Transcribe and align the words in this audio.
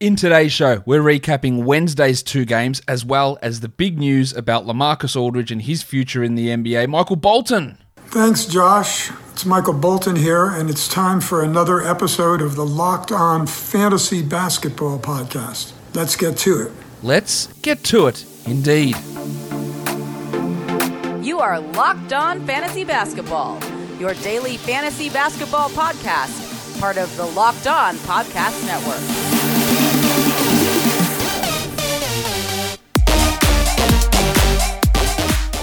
In 0.00 0.16
today's 0.16 0.50
show, 0.50 0.82
we're 0.86 1.02
recapping 1.02 1.64
Wednesday's 1.64 2.22
two 2.22 2.46
games 2.46 2.80
as 2.88 3.04
well 3.04 3.36
as 3.42 3.60
the 3.60 3.68
big 3.68 3.98
news 3.98 4.32
about 4.34 4.64
Lamarcus 4.64 5.14
Aldridge 5.14 5.52
and 5.52 5.60
his 5.60 5.82
future 5.82 6.24
in 6.24 6.36
the 6.36 6.48
NBA. 6.48 6.88
Michael 6.88 7.16
Bolton. 7.16 7.76
Thanks, 8.06 8.46
Josh. 8.46 9.10
It's 9.32 9.44
Michael 9.44 9.74
Bolton 9.74 10.16
here, 10.16 10.46
and 10.46 10.70
it's 10.70 10.88
time 10.88 11.20
for 11.20 11.42
another 11.42 11.86
episode 11.86 12.40
of 12.40 12.56
the 12.56 12.64
Locked 12.64 13.12
On 13.12 13.46
Fantasy 13.46 14.22
Basketball 14.22 14.98
Podcast. 14.98 15.72
Let's 15.94 16.16
get 16.16 16.38
to 16.38 16.62
it. 16.62 16.72
Let's 17.02 17.48
get 17.60 17.84
to 17.84 18.06
it, 18.06 18.24
indeed. 18.46 18.96
You 21.22 21.40
are 21.40 21.60
Locked 21.60 22.14
On 22.14 22.46
Fantasy 22.46 22.84
Basketball, 22.84 23.60
your 23.98 24.14
daily 24.14 24.56
fantasy 24.56 25.10
basketball 25.10 25.68
podcast, 25.68 26.80
part 26.80 26.96
of 26.96 27.14
the 27.18 27.26
Locked 27.26 27.66
On 27.66 27.96
Podcast 27.96 28.64
Network. 28.64 29.29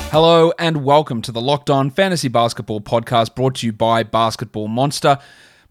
Hello 0.09 0.51
and 0.57 0.83
welcome 0.85 1.21
to 1.21 1.31
the 1.31 1.41
Locked 1.41 1.69
On 1.69 1.89
Fantasy 1.91 2.29
Basketball 2.29 2.79
podcast 2.81 3.35
brought 3.35 3.55
to 3.55 3.65
you 3.67 3.73
by 3.73 4.03
Basketball 4.03 4.67
Monster. 4.67 5.19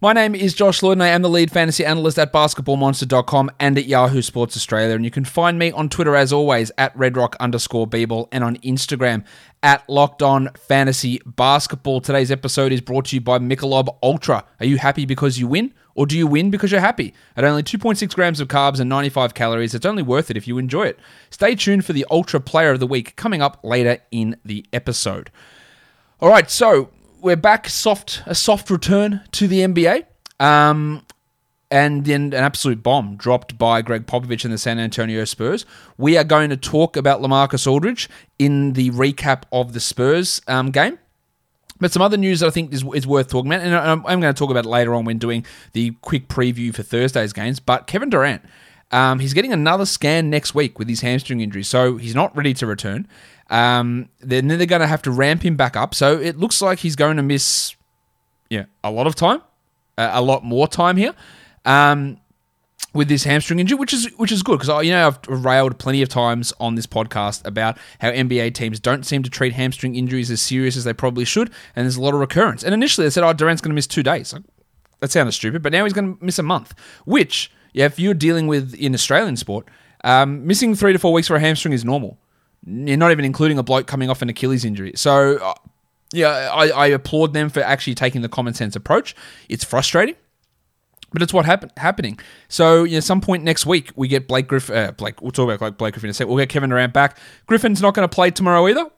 My 0.00 0.12
name 0.12 0.34
is 0.34 0.52
Josh 0.54 0.82
Lloyd 0.82 0.92
and 0.98 1.02
I 1.02 1.08
am 1.08 1.22
the 1.22 1.30
lead 1.30 1.50
fantasy 1.50 1.84
analyst 1.84 2.18
at 2.18 2.34
basketballmonster.com 2.34 3.50
and 3.58 3.78
at 3.78 3.86
Yahoo 3.86 4.20
Sports 4.20 4.54
Australia. 4.56 4.94
And 4.94 5.04
you 5.06 5.10
can 5.10 5.24
find 5.24 5.58
me 5.58 5.72
on 5.72 5.88
Twitter 5.88 6.14
as 6.14 6.34
always 6.34 6.70
at 6.76 6.94
redrock 6.96 7.34
underscore 7.40 7.88
bball 7.88 8.28
and 8.30 8.44
on 8.44 8.58
Instagram 8.58 9.24
at 9.62 9.88
Locked 9.88 10.22
On 10.22 10.50
Fantasy 10.68 11.20
Basketball. 11.24 12.02
Today's 12.02 12.30
episode 12.30 12.72
is 12.72 12.82
brought 12.82 13.06
to 13.06 13.16
you 13.16 13.22
by 13.22 13.38
Michelob 13.38 13.96
Ultra. 14.02 14.44
Are 14.60 14.66
you 14.66 14.76
happy 14.76 15.06
because 15.06 15.40
you 15.40 15.48
win? 15.48 15.72
Or 15.96 16.06
do 16.06 16.16
you 16.16 16.26
win 16.26 16.50
because 16.50 16.70
you're 16.70 16.80
happy? 16.80 17.14
At 17.36 17.44
only 17.44 17.62
2.6 17.62 18.14
grams 18.14 18.38
of 18.38 18.48
carbs 18.48 18.78
and 18.78 18.88
95 18.88 19.32
calories, 19.32 19.74
it's 19.74 19.86
only 19.86 20.02
worth 20.02 20.30
it 20.30 20.36
if 20.36 20.46
you 20.46 20.58
enjoy 20.58 20.84
it. 20.84 21.00
Stay 21.30 21.54
tuned 21.54 21.84
for 21.84 21.94
the 21.94 22.06
Ultra 22.10 22.38
Player 22.38 22.72
of 22.72 22.80
the 22.80 22.86
Week 22.86 23.16
coming 23.16 23.40
up 23.40 23.58
later 23.64 23.98
in 24.10 24.36
the 24.44 24.64
episode. 24.74 25.30
All 26.20 26.28
right, 26.28 26.50
so 26.50 26.90
we're 27.20 27.34
back, 27.34 27.68
soft 27.68 28.22
a 28.26 28.34
soft 28.34 28.68
return 28.70 29.22
to 29.32 29.48
the 29.48 29.60
NBA. 29.60 30.04
Um, 30.38 31.02
and 31.70 32.04
then 32.04 32.26
an 32.26 32.34
absolute 32.34 32.82
bomb 32.82 33.16
dropped 33.16 33.58
by 33.58 33.82
Gregg 33.82 34.06
Popovich 34.06 34.44
and 34.44 34.52
the 34.52 34.58
San 34.58 34.78
Antonio 34.78 35.24
Spurs. 35.24 35.64
We 35.96 36.16
are 36.16 36.24
going 36.24 36.50
to 36.50 36.56
talk 36.56 36.96
about 36.96 37.20
Lamarcus 37.20 37.66
Aldridge 37.66 38.08
in 38.38 38.74
the 38.74 38.90
recap 38.90 39.44
of 39.50 39.72
the 39.72 39.80
Spurs 39.80 40.42
um, 40.46 40.70
game. 40.70 40.98
But 41.80 41.92
some 41.92 42.02
other 42.02 42.16
news 42.16 42.40
that 42.40 42.46
I 42.46 42.50
think 42.50 42.72
is, 42.72 42.84
is 42.94 43.06
worth 43.06 43.28
talking 43.28 43.52
about, 43.52 43.64
and 43.64 43.74
I'm, 43.74 44.04
I'm 44.06 44.20
going 44.20 44.32
to 44.32 44.38
talk 44.38 44.50
about 44.50 44.64
it 44.64 44.68
later 44.68 44.94
on 44.94 45.04
when 45.04 45.18
doing 45.18 45.44
the 45.72 45.90
quick 46.00 46.28
preview 46.28 46.74
for 46.74 46.82
Thursday's 46.82 47.32
games. 47.32 47.60
But 47.60 47.86
Kevin 47.86 48.08
Durant, 48.08 48.42
um, 48.92 49.18
he's 49.18 49.34
getting 49.34 49.52
another 49.52 49.84
scan 49.84 50.30
next 50.30 50.54
week 50.54 50.78
with 50.78 50.88
his 50.88 51.00
hamstring 51.00 51.40
injury, 51.40 51.62
so 51.62 51.96
he's 51.96 52.14
not 52.14 52.34
ready 52.36 52.54
to 52.54 52.66
return. 52.66 53.08
Um, 53.50 54.08
then 54.20 54.48
they're 54.48 54.66
going 54.66 54.80
to 54.80 54.86
have 54.86 55.02
to 55.02 55.10
ramp 55.10 55.44
him 55.44 55.56
back 55.56 55.76
up, 55.76 55.94
so 55.94 56.18
it 56.18 56.38
looks 56.38 56.62
like 56.62 56.78
he's 56.80 56.96
going 56.96 57.16
to 57.16 57.22
miss, 57.22 57.74
yeah, 58.48 58.64
a 58.82 58.90
lot 58.90 59.06
of 59.06 59.14
time, 59.14 59.42
a 59.98 60.22
lot 60.22 60.44
more 60.44 60.66
time 60.68 60.96
here. 60.96 61.14
Um, 61.64 62.18
with 62.96 63.08
this 63.08 63.24
hamstring 63.24 63.60
injury, 63.60 63.78
which 63.78 63.92
is 63.92 64.06
which 64.16 64.32
is 64.32 64.42
good 64.42 64.58
because 64.58 64.84
you 64.84 64.90
know 64.90 65.06
I've 65.06 65.44
railed 65.44 65.78
plenty 65.78 66.02
of 66.02 66.08
times 66.08 66.52
on 66.58 66.74
this 66.74 66.86
podcast 66.86 67.46
about 67.46 67.78
how 68.00 68.10
NBA 68.10 68.54
teams 68.54 68.80
don't 68.80 69.04
seem 69.04 69.22
to 69.22 69.30
treat 69.30 69.52
hamstring 69.52 69.94
injuries 69.94 70.30
as 70.30 70.40
serious 70.40 70.76
as 70.76 70.84
they 70.84 70.92
probably 70.92 71.24
should, 71.24 71.50
and 71.76 71.84
there's 71.84 71.96
a 71.96 72.00
lot 72.00 72.14
of 72.14 72.20
recurrence. 72.20 72.64
And 72.64 72.74
initially 72.74 73.06
they 73.06 73.10
said, 73.10 73.22
"Oh, 73.22 73.32
Durant's 73.32 73.62
going 73.62 73.70
to 73.70 73.74
miss 73.74 73.86
two 73.86 74.02
days." 74.02 74.34
That 75.00 75.12
sounded 75.12 75.32
stupid, 75.32 75.62
but 75.62 75.72
now 75.72 75.84
he's 75.84 75.92
going 75.92 76.16
to 76.16 76.24
miss 76.24 76.38
a 76.38 76.42
month. 76.42 76.74
Which, 77.04 77.52
yeah, 77.72 77.84
if 77.84 77.98
you're 77.98 78.14
dealing 78.14 78.46
with 78.46 78.74
in 78.74 78.94
Australian 78.94 79.36
sport, 79.36 79.68
um, 80.04 80.46
missing 80.46 80.74
three 80.74 80.92
to 80.92 80.98
four 80.98 81.12
weeks 81.12 81.28
for 81.28 81.36
a 81.36 81.40
hamstring 81.40 81.74
is 81.74 81.84
normal. 81.84 82.18
You're 82.66 82.96
not 82.96 83.12
even 83.12 83.24
including 83.24 83.58
a 83.58 83.62
bloke 83.62 83.86
coming 83.86 84.10
off 84.10 84.22
an 84.22 84.28
Achilles 84.28 84.64
injury. 84.64 84.92
So, 84.96 85.36
uh, 85.36 85.54
yeah, 86.12 86.50
I, 86.52 86.68
I 86.70 86.86
applaud 86.86 87.34
them 87.34 87.50
for 87.50 87.60
actually 87.60 87.94
taking 87.94 88.22
the 88.22 88.28
common 88.28 88.54
sense 88.54 88.74
approach. 88.74 89.14
It's 89.48 89.64
frustrating 89.64 90.16
but 91.16 91.22
it's 91.22 91.32
what 91.32 91.46
happen- 91.46 91.70
happening. 91.78 92.18
So, 92.50 92.84
you 92.84 92.96
know, 92.96 93.00
some 93.00 93.22
point 93.22 93.42
next 93.42 93.64
week, 93.64 93.90
we 93.96 94.06
get 94.06 94.28
Blake 94.28 94.48
Griffin. 94.48 94.76
Uh, 94.76 94.92
Blake, 94.92 95.22
we'll 95.22 95.30
talk 95.30 95.48
about 95.48 95.62
like 95.62 95.78
Blake 95.78 95.94
Griffin 95.94 96.08
in 96.08 96.10
a 96.10 96.12
sec. 96.12 96.26
We'll 96.26 96.36
get 96.36 96.50
Kevin 96.50 96.68
Durant 96.68 96.92
back. 96.92 97.16
Griffin's 97.46 97.80
not 97.80 97.94
going 97.94 98.06
to 98.06 98.14
play 98.14 98.30
tomorrow 98.30 98.68
either, 98.68 98.90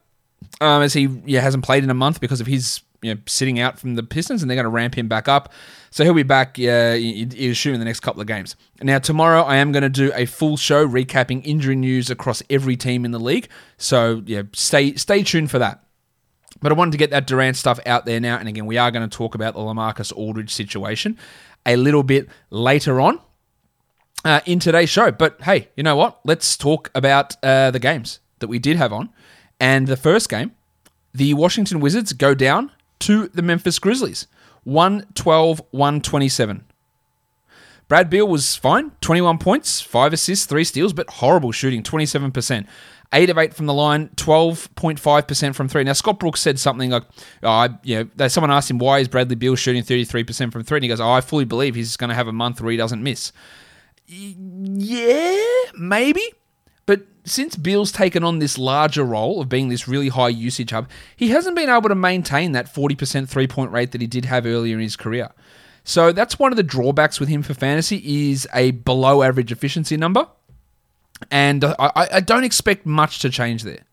um, 0.61 0.83
as 0.83 0.95
he 0.95 1.09
yeah, 1.27 1.43
hasn't 1.43 1.63
played 1.63 1.85
in 1.85 1.91
a 1.91 1.95
month 1.95 2.21
because 2.21 2.41
of 2.41 2.49
his 2.49 2.81
you 3.03 3.15
know, 3.15 3.21
sitting 3.29 3.61
out 3.61 3.79
from 3.79 3.95
the 3.95 4.03
Pistons, 4.03 4.43
and 4.43 4.51
they're 4.51 4.57
going 4.57 4.65
to 4.65 4.69
ramp 4.69 4.99
him 4.99 5.07
back 5.07 5.29
up. 5.29 5.53
So 5.93 6.03
he'll 6.03 6.13
be 6.13 6.25
back, 6.25 6.57
uh, 6.59 6.97
you, 6.99 7.29
you 7.33 7.53
assume, 7.53 7.75
in 7.75 7.79
the 7.79 7.87
next 7.87 8.01
couple 8.01 8.21
of 8.21 8.27
games. 8.27 8.57
Now, 8.83 8.99
tomorrow, 8.99 9.43
I 9.43 9.59
am 9.59 9.71
going 9.71 9.85
to 9.85 9.89
do 9.89 10.11
a 10.17 10.27
full 10.27 10.57
show 10.57 10.85
recapping 10.89 11.43
injury 11.45 11.77
news 11.77 12.11
across 12.11 12.43
every 12.51 12.77
team 12.77 13.05
in 13.05 13.13
the 13.13 13.21
league. 13.21 13.49
So, 13.77 14.25
yeah, 14.27 14.43
stay 14.55 14.97
stay 14.97 15.23
tuned 15.23 15.53
for 15.53 15.61
that. 15.61 15.85
But 16.61 16.73
I 16.73 16.75
wanted 16.75 16.93
to 16.93 16.99
get 16.99 17.11
that 17.11 17.29
Durant 17.29 17.57
stuff 17.57 17.79
out 17.87 18.05
there 18.05 18.19
now. 18.19 18.37
And 18.39 18.49
again, 18.49 18.67
we 18.67 18.79
are 18.79 18.91
going 18.91 19.09
to 19.09 19.17
talk 19.17 19.35
about 19.35 19.55
the 19.55 19.61
Lamarcus 19.61 20.13
Aldridge 20.13 20.53
situation 20.53 21.17
a 21.69 21.77
little 21.77 22.03
bit 22.03 22.29
later 22.51 23.01
on 23.01 23.21
uh, 24.25 24.41
in 24.47 24.59
today's 24.59 24.91
show. 24.91 25.13
But 25.13 25.41
hey, 25.43 25.69
you 25.77 25.83
know 25.83 25.97
what? 25.97 26.21
Let's 26.25 26.57
talk 26.57 26.91
about 26.95 27.37
uh, 27.43 27.71
the 27.71 27.79
games 27.79 28.21
that 28.41 28.49
we 28.49 28.59
did 28.59 28.77
have 28.77 28.93
on. 28.93 29.11
And 29.61 29.87
the 29.87 29.97
first 29.97 30.29
game, 30.29 30.53
the 31.13 31.35
Washington 31.35 31.81
Wizards 31.81 32.13
go 32.13 32.35
down 32.35 32.73
to 33.01 33.29
the 33.29 33.43
Memphis 33.43 33.79
Grizzlies 33.79 34.27
112 34.65 35.63
127. 35.71 36.65
Brad 37.89 38.11
Beal 38.11 38.29
was 38.29 38.55
fine, 38.55 38.93
21 39.01 39.39
points, 39.39 39.81
5 39.81 40.13
assists, 40.13 40.45
3 40.45 40.63
steals, 40.63 40.93
but 40.93 41.09
horrible 41.09 41.53
shooting, 41.53 41.83
27%. 41.83 42.67
8 43.13 43.31
of 43.31 43.39
8 43.39 43.55
from 43.55 43.67
the 43.67 43.75
line, 43.75 44.11
12.5% 44.17 45.55
from 45.55 45.69
3. 45.69 45.85
Now, 45.85 45.95
Scott 45.95 46.19
Brooks 46.19 46.41
said 46.41 46.59
something 46.59 46.91
like, 46.91 47.05
oh, 47.43 47.69
you 47.83 48.11
know, 48.17 48.29
someone 48.29 48.51
asked 48.51 48.71
him, 48.71 48.79
why 48.79 48.99
is 48.99 49.09
Bradley 49.09 49.35
Beal 49.35 49.57
shooting 49.57 49.83
33% 49.83 50.53
from 50.53 50.63
3? 50.63 50.77
And 50.77 50.85
he 50.85 50.89
goes, 50.89 51.01
oh, 51.01 51.11
I 51.11 51.21
fully 51.23 51.47
believe 51.47 51.75
he's 51.75 51.97
going 51.97 52.11
to 52.11 52.15
have 52.15 52.29
a 52.29 52.33
month 52.33 52.61
where 52.61 52.71
he 52.71 52.77
doesn't 52.77 53.03
miss. 53.03 53.33
Yeah, 54.07 55.43
maybe. 55.75 56.23
But 56.85 57.03
since 57.25 57.57
Beal's 57.57 57.93
taken 57.93 58.25
on 58.25 58.39
this 58.39 58.59
larger 58.59 59.05
role 59.05 59.41
of 59.41 59.49
being 59.49 59.69
this 59.69 59.89
really 59.89 60.09
high 60.09 60.29
usage 60.29 60.71
hub, 60.71 60.89
he 61.17 61.29
hasn't 61.31 61.57
been 61.57 61.71
able 61.71 61.89
to 61.89 61.95
maintain 61.95 62.53
that 62.53 62.73
40% 62.73 63.29
three 63.29 63.47
point 63.47 63.73
rate 63.73 63.93
that 63.93 64.01
he 64.01 64.07
did 64.07 64.27
have 64.27 64.45
earlier 64.47 64.75
in 64.77 64.83
his 64.83 64.97
career. 64.97 65.31
So 65.85 66.13
that's 66.13 66.39
one 66.39 66.53
of 66.53 66.57
the 66.57 66.63
drawbacks 66.63 67.21
with 67.21 67.31
him 67.31 67.43
for 67.43 67.55
fantasy 67.55 68.31
is 68.31 68.47
a 68.53 68.73
below 68.73 69.23
average 69.23 69.51
efficiency 69.51 69.97
number 69.97 70.27
and 71.31 71.65
I, 71.65 72.09
I 72.13 72.21
don't 72.21 72.45
expect 72.45 72.87
much 72.87 73.19
to 73.21 73.31
change 73.31 73.63
there. 73.63 73.85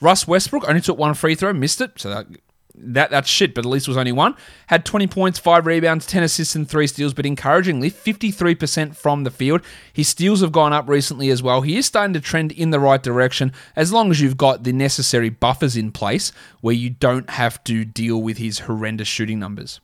Russ 0.00 0.26
Westbrook 0.26 0.68
only 0.68 0.80
took 0.80 0.98
one 0.98 1.14
free 1.14 1.34
throw, 1.34 1.52
missed 1.52 1.80
it, 1.80 1.92
so 2.00 2.08
that, 2.08 2.26
that 2.74 3.10
that's 3.10 3.28
shit, 3.28 3.54
but 3.54 3.66
at 3.66 3.70
least 3.70 3.86
it 3.86 3.90
was 3.90 3.98
only 3.98 4.12
one. 4.12 4.34
Had 4.68 4.86
20 4.86 5.06
points, 5.08 5.38
5 5.38 5.66
rebounds, 5.66 6.06
10 6.06 6.22
assists, 6.22 6.54
and 6.54 6.68
3 6.68 6.86
steals, 6.86 7.12
but 7.12 7.26
encouragingly, 7.26 7.90
53% 7.90 8.96
from 8.96 9.24
the 9.24 9.30
field. 9.30 9.60
His 9.92 10.08
steals 10.08 10.40
have 10.40 10.52
gone 10.52 10.72
up 10.72 10.88
recently 10.88 11.28
as 11.28 11.42
well. 11.42 11.60
He 11.60 11.76
is 11.76 11.84
starting 11.84 12.14
to 12.14 12.20
trend 12.20 12.52
in 12.52 12.70
the 12.70 12.80
right 12.80 13.02
direction 13.02 13.52
as 13.76 13.92
long 13.92 14.10
as 14.10 14.20
you've 14.22 14.38
got 14.38 14.62
the 14.64 14.72
necessary 14.72 15.28
buffers 15.28 15.76
in 15.76 15.92
place 15.92 16.32
where 16.62 16.74
you 16.74 16.88
don't 16.88 17.28
have 17.30 17.62
to 17.64 17.84
deal 17.84 18.22
with 18.22 18.38
his 18.38 18.60
horrendous 18.60 19.08
shooting 19.08 19.38
numbers. 19.38 19.80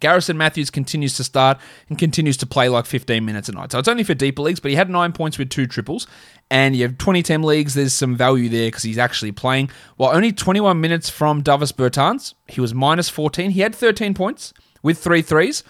Garrison 0.00 0.36
Matthews 0.36 0.70
continues 0.70 1.16
to 1.16 1.24
start 1.24 1.58
and 1.88 1.98
continues 1.98 2.36
to 2.38 2.46
play 2.46 2.68
like 2.68 2.86
15 2.86 3.24
minutes 3.24 3.48
a 3.48 3.52
night. 3.52 3.72
So 3.72 3.78
it's 3.78 3.88
only 3.88 4.04
for 4.04 4.14
deeper 4.14 4.42
leagues, 4.42 4.60
but 4.60 4.70
he 4.70 4.76
had 4.76 4.90
nine 4.90 5.12
points 5.12 5.38
with 5.38 5.50
two 5.50 5.66
triples. 5.66 6.06
And 6.50 6.76
you 6.76 6.82
have 6.82 6.98
20 6.98 7.22
team 7.22 7.42
leagues, 7.42 7.74
there's 7.74 7.94
some 7.94 8.16
value 8.16 8.48
there 8.48 8.68
because 8.68 8.82
he's 8.82 8.98
actually 8.98 9.32
playing. 9.32 9.70
While 9.96 10.14
only 10.14 10.32
21 10.32 10.80
minutes 10.80 11.08
from 11.08 11.42
Davis 11.42 11.72
Bertans, 11.72 12.34
he 12.46 12.60
was 12.60 12.74
minus 12.74 13.08
14. 13.08 13.50
He 13.50 13.60
had 13.60 13.74
13 13.74 14.14
points 14.14 14.52
with 14.82 14.98
three 14.98 15.22
threes. 15.22 15.64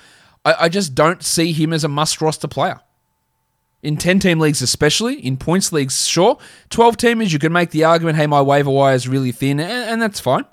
I, 0.45 0.55
I 0.61 0.69
just 0.69 0.95
don't 0.95 1.23
see 1.23 1.53
him 1.53 1.73
as 1.73 1.85
a 1.85 1.89
must 1.89 2.21
roster 2.21 2.49
player. 2.49 2.81
In 3.83 3.97
10 3.97 4.19
team 4.19 4.41
leagues, 4.41 4.63
especially, 4.63 5.15
in 5.25 5.37
points 5.37 5.73
leagues, 5.73 6.07
sure. 6.07 6.39
12 6.71 6.97
teamers, 6.97 7.33
you 7.33 7.39
can 7.39 7.53
make 7.53 7.71
the 7.71 7.85
argument, 7.85 8.17
hey, 8.17 8.27
my 8.27 8.43
waiver 8.43 8.71
wire 8.71 8.95
is 8.95 9.07
really 9.07 9.33
thin, 9.33 9.61
and, 9.61 9.71
and 9.71 10.03
that's 10.03 10.19
fine. 10.19 10.45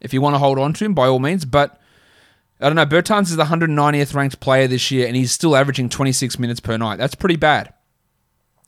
If 0.00 0.14
you 0.14 0.20
want 0.20 0.34
to 0.34 0.38
hold 0.38 0.58
on 0.58 0.72
to 0.74 0.84
him, 0.84 0.94
by 0.94 1.06
all 1.06 1.18
means. 1.18 1.44
But 1.44 1.80
I 2.60 2.66
don't 2.66 2.76
know. 2.76 2.86
Bertans 2.86 3.30
is 3.30 3.36
the 3.36 3.44
190th 3.44 4.14
ranked 4.14 4.40
player 4.40 4.66
this 4.66 4.90
year, 4.90 5.06
and 5.06 5.14
he's 5.14 5.30
still 5.30 5.54
averaging 5.54 5.88
26 5.88 6.38
minutes 6.38 6.60
per 6.60 6.76
night. 6.76 6.96
That's 6.96 7.14
pretty 7.14 7.36
bad. 7.36 7.72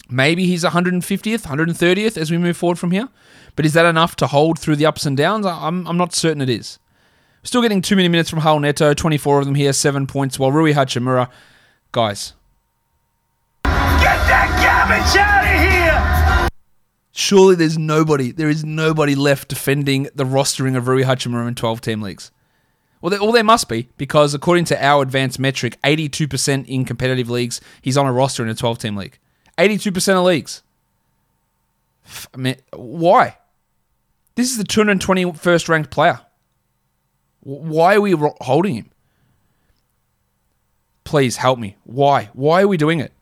Maybe 0.09 0.47
he's 0.47 0.65
150th, 0.65 1.47
130th 1.47 2.17
as 2.17 2.31
we 2.31 2.39
move 2.39 2.57
forward 2.57 2.79
from 2.79 2.91
here. 2.91 3.09
But 3.57 3.67
is 3.67 3.73
that 3.75 3.87
enough 3.87 4.17
to 4.17 4.27
hold 4.29 4.59
through 4.59 4.77
the 4.77 4.87
ups 4.87 5.07
and 5.07 5.17
downs? 5.17 5.47
I'm, 5.47 5.87
I'm 5.87 5.97
not 5.97 6.15
certain 6.15 6.41
it 6.41 6.49
is. 6.49 6.79
Still 7.43 7.63
getting 7.63 7.83
too 7.83 7.97
many 7.97 8.09
minutes 8.09 8.31
from 8.31 8.41
Raul 8.41 8.61
Neto, 8.61 8.93
24 8.93 9.41
of 9.41 9.47
them 9.47 9.55
here, 9.55 9.73
7 9.73 10.07
points, 10.07 10.39
while 10.39 10.53
Rui 10.53 10.73
Hachimura, 10.73 11.29
guys. 11.91 12.35
Get 13.65 13.73
that 13.73 14.51
garbage 14.63 15.17
out 15.17 15.45
of 15.45 15.61
here! 15.61 16.49
Surely 17.13 17.55
there's 17.55 17.79
nobody, 17.79 18.31
there 18.31 18.51
is 18.51 18.65
nobody 18.65 19.15
left 19.15 19.49
defending 19.49 20.09
the 20.15 20.25
rostering 20.25 20.77
of 20.77 20.87
Rui 20.87 21.03
Hachimura 21.03 21.49
in 21.49 21.55
12 21.55 21.81
team 21.81 22.03
leagues. 22.03 22.31
Well, 23.01 23.11
there, 23.11 23.21
well, 23.21 23.33
there 23.33 23.45
must 23.45 23.69
be 23.69 23.89
because 23.97 24.35
according 24.35 24.67
to 24.67 24.85
our 24.85 25.03
advanced 25.03 25.39
metric, 25.39 25.79
82% 25.83 26.67
in 26.67 26.85
competitive 26.85 27.31
leagues, 27.31 27.61
he's 27.81 27.97
on 27.97 28.07
a 28.07 28.13
roster 28.13 28.43
in 28.43 28.49
a 28.49 28.55
12 28.55 28.79
team 28.79 28.97
league. 28.97 29.19
82% 29.59 30.19
of 30.19 30.25
leagues. 30.25 30.63
I 32.35 32.37
mean, 32.37 32.57
why? 32.73 33.39
This 34.35 34.51
is 34.51 34.59
the 34.59 34.65
221st 34.65 35.69
ranked 35.69 35.91
player. 35.91 36.21
Why 37.41 37.95
are 37.95 38.01
we 38.01 38.15
holding 38.41 38.75
him? 38.75 38.91
Please 41.05 41.39
help 41.39 41.59
me. 41.59 41.77
Why? 41.85 42.31
Why 42.35 42.63
are 42.63 42.69
we 42.69 42.77
doing 42.77 43.01
it? 43.01 43.13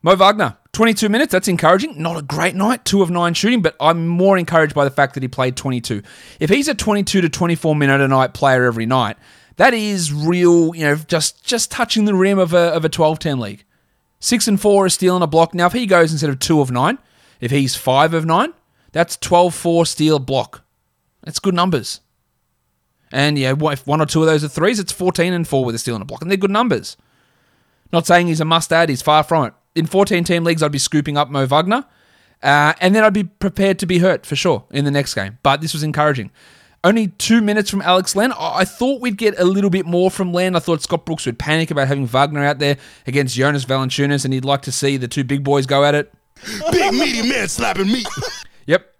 Mo 0.00 0.14
Wagner, 0.16 0.56
22 0.78 1.08
minutes. 1.08 1.32
That's 1.32 1.48
encouraging. 1.48 2.00
Not 2.00 2.16
a 2.16 2.22
great 2.22 2.54
night, 2.54 2.84
two 2.84 3.02
of 3.02 3.10
nine 3.10 3.34
shooting, 3.34 3.62
but 3.62 3.74
I'm 3.80 4.06
more 4.06 4.38
encouraged 4.38 4.76
by 4.76 4.84
the 4.84 4.92
fact 4.92 5.14
that 5.14 5.24
he 5.24 5.28
played 5.28 5.56
22. 5.56 6.04
If 6.38 6.50
he's 6.50 6.68
a 6.68 6.74
22 6.74 7.20
to 7.20 7.28
24 7.28 7.74
minute 7.74 8.00
a 8.00 8.06
night 8.06 8.32
player 8.32 8.64
every 8.64 8.86
night, 8.86 9.16
that 9.56 9.74
is 9.74 10.12
real, 10.12 10.72
you 10.76 10.84
know, 10.84 10.94
just 10.94 11.44
just 11.44 11.72
touching 11.72 12.04
the 12.04 12.14
rim 12.14 12.38
of 12.38 12.54
a, 12.54 12.72
of 12.72 12.84
a 12.84 12.88
12 12.88 13.18
10 13.18 13.40
league. 13.40 13.64
Six 14.20 14.46
and 14.46 14.60
four 14.60 14.86
is 14.86 14.94
stealing 14.94 15.20
a 15.20 15.26
block. 15.26 15.52
Now, 15.52 15.66
if 15.66 15.72
he 15.72 15.84
goes 15.84 16.12
instead 16.12 16.30
of 16.30 16.38
two 16.38 16.60
of 16.60 16.70
nine, 16.70 16.98
if 17.40 17.50
he's 17.50 17.74
five 17.74 18.14
of 18.14 18.24
nine, 18.24 18.52
that's 18.92 19.16
12 19.16 19.52
4 19.56 19.84
steal 19.84 20.20
block. 20.20 20.62
That's 21.24 21.40
good 21.40 21.54
numbers. 21.54 22.02
And 23.10 23.36
yeah, 23.36 23.52
if 23.58 23.84
one 23.84 24.00
or 24.00 24.06
two 24.06 24.20
of 24.20 24.26
those 24.26 24.44
are 24.44 24.48
threes, 24.48 24.78
it's 24.78 24.92
14 24.92 25.32
and 25.32 25.48
4 25.48 25.64
with 25.64 25.74
a 25.74 25.78
steal 25.78 25.96
and 25.96 26.02
a 26.02 26.06
block. 26.06 26.22
And 26.22 26.30
they're 26.30 26.38
good 26.38 26.52
numbers. 26.52 26.96
Not 27.92 28.06
saying 28.06 28.28
he's 28.28 28.40
a 28.40 28.44
must 28.44 28.72
add, 28.72 28.90
he's 28.90 29.02
far 29.02 29.24
from 29.24 29.46
it 29.46 29.54
in 29.74 29.86
14 29.86 30.24
team 30.24 30.44
leagues, 30.44 30.62
I'd 30.62 30.72
be 30.72 30.78
scooping 30.78 31.16
up 31.16 31.30
Mo 31.30 31.46
Wagner. 31.46 31.84
Uh, 32.42 32.72
and 32.80 32.94
then 32.94 33.04
I'd 33.04 33.14
be 33.14 33.24
prepared 33.24 33.78
to 33.80 33.86
be 33.86 33.98
hurt 33.98 34.24
for 34.24 34.36
sure 34.36 34.64
in 34.70 34.84
the 34.84 34.90
next 34.90 35.14
game. 35.14 35.38
But 35.42 35.60
this 35.60 35.72
was 35.72 35.82
encouraging. 35.82 36.30
Only 36.84 37.08
two 37.08 37.42
minutes 37.42 37.70
from 37.70 37.82
Alex 37.82 38.14
Len. 38.14 38.32
I 38.38 38.64
thought 38.64 39.00
we'd 39.00 39.16
get 39.16 39.38
a 39.38 39.44
little 39.44 39.70
bit 39.70 39.84
more 39.84 40.12
from 40.12 40.32
Len. 40.32 40.54
I 40.54 40.60
thought 40.60 40.80
Scott 40.80 41.04
Brooks 41.04 41.26
would 41.26 41.38
panic 41.38 41.72
about 41.72 41.88
having 41.88 42.06
Wagner 42.06 42.44
out 42.44 42.60
there 42.60 42.76
against 43.06 43.34
Jonas 43.34 43.64
Valanciunas, 43.64 44.24
and 44.24 44.32
he'd 44.32 44.44
like 44.44 44.62
to 44.62 44.72
see 44.72 44.96
the 44.96 45.08
two 45.08 45.24
big 45.24 45.42
boys 45.42 45.66
go 45.66 45.84
at 45.84 45.96
it. 45.96 46.12
Big 46.70 46.92
meaty 46.92 47.28
man 47.28 47.48
slapping 47.48 47.88
meat. 47.88 48.06
yep. 48.66 48.94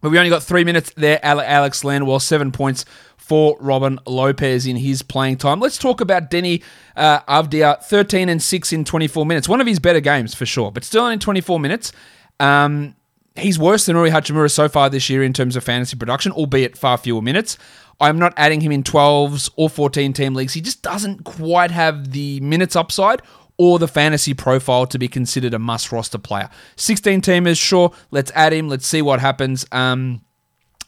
But 0.00 0.10
we 0.10 0.18
only 0.18 0.30
got 0.30 0.42
three 0.42 0.64
minutes 0.64 0.92
there, 0.96 1.20
Alex 1.22 1.84
Len, 1.84 2.06
well, 2.06 2.20
seven 2.20 2.52
points 2.52 2.86
for 3.30 3.56
Robin 3.60 3.96
Lopez 4.08 4.66
in 4.66 4.74
his 4.74 5.02
playing 5.02 5.36
time. 5.36 5.60
Let's 5.60 5.78
talk 5.78 6.00
about 6.00 6.32
Deni 6.32 6.64
uh, 6.96 7.20
Avdija, 7.28 7.80
13 7.80 8.28
and 8.28 8.42
6 8.42 8.72
in 8.72 8.84
24 8.84 9.24
minutes. 9.24 9.48
One 9.48 9.60
of 9.60 9.68
his 9.68 9.78
better 9.78 10.00
games 10.00 10.34
for 10.34 10.44
sure, 10.44 10.72
but 10.72 10.82
still 10.82 11.06
in 11.06 11.20
24 11.20 11.60
minutes. 11.60 11.92
Um, 12.40 12.96
he's 13.36 13.56
worse 13.56 13.86
than 13.86 13.96
Rui 13.96 14.10
Hachimura 14.10 14.50
so 14.50 14.68
far 14.68 14.90
this 14.90 15.08
year 15.08 15.22
in 15.22 15.32
terms 15.32 15.54
of 15.54 15.62
fantasy 15.62 15.96
production, 15.96 16.32
albeit 16.32 16.76
far 16.76 16.98
fewer 16.98 17.22
minutes. 17.22 17.56
I'm 18.00 18.18
not 18.18 18.34
adding 18.36 18.62
him 18.62 18.72
in 18.72 18.82
12s 18.82 19.48
or 19.54 19.70
14 19.70 20.12
team 20.12 20.34
leagues. 20.34 20.54
He 20.54 20.60
just 20.60 20.82
doesn't 20.82 21.22
quite 21.22 21.70
have 21.70 22.10
the 22.10 22.40
minutes 22.40 22.74
upside 22.74 23.22
or 23.58 23.78
the 23.78 23.86
fantasy 23.86 24.34
profile 24.34 24.86
to 24.86 24.98
be 24.98 25.06
considered 25.06 25.54
a 25.54 25.58
must 25.60 25.92
roster 25.92 26.18
player. 26.18 26.50
16 26.74 27.20
teamers, 27.20 27.60
sure, 27.60 27.92
let's 28.10 28.32
add 28.34 28.52
him. 28.52 28.68
Let's 28.68 28.88
see 28.88 29.02
what 29.02 29.20
happens. 29.20 29.66
Um, 29.70 30.22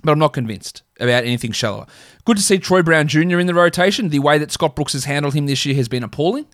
but 0.03 0.11
I'm 0.11 0.19
not 0.19 0.33
convinced 0.33 0.83
about 1.03 1.25
anything 1.25 1.53
shallower. 1.53 1.87
Good 2.25 2.37
to 2.37 2.43
see 2.43 2.59
Troy 2.59 2.83
Brown 2.83 3.09
Jr. 3.09 3.39
in 3.39 3.47
the 3.47 3.55
rotation. 3.55 4.09
The 4.09 4.21
way 4.21 4.39
that 4.39 4.53
Scott 4.53 4.77
Brooks 4.77 4.93
has 4.93 5.05
handled 5.05 5.35
him 5.35 5.47
this 5.47 5.67
year 5.67 5.75
has 5.77 5.89
been 5.89 6.03
appalling. 6.03 6.47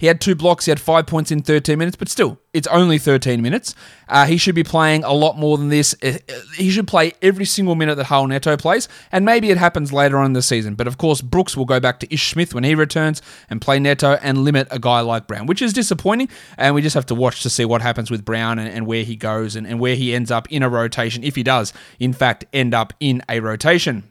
He 0.00 0.06
had 0.06 0.18
two 0.18 0.34
blocks, 0.34 0.64
he 0.64 0.70
had 0.70 0.80
five 0.80 1.06
points 1.06 1.30
in 1.30 1.42
13 1.42 1.78
minutes, 1.78 1.94
but 1.94 2.08
still, 2.08 2.38
it's 2.54 2.66
only 2.68 2.96
13 2.96 3.42
minutes. 3.42 3.74
Uh, 4.08 4.24
he 4.24 4.38
should 4.38 4.54
be 4.54 4.64
playing 4.64 5.04
a 5.04 5.12
lot 5.12 5.36
more 5.36 5.58
than 5.58 5.68
this. 5.68 5.94
Uh, 6.02 6.16
he 6.56 6.70
should 6.70 6.88
play 6.88 7.12
every 7.20 7.44
single 7.44 7.74
minute 7.74 7.96
that 7.96 8.06
Raul 8.06 8.26
Neto 8.26 8.56
plays, 8.56 8.88
and 9.12 9.26
maybe 9.26 9.50
it 9.50 9.58
happens 9.58 9.92
later 9.92 10.16
on 10.16 10.24
in 10.24 10.32
the 10.32 10.40
season. 10.40 10.74
But 10.74 10.86
of 10.86 10.96
course, 10.96 11.20
Brooks 11.20 11.54
will 11.54 11.66
go 11.66 11.80
back 11.80 12.00
to 12.00 12.12
Ish 12.12 12.30
Smith 12.30 12.54
when 12.54 12.64
he 12.64 12.74
returns 12.74 13.20
and 13.50 13.60
play 13.60 13.78
Neto 13.78 14.14
and 14.22 14.38
limit 14.38 14.68
a 14.70 14.78
guy 14.78 15.00
like 15.00 15.26
Brown, 15.26 15.44
which 15.44 15.60
is 15.60 15.74
disappointing. 15.74 16.30
And 16.56 16.74
we 16.74 16.80
just 16.80 16.94
have 16.94 17.06
to 17.06 17.14
watch 17.14 17.42
to 17.42 17.50
see 17.50 17.66
what 17.66 17.82
happens 17.82 18.10
with 18.10 18.24
Brown 18.24 18.58
and, 18.58 18.70
and 18.70 18.86
where 18.86 19.04
he 19.04 19.16
goes 19.16 19.54
and, 19.54 19.66
and 19.66 19.78
where 19.78 19.96
he 19.96 20.14
ends 20.14 20.30
up 20.30 20.50
in 20.50 20.62
a 20.62 20.70
rotation, 20.70 21.22
if 21.22 21.36
he 21.36 21.42
does, 21.42 21.74
in 21.98 22.14
fact, 22.14 22.46
end 22.54 22.72
up 22.72 22.94
in 23.00 23.22
a 23.28 23.40
rotation. 23.40 24.04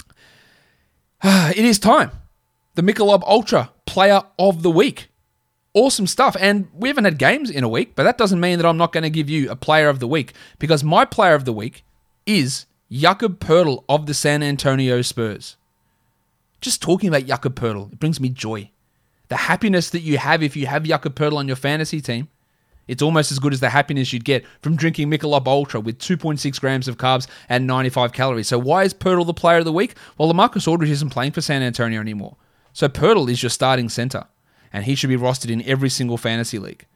it 1.24 1.64
is 1.64 1.80
time. 1.80 2.12
The 2.80 2.94
Michelob 2.94 3.22
Ultra 3.26 3.72
Player 3.84 4.22
of 4.38 4.62
the 4.62 4.70
Week. 4.70 5.10
Awesome 5.74 6.06
stuff. 6.06 6.34
And 6.40 6.66
we 6.72 6.88
haven't 6.88 7.04
had 7.04 7.18
games 7.18 7.50
in 7.50 7.62
a 7.62 7.68
week, 7.68 7.94
but 7.94 8.04
that 8.04 8.16
doesn't 8.16 8.40
mean 8.40 8.58
that 8.58 8.66
I'm 8.66 8.78
not 8.78 8.90
going 8.90 9.02
to 9.02 9.10
give 9.10 9.28
you 9.28 9.50
a 9.50 9.54
Player 9.54 9.90
of 9.90 9.98
the 9.98 10.08
Week 10.08 10.32
because 10.58 10.82
my 10.82 11.04
Player 11.04 11.34
of 11.34 11.44
the 11.44 11.52
Week 11.52 11.84
is 12.24 12.64
Jakob 12.90 13.38
Poeltl 13.38 13.84
of 13.86 14.06
the 14.06 14.14
San 14.14 14.42
Antonio 14.42 15.02
Spurs. 15.02 15.58
Just 16.62 16.80
talking 16.80 17.10
about 17.10 17.26
Jakob 17.26 17.54
Poeltl, 17.54 17.92
it 17.92 18.00
brings 18.00 18.18
me 18.18 18.30
joy. 18.30 18.70
The 19.28 19.36
happiness 19.36 19.90
that 19.90 20.00
you 20.00 20.16
have 20.16 20.42
if 20.42 20.56
you 20.56 20.64
have 20.64 20.84
Jakob 20.84 21.14
Poeltl 21.14 21.36
on 21.36 21.48
your 21.48 21.56
fantasy 21.56 22.00
team 22.00 22.28
it's 22.88 23.02
almost 23.02 23.30
as 23.30 23.38
good 23.38 23.52
as 23.52 23.60
the 23.60 23.68
happiness 23.68 24.12
you'd 24.12 24.24
get 24.24 24.44
from 24.62 24.74
drinking 24.74 25.10
Michelob 25.10 25.46
Ultra 25.46 25.80
with 25.80 25.98
2.6 25.98 26.58
grams 26.58 26.88
of 26.88 26.96
carbs 26.96 27.28
and 27.48 27.66
95 27.66 28.12
calories. 28.14 28.48
So 28.48 28.58
why 28.58 28.84
is 28.84 28.94
Poeltl 28.94 29.26
the 29.26 29.34
player 29.34 29.58
of 29.58 29.66
the 29.66 29.72
week? 29.72 29.94
Well, 30.16 30.32
LaMarcus 30.32 30.66
Aldridge 30.66 30.90
isn't 30.90 31.10
playing 31.10 31.32
for 31.32 31.42
San 31.42 31.62
Antonio 31.62 32.00
anymore. 32.00 32.36
So 32.72 32.88
Poeltl 32.88 33.30
is 33.30 33.42
your 33.42 33.50
starting 33.50 33.88
center, 33.88 34.26
and 34.72 34.84
he 34.84 34.94
should 34.94 35.10
be 35.10 35.16
rostered 35.16 35.50
in 35.50 35.62
every 35.62 35.90
single 35.90 36.16
fantasy 36.16 36.58
league. 36.58 36.86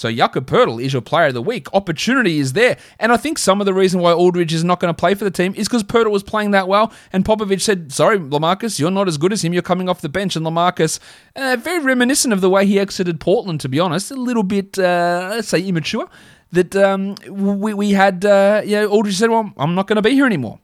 So 0.00 0.10
Jakob 0.10 0.46
Poeltl 0.46 0.82
is 0.82 0.94
your 0.94 1.02
player 1.02 1.26
of 1.26 1.34
the 1.34 1.42
week. 1.42 1.66
Opportunity 1.74 2.38
is 2.38 2.54
there. 2.54 2.78
And 2.98 3.12
I 3.12 3.18
think 3.18 3.36
some 3.36 3.60
of 3.60 3.66
the 3.66 3.74
reason 3.74 4.00
why 4.00 4.12
Aldridge 4.12 4.54
is 4.54 4.64
not 4.64 4.80
going 4.80 4.94
to 4.94 4.98
play 4.98 5.14
for 5.14 5.24
the 5.24 5.30
team 5.30 5.52
is 5.56 5.68
because 5.68 5.82
Poeltl 5.84 6.10
was 6.10 6.22
playing 6.22 6.52
that 6.52 6.68
well. 6.68 6.90
And 7.12 7.22
Popovich 7.22 7.60
said, 7.60 7.92
sorry, 7.92 8.18
Lamarcus, 8.18 8.80
you're 8.80 8.90
not 8.90 9.08
as 9.08 9.18
good 9.18 9.30
as 9.30 9.44
him. 9.44 9.52
You're 9.52 9.60
coming 9.60 9.90
off 9.90 10.00
the 10.00 10.08
bench. 10.08 10.36
And 10.36 10.46
Lamarcus, 10.46 11.00
uh, 11.36 11.56
very 11.60 11.80
reminiscent 11.80 12.32
of 12.32 12.40
the 12.40 12.48
way 12.48 12.64
he 12.64 12.78
exited 12.78 13.20
Portland, 13.20 13.60
to 13.60 13.68
be 13.68 13.78
honest. 13.78 14.10
A 14.10 14.14
little 14.14 14.42
bit, 14.42 14.78
uh, 14.78 15.32
let's 15.32 15.48
say, 15.48 15.60
immature. 15.60 16.08
That 16.52 16.74
um, 16.76 17.16
we, 17.28 17.74
we 17.74 17.90
had, 17.90 18.24
uh, 18.24 18.62
you 18.64 18.76
know, 18.76 18.88
Aldridge 18.88 19.18
said, 19.18 19.28
well, 19.28 19.52
I'm 19.58 19.74
not 19.74 19.86
going 19.86 19.96
to 19.96 20.02
be 20.02 20.12
here 20.12 20.24
anymore. 20.24 20.60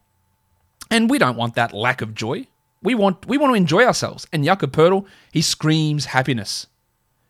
And 0.90 1.10
we 1.10 1.18
don't 1.18 1.36
want 1.36 1.56
that 1.56 1.74
lack 1.74 2.00
of 2.00 2.14
joy. 2.14 2.46
We 2.82 2.94
want 2.94 3.26
we 3.26 3.38
want 3.38 3.52
to 3.52 3.56
enjoy 3.56 3.84
ourselves. 3.84 4.26
And 4.32 4.44
Jakob 4.44 4.72
Poeltl, 4.72 5.06
he 5.32 5.42
screams 5.42 6.06
happiness. 6.06 6.66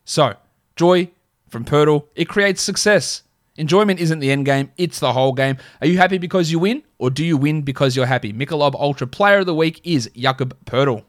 So, 0.05 0.35
joy, 0.77 1.11
from 1.49 1.65
Poeltl, 1.65 2.07
it 2.15 2.29
creates 2.29 2.63
success. 2.63 3.23
Enjoyment 3.57 4.01
isn't 4.01 4.19
the 4.19 4.31
end 4.31 4.45
game, 4.45 4.71
it's 4.77 5.01
the 5.01 5.13
whole 5.13 5.33
game. 5.33 5.57
Are 5.81 5.87
you 5.87 5.97
happy 5.97 6.19
because 6.19 6.53
you 6.53 6.59
win, 6.59 6.83
or 6.99 7.09
do 7.11 7.25
you 7.25 7.37
win 7.37 7.63
because 7.63 7.97
you're 7.97 8.07
happy? 8.07 8.33
Michelob 8.33 8.75
Ultra 8.75 9.07
Player 9.07 9.39
of 9.39 9.47
the 9.47 9.55
Week 9.55 9.81
is 9.83 10.11
Jakob 10.15 10.55
Poeltl. 10.67 11.05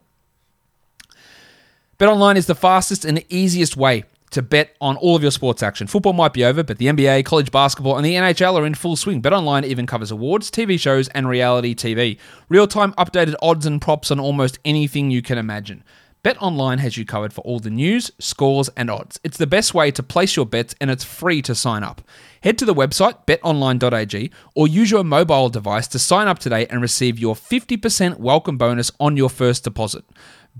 BetOnline 2.00 2.38
is 2.38 2.46
the 2.46 2.56
fastest 2.56 3.04
and 3.04 3.24
easiest 3.28 3.76
way 3.76 4.06
to 4.32 4.42
bet 4.42 4.76
on 4.82 4.98
all 4.98 5.16
of 5.16 5.22
your 5.22 5.32
sports 5.32 5.64
action. 5.64 5.88
Football 5.88 6.14
might 6.14 6.34
be 6.34 6.44
over, 6.44 6.64
but 6.64 6.78
the 6.78 6.88
NBA, 6.88 7.26
college 7.26 7.52
basketball, 7.52 7.98
and 7.98 8.06
the 8.06 8.16
NHL 8.16 8.56
are 8.56 8.66
in 8.66 8.76
full 8.76 8.96
swing. 8.96 9.22
BetOnline 9.22 9.64
even 9.64 9.86
covers 9.86 10.12
awards, 10.12 10.52
TV 10.52 10.80
shows, 10.80 11.08
and 11.10 11.28
reality 11.28 11.74
TV. 11.74 12.18
Real 12.50 12.68
time 12.68 12.94
updated 12.94 13.36
odds 13.42 13.66
and 13.66 13.82
props 13.82 14.12
on 14.12 14.20
almost 14.20 14.60
anything 14.66 15.12
you 15.12 15.22
can 15.22 15.38
imagine. 15.38 15.84
BetOnline 16.24 16.80
has 16.80 16.98
you 16.98 17.06
covered 17.06 17.32
for 17.32 17.40
all 17.42 17.60
the 17.60 17.70
news, 17.70 18.12
scores, 18.20 18.70
and 18.76 18.90
odds. 18.90 19.18
It's 19.24 19.38
the 19.38 19.48
best 19.48 19.74
way 19.74 19.92
to 19.92 20.04
place 20.04 20.36
your 20.36 20.46
bets 20.46 20.76
and 20.82 20.92
it's 20.92 21.04
free 21.04 21.42
to 21.44 21.56
sign 21.56 21.84
up. 21.84 22.02
Head 22.42 22.58
to 22.58 22.66
the 22.66 22.74
website 22.74 23.26
betonline.ag 23.26 24.32
or 24.54 24.68
use 24.68 24.92
your 24.92 25.06
mobile 25.06 25.48
device 25.48 25.88
to 25.88 26.00
sign 26.00 26.28
up 26.28 26.40
today 26.40 26.66
and 26.68 26.82
receive 26.82 27.18
your 27.18 27.34
50% 27.34 28.18
welcome 28.18 28.58
bonus 28.58 28.92
on 29.00 29.16
your 29.16 29.30
first 29.30 29.64
deposit. 29.64 30.04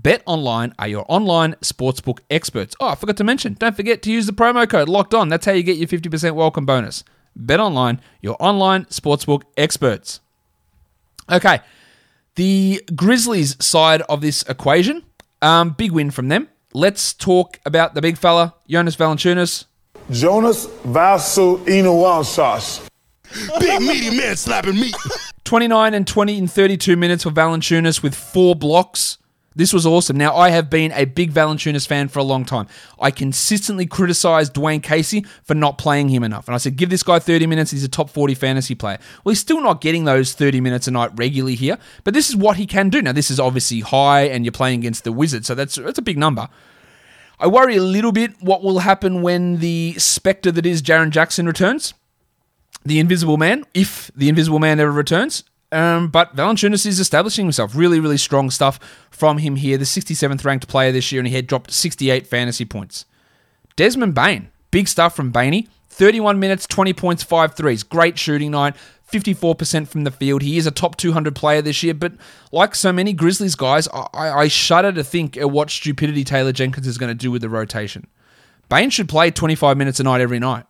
BetOnline 0.00 0.72
are 0.78 0.88
your 0.88 1.04
online 1.08 1.54
sportsbook 1.54 2.20
experts. 2.30 2.76
Oh, 2.80 2.88
I 2.88 2.94
forgot 2.94 3.16
to 3.16 3.24
mention, 3.24 3.54
don't 3.54 3.74
forget 3.74 4.02
to 4.02 4.12
use 4.12 4.26
the 4.26 4.32
promo 4.32 4.68
code 4.68 4.88
locked 4.88 5.14
on. 5.14 5.28
That's 5.28 5.46
how 5.46 5.52
you 5.52 5.62
get 5.62 5.76
your 5.76 5.88
50% 5.88 6.34
welcome 6.34 6.66
bonus. 6.66 7.04
BetOnline, 7.38 8.00
your 8.20 8.36
online 8.38 8.84
sportsbook 8.86 9.42
experts. 9.56 10.20
Okay, 11.30 11.60
the 12.36 12.82
Grizzlies 12.94 13.56
side 13.64 14.02
of 14.02 14.20
this 14.20 14.42
equation 14.42 15.04
um, 15.42 15.70
big 15.70 15.92
win 15.92 16.10
from 16.10 16.28
them. 16.28 16.48
Let's 16.74 17.14
talk 17.14 17.58
about 17.64 17.94
the 17.94 18.02
big 18.02 18.18
fella, 18.18 18.54
Jonas 18.68 18.96
Valanciunas. 18.96 19.64
Jonas 20.10 20.66
Valanciunas. 20.84 22.88
Big 23.60 23.80
meaty 23.80 24.16
man 24.16 24.36
slapping 24.36 24.74
meat. 24.74 24.94
29 25.44 25.94
and 25.94 26.06
20 26.06 26.38
in 26.38 26.46
32 26.46 26.96
minutes 26.96 27.24
for 27.24 27.30
Valanciunas 27.30 28.02
with 28.02 28.14
four 28.14 28.54
blocks. 28.54 29.18
This 29.58 29.72
was 29.72 29.84
awesome. 29.84 30.16
Now, 30.16 30.36
I 30.36 30.50
have 30.50 30.70
been 30.70 30.92
a 30.92 31.04
big 31.04 31.32
Valanciunas 31.32 31.84
fan 31.84 32.06
for 32.06 32.20
a 32.20 32.22
long 32.22 32.44
time. 32.44 32.68
I 33.00 33.10
consistently 33.10 33.86
criticized 33.86 34.54
Dwane 34.54 34.80
Casey 34.80 35.26
for 35.42 35.54
not 35.54 35.78
playing 35.78 36.10
him 36.10 36.22
enough. 36.22 36.46
And 36.46 36.54
I 36.54 36.58
said, 36.58 36.76
give 36.76 36.90
this 36.90 37.02
guy 37.02 37.18
30 37.18 37.48
minutes. 37.48 37.72
He's 37.72 37.82
a 37.82 37.88
top 37.88 38.08
40 38.08 38.36
fantasy 38.36 38.76
player. 38.76 38.98
Well, 39.24 39.32
he's 39.32 39.40
still 39.40 39.60
not 39.60 39.80
getting 39.80 40.04
those 40.04 40.32
30 40.32 40.60
minutes 40.60 40.86
a 40.86 40.92
night 40.92 41.10
regularly 41.16 41.56
here, 41.56 41.76
but 42.04 42.14
this 42.14 42.28
is 42.28 42.36
what 42.36 42.56
he 42.56 42.66
can 42.66 42.88
do. 42.88 43.02
Now, 43.02 43.10
this 43.10 43.32
is 43.32 43.40
obviously 43.40 43.80
high, 43.80 44.28
and 44.28 44.44
you're 44.44 44.52
playing 44.52 44.78
against 44.78 45.02
the 45.02 45.10
Wizards, 45.10 45.48
so 45.48 45.56
that's, 45.56 45.74
that's 45.74 45.98
a 45.98 46.02
big 46.02 46.18
number. 46.18 46.48
I 47.40 47.48
worry 47.48 47.74
a 47.74 47.82
little 47.82 48.12
bit 48.12 48.40
what 48.40 48.62
will 48.62 48.78
happen 48.78 49.22
when 49.22 49.58
the 49.58 49.94
specter 49.98 50.52
that 50.52 50.66
is 50.66 50.82
Jaren 50.82 51.10
Jackson 51.10 51.46
returns 51.46 51.94
the 52.84 53.00
Invisible 53.00 53.36
Man, 53.36 53.64
if 53.74 54.12
the 54.14 54.28
Invisible 54.28 54.60
Man 54.60 54.78
ever 54.78 54.92
returns. 54.92 55.42
Um, 55.70 56.08
but 56.08 56.34
Valanciunas 56.34 56.86
is 56.86 56.98
establishing 56.98 57.44
himself. 57.44 57.74
Really, 57.74 58.00
really 58.00 58.16
strong 58.16 58.50
stuff 58.50 58.78
from 59.10 59.38
him 59.38 59.56
here. 59.56 59.76
The 59.76 59.84
67th 59.84 60.44
ranked 60.44 60.68
player 60.68 60.92
this 60.92 61.12
year, 61.12 61.20
and 61.20 61.28
he 61.28 61.34
had 61.34 61.46
dropped 61.46 61.72
68 61.72 62.26
fantasy 62.26 62.64
points. 62.64 63.04
Desmond 63.76 64.14
Bane, 64.14 64.50
big 64.70 64.88
stuff 64.88 65.14
from 65.14 65.32
Bainey. 65.32 65.68
31 65.90 66.38
minutes, 66.38 66.66
20 66.66 66.92
points, 66.92 67.22
5 67.22 67.54
threes. 67.54 67.82
Great 67.82 68.18
shooting 68.18 68.52
night. 68.52 68.74
54% 69.10 69.88
from 69.88 70.04
the 70.04 70.10
field. 70.10 70.42
He 70.42 70.58
is 70.58 70.66
a 70.66 70.70
top 70.70 70.96
200 70.96 71.34
player 71.34 71.62
this 71.62 71.82
year, 71.82 71.94
but 71.94 72.12
like 72.52 72.74
so 72.74 72.92
many 72.92 73.12
Grizzlies 73.12 73.54
guys, 73.54 73.88
I, 73.88 74.08
I 74.12 74.48
shudder 74.48 74.92
to 74.92 75.02
think 75.02 75.36
at 75.36 75.50
what 75.50 75.70
stupidity 75.70 76.24
Taylor 76.24 76.52
Jenkins 76.52 76.86
is 76.86 76.98
going 76.98 77.08
to 77.08 77.14
do 77.14 77.30
with 77.30 77.40
the 77.40 77.48
rotation. 77.48 78.06
Bane 78.68 78.90
should 78.90 79.08
play 79.08 79.30
25 79.30 79.78
minutes 79.78 79.98
a 79.98 80.02
night 80.02 80.20
every 80.20 80.38
night. 80.38 80.66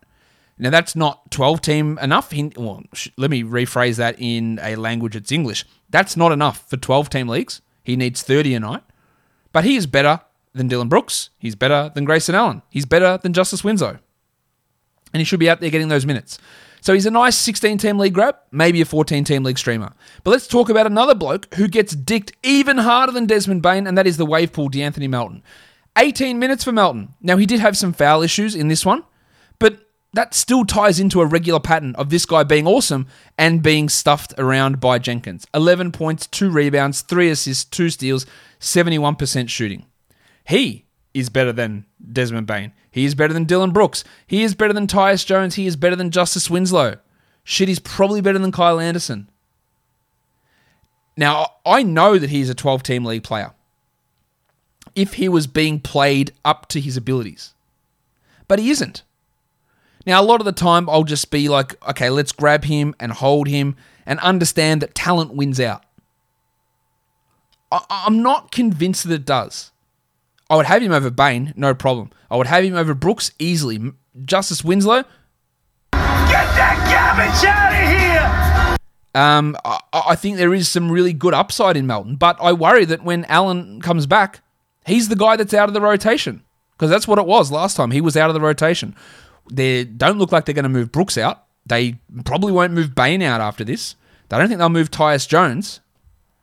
Now, 0.58 0.70
that's 0.70 0.96
not 0.96 1.30
12 1.30 1.60
team 1.60 1.98
enough. 1.98 2.32
He, 2.32 2.52
well, 2.56 2.82
sh- 2.92 3.08
let 3.16 3.30
me 3.30 3.42
rephrase 3.42 3.96
that 3.96 4.16
in 4.18 4.58
a 4.62 4.76
language 4.76 5.14
that's 5.14 5.30
English. 5.30 5.64
That's 5.90 6.16
not 6.16 6.32
enough 6.32 6.68
for 6.68 6.76
12 6.76 7.10
team 7.10 7.28
leagues. 7.28 7.62
He 7.82 7.96
needs 7.96 8.22
30 8.22 8.54
a 8.54 8.60
night. 8.60 8.82
But 9.52 9.64
he 9.64 9.76
is 9.76 9.86
better 9.86 10.20
than 10.52 10.68
Dillon 10.68 10.88
Brooks. 10.88 11.30
He's 11.38 11.54
better 11.54 11.90
than 11.94 12.04
Grayson 12.04 12.34
Allen. 12.34 12.62
He's 12.70 12.84
better 12.84 13.18
than 13.22 13.32
Justice 13.32 13.64
Winslow. 13.64 13.98
And 15.12 15.20
he 15.20 15.24
should 15.24 15.40
be 15.40 15.48
out 15.48 15.60
there 15.60 15.70
getting 15.70 15.88
those 15.88 16.04
minutes. 16.04 16.38
So 16.80 16.94
he's 16.94 17.06
a 17.06 17.10
nice 17.10 17.36
16 17.36 17.78
team 17.78 17.98
league 17.98 18.14
grab, 18.14 18.36
maybe 18.50 18.80
a 18.80 18.84
14 18.84 19.24
team 19.24 19.42
league 19.42 19.58
streamer. 19.58 19.92
But 20.22 20.32
let's 20.32 20.46
talk 20.46 20.68
about 20.68 20.86
another 20.86 21.14
bloke 21.14 21.52
who 21.54 21.68
gets 21.68 21.94
dicked 21.94 22.32
even 22.42 22.78
harder 22.78 23.12
than 23.12 23.26
Desmond 23.26 23.62
Bane, 23.62 23.86
and 23.86 23.96
that 23.96 24.06
is 24.06 24.16
the 24.16 24.26
wave 24.26 24.52
pool, 24.52 24.70
De'Anthony 24.70 25.08
Melton. 25.08 25.42
18 25.96 26.38
minutes 26.38 26.62
for 26.62 26.72
Melton. 26.72 27.14
Now, 27.20 27.36
he 27.36 27.46
did 27.46 27.60
have 27.60 27.76
some 27.76 27.92
foul 27.92 28.22
issues 28.22 28.54
in 28.54 28.68
this 28.68 28.86
one, 28.86 29.02
but 29.58 29.87
that 30.12 30.34
still 30.34 30.64
ties 30.64 30.98
into 30.98 31.20
a 31.20 31.26
regular 31.26 31.60
pattern 31.60 31.94
of 31.96 32.10
this 32.10 32.24
guy 32.24 32.42
being 32.42 32.66
awesome 32.66 33.06
and 33.36 33.62
being 33.62 33.88
stuffed 33.88 34.32
around 34.38 34.80
by 34.80 34.98
Jenkins. 34.98 35.46
11 35.54 35.92
points, 35.92 36.26
2 36.26 36.50
rebounds, 36.50 37.02
3 37.02 37.30
assists, 37.30 37.64
2 37.64 37.90
steals, 37.90 38.26
71% 38.58 39.48
shooting. 39.48 39.84
He 40.44 40.86
is 41.12 41.28
better 41.28 41.52
than 41.52 41.84
Desmond 42.12 42.46
Bane. 42.46 42.72
He 42.90 43.04
is 43.04 43.14
better 43.14 43.34
than 43.34 43.44
Dillon 43.44 43.70
Brooks. 43.70 44.02
He 44.26 44.42
is 44.42 44.54
better 44.54 44.72
than 44.72 44.86
Tyus 44.86 45.26
Jones. 45.26 45.56
He 45.56 45.66
is 45.66 45.76
better 45.76 45.96
than 45.96 46.10
Justice 46.10 46.48
Winslow. 46.48 46.96
Shit, 47.44 47.68
he's 47.68 47.78
probably 47.78 48.20
better 48.20 48.38
than 48.38 48.52
Kyle 48.52 48.80
Anderson. 48.80 49.30
Now, 51.16 51.54
I 51.66 51.82
know 51.82 52.18
that 52.18 52.30
he's 52.30 52.48
a 52.48 52.54
12 52.54 52.82
team 52.82 53.04
league 53.04 53.24
player 53.24 53.52
if 54.94 55.14
he 55.14 55.28
was 55.28 55.46
being 55.46 55.80
played 55.80 56.32
up 56.44 56.66
to 56.68 56.80
his 56.80 56.96
abilities, 56.96 57.54
but 58.48 58.58
he 58.58 58.70
isn't. 58.70 59.02
Now, 60.08 60.22
a 60.22 60.24
lot 60.24 60.40
of 60.40 60.46
the 60.46 60.52
time, 60.52 60.88
I'll 60.88 61.04
just 61.04 61.30
be 61.30 61.50
like, 61.50 61.76
okay, 61.86 62.08
let's 62.08 62.32
grab 62.32 62.64
him 62.64 62.94
and 62.98 63.12
hold 63.12 63.46
him 63.46 63.76
and 64.06 64.18
understand 64.20 64.80
that 64.80 64.94
talent 64.94 65.34
wins 65.34 65.60
out. 65.60 65.84
I- 67.70 67.84
I'm 68.06 68.22
not 68.22 68.50
convinced 68.50 69.04
that 69.06 69.12
it 69.12 69.26
does. 69.26 69.70
I 70.48 70.56
would 70.56 70.64
have 70.64 70.80
him 70.80 70.92
over 70.92 71.10
Bane, 71.10 71.52
no 71.56 71.74
problem. 71.74 72.08
I 72.30 72.36
would 72.38 72.46
have 72.46 72.64
him 72.64 72.74
over 72.74 72.94
Brooks 72.94 73.32
easily. 73.38 73.92
Justice 74.24 74.64
Winslow, 74.64 75.04
Get 75.92 76.46
that 76.56 76.78
garbage 76.88 77.44
out 77.44 77.72
of 77.74 78.76
here! 78.78 79.22
um, 79.22 79.58
I, 79.62 79.78
I 79.92 80.16
think 80.16 80.38
there 80.38 80.54
is 80.54 80.70
some 80.70 80.90
really 80.90 81.12
good 81.12 81.34
upside 81.34 81.76
in 81.76 81.86
Melton, 81.86 82.16
but 82.16 82.38
I 82.40 82.54
worry 82.54 82.86
that 82.86 83.04
when 83.04 83.26
Allen 83.26 83.82
comes 83.82 84.06
back, 84.06 84.40
he's 84.86 85.10
the 85.10 85.16
guy 85.16 85.36
that's 85.36 85.52
out 85.52 85.68
of 85.68 85.74
the 85.74 85.82
rotation 85.82 86.44
because 86.72 86.88
that's 86.88 87.06
what 87.06 87.18
it 87.18 87.26
was 87.26 87.52
last 87.52 87.76
time. 87.76 87.90
He 87.90 88.00
was 88.00 88.16
out 88.16 88.30
of 88.30 88.34
the 88.34 88.40
rotation. 88.40 88.96
They 89.50 89.84
don't 89.84 90.18
look 90.18 90.32
like 90.32 90.44
they're 90.44 90.54
going 90.54 90.64
to 90.64 90.68
move 90.68 90.92
Brooks 90.92 91.18
out. 91.18 91.44
They 91.66 91.98
probably 92.24 92.52
won't 92.52 92.72
move 92.72 92.94
Bane 92.94 93.22
out 93.22 93.40
after 93.40 93.64
this. 93.64 93.94
They 94.28 94.38
don't 94.38 94.48
think 94.48 94.58
they'll 94.58 94.68
move 94.68 94.90
Tyus 94.90 95.28
Jones. 95.28 95.80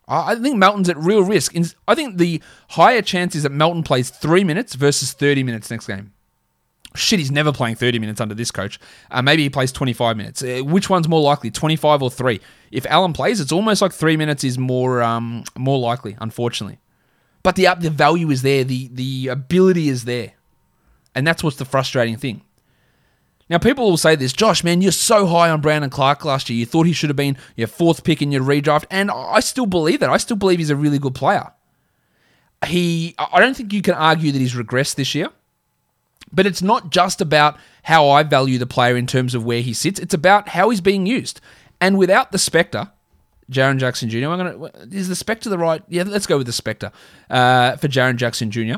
I 0.08 0.36
think 0.36 0.58
Melton's 0.58 0.88
at 0.88 0.98
real 0.98 1.24
risk. 1.24 1.56
I 1.88 1.96
think 1.96 2.18
the 2.18 2.42
higher 2.70 3.02
chance 3.02 3.36
is 3.36 3.44
that 3.44 3.52
Melton 3.52 3.82
plays 3.82 4.12
three 4.12 4.44
minutes 4.44 4.76
versus 4.76 5.14
30 5.14 5.42
minutes 5.44 5.72
next 5.72 5.88
game. 5.88 6.14
Shit, 6.96 7.20
he's 7.20 7.32
never 7.32 7.52
playing 7.52 7.76
30 7.76 8.00
minutes 8.00 8.22
under 8.22 8.36
this 8.36 8.52
coach. 8.52 8.80
Uh, 9.12 9.22
maybe 9.22 9.44
he 9.44 9.50
plays 9.50 9.72
25 9.72 10.16
minutes. 10.16 10.44
Uh, 10.44 10.62
which 10.64 10.90
one's 10.90 11.08
more 11.08 11.22
likely, 11.22 11.52
25 11.52 12.04
or 12.04 12.12
3? 12.12 12.40
If 12.72 12.86
Allen 12.86 13.14
plays, 13.14 13.42
it's 13.42 13.52
almost 13.52 13.82
like 13.82 13.92
3 13.92 14.16
minutes 14.16 14.44
is 14.44 14.58
more 14.58 15.02
um, 15.02 15.44
more 15.58 15.80
likely, 15.80 16.16
unfortunately. 16.22 16.80
But 17.44 17.56
the, 17.56 17.68
the 17.80 17.90
value 17.90 18.30
is 18.30 18.44
there, 18.44 18.64
the, 18.64 18.90
the 18.94 19.28
ability 19.28 19.90
is 19.90 20.06
there. 20.06 20.34
And 21.14 21.28
that's 21.28 21.44
what's 21.44 21.58
the 21.58 21.66
frustrating 21.66 22.18
thing. 22.18 22.42
Now, 23.50 23.60
people 23.60 23.88
will 23.90 23.98
say 23.98 24.16
this, 24.16 24.34
Josh, 24.34 24.64
man, 24.64 24.82
you're 24.82 24.92
so 24.92 25.28
high 25.28 25.50
on 25.50 25.62
Brandon 25.62 25.90
Clarke 25.90 26.26
last 26.26 26.50
year. 26.50 26.58
You 26.58 26.66
thought 26.66 26.88
he 26.88 26.94
should 26.94 27.10
have 27.10 27.18
been 27.18 27.38
your 27.56 27.68
fourth 27.68 28.04
pick 28.04 28.22
in 28.22 28.32
your 28.32 28.42
redraft. 28.42 28.86
And 28.90 29.12
I 29.12 29.40
still 29.40 29.68
believe 29.68 30.00
that. 30.00 30.10
I 30.10 30.18
still 30.18 30.38
believe 30.38 30.58
he's 30.58 30.72
a 30.72 30.76
really 30.76 30.98
good 30.98 31.14
player. 31.14 31.52
He, 32.66 33.14
I 33.20 33.40
don't 33.40 33.56
think 33.56 33.72
you 33.72 33.84
can 33.84 33.94
argue 33.94 34.32
that 34.32 34.40
he's 34.40 34.56
regressed 34.56 34.96
this 34.96 35.14
year. 35.14 35.30
But 36.32 36.48
it's 36.48 36.64
not 36.64 36.90
just 36.90 37.22
about 37.22 37.58
how 37.84 38.10
I 38.10 38.24
value 38.24 38.58
the 38.58 38.66
player 38.66 38.98
in 38.98 39.06
terms 39.06 39.36
of 39.36 39.46
where 39.46 39.62
he 39.62 39.74
sits. 39.74 40.00
It's 40.00 40.14
about 40.14 40.50
how 40.50 40.72
he's 40.72 40.82
being 40.82 41.06
used. 41.06 41.40
And 41.80 42.00
without 42.00 42.32
the 42.32 42.40
Spectre, 42.40 42.90
Jaren 43.52 43.78
Jackson 43.78 44.10
Jr. 44.10 44.28
I'm 44.30 44.38
gonna 44.38 44.72
is 44.92 45.08
the 45.08 45.16
Spectre 45.16 45.50
the 45.50 45.58
right? 45.58 45.84
Yeah, 45.88 46.04
let's 46.04 46.26
go 46.26 46.38
with 46.38 46.48
the 46.48 46.54
Spectre 46.54 46.92
uh, 47.30 47.76
for 47.78 47.88
Jaren 47.88 48.16
Jackson 48.16 48.50
Jr. 48.50 48.78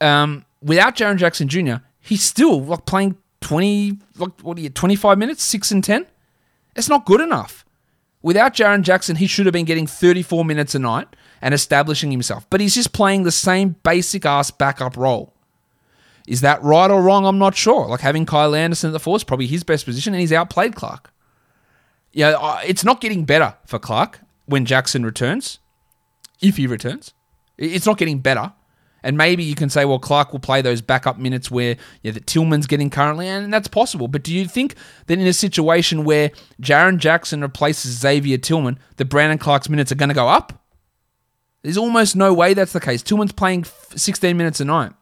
Um, 0.00 0.44
without 0.62 0.94
Jaren 0.94 1.16
Jackson 1.16 1.48
Jr., 1.48 1.76
he's 2.00 2.22
still 2.22 2.62
like 2.62 2.84
playing 2.84 3.16
twenty, 3.44 3.98
like 4.16 4.32
what 4.40 4.58
are 4.58 4.60
you, 4.60 4.70
twenty 4.70 4.96
five 4.96 5.18
minutes, 5.18 5.42
six 5.44 5.70
and 5.70 5.84
ten. 5.84 6.06
It's 6.74 6.88
not 6.88 7.06
good 7.06 7.20
enough. 7.20 7.64
Without 8.20 8.54
Jaren 8.54 8.82
Jackson, 8.82 9.16
he 9.16 9.26
should 9.26 9.44
have 9.44 9.52
been 9.52 9.66
getting 9.66 9.86
34 9.86 10.46
minutes 10.46 10.74
a 10.74 10.78
night 10.78 11.08
and 11.42 11.52
establishing 11.52 12.10
himself. 12.10 12.48
But 12.48 12.62
he's 12.62 12.74
just 12.74 12.94
playing 12.94 13.24
the 13.24 13.30
same 13.30 13.76
basic 13.82 14.24
ass 14.24 14.50
backup 14.50 14.96
role. 14.96 15.34
Is 16.26 16.40
that 16.40 16.62
right 16.62 16.90
or 16.90 17.02
wrong? 17.02 17.26
I'm 17.26 17.38
not 17.38 17.54
sure. 17.54 17.86
Like 17.86 18.00
having 18.00 18.24
Kyle 18.24 18.54
Anderson 18.54 18.88
at 18.88 18.92
the 18.94 18.98
four 18.98 19.16
is 19.16 19.24
probably 19.24 19.46
his 19.46 19.62
best 19.62 19.84
position, 19.84 20.14
and 20.14 20.22
he's 20.22 20.32
outplayed 20.32 20.74
Clarke. 20.74 21.12
Yeah, 22.12 22.30
uh, 22.30 22.60
it's 22.64 22.82
not 22.82 23.02
getting 23.02 23.26
better 23.26 23.56
for 23.66 23.78
Clarke 23.78 24.20
when 24.46 24.64
Jackson 24.64 25.04
returns, 25.04 25.58
if 26.40 26.56
he 26.56 26.66
returns. 26.66 27.12
It's 27.58 27.84
not 27.84 27.98
getting 27.98 28.20
better. 28.20 28.54
And 29.04 29.18
maybe 29.18 29.44
you 29.44 29.54
can 29.54 29.68
say, 29.68 29.84
well, 29.84 29.98
Clarke 29.98 30.32
will 30.32 30.40
play 30.40 30.62
those 30.62 30.80
backup 30.80 31.18
minutes 31.18 31.50
where 31.50 31.76
yeah, 32.02 32.12
that 32.12 32.26
Tillman's 32.26 32.66
getting 32.66 32.88
currently, 32.88 33.28
and 33.28 33.52
that's 33.52 33.68
possible. 33.68 34.08
But 34.08 34.22
do 34.22 34.34
you 34.34 34.48
think 34.48 34.74
that 35.06 35.18
in 35.18 35.26
a 35.26 35.34
situation 35.34 36.04
where 36.04 36.30
Jaren 36.60 36.96
Jackson 36.96 37.42
replaces 37.42 37.98
Xavier 37.98 38.38
Tillman, 38.38 38.78
that 38.96 39.04
Brandon 39.04 39.36
Clarke's 39.36 39.68
minutes 39.68 39.92
are 39.92 39.96
going 39.96 40.08
to 40.08 40.14
go 40.14 40.26
up? 40.26 40.64
There's 41.62 41.76
almost 41.76 42.16
no 42.16 42.32
way 42.32 42.54
that's 42.54 42.72
the 42.72 42.80
case. 42.80 43.02
Tillman's 43.02 43.32
playing 43.32 43.64
16 43.94 44.36
minutes 44.36 44.60
a 44.60 44.64
night. 44.64 44.92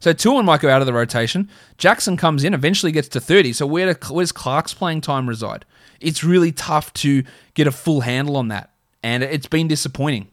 So 0.00 0.12
Tillman 0.12 0.44
might 0.44 0.60
go 0.60 0.68
out 0.68 0.82
of 0.82 0.86
the 0.86 0.92
rotation. 0.92 1.48
Jackson 1.78 2.16
comes 2.16 2.42
in, 2.42 2.54
eventually 2.54 2.90
gets 2.90 3.08
to 3.08 3.20
30. 3.20 3.52
So 3.52 3.66
where 3.66 3.94
do, 3.94 4.12
where's 4.12 4.32
Clarke's 4.32 4.74
playing 4.74 5.00
time 5.00 5.28
reside? 5.28 5.64
It's 6.00 6.24
really 6.24 6.50
tough 6.50 6.92
to 6.94 7.22
get 7.54 7.68
a 7.68 7.72
full 7.72 8.00
handle 8.00 8.36
on 8.36 8.48
that. 8.48 8.70
And 9.02 9.22
it's 9.22 9.46
been 9.46 9.68
disappointing. 9.68 10.28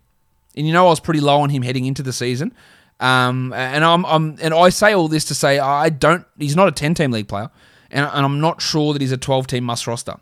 And 0.55 0.67
you 0.67 0.73
know 0.73 0.85
I 0.87 0.89
was 0.89 0.99
pretty 0.99 1.21
low 1.21 1.41
on 1.41 1.49
him 1.49 1.61
heading 1.61 1.85
into 1.85 2.03
the 2.03 2.13
season. 2.13 2.53
Um, 2.99 3.51
and 3.53 3.83
I'm, 3.83 4.05
I'm 4.05 4.37
and 4.41 4.53
I 4.53 4.69
say 4.69 4.93
all 4.93 5.07
this 5.07 5.25
to 5.25 5.35
say 5.35 5.57
I 5.57 5.89
don't 5.89 6.25
he's 6.37 6.55
not 6.55 6.67
a 6.67 6.71
10 6.71 6.93
team 6.93 7.11
league 7.11 7.27
player. 7.27 7.49
And, 7.89 8.05
and 8.05 8.25
I'm 8.25 8.39
not 8.39 8.61
sure 8.61 8.93
that 8.93 9.01
he's 9.01 9.11
a 9.11 9.17
12 9.17 9.47
team 9.47 9.63
must 9.63 9.87
roster. 9.87 10.15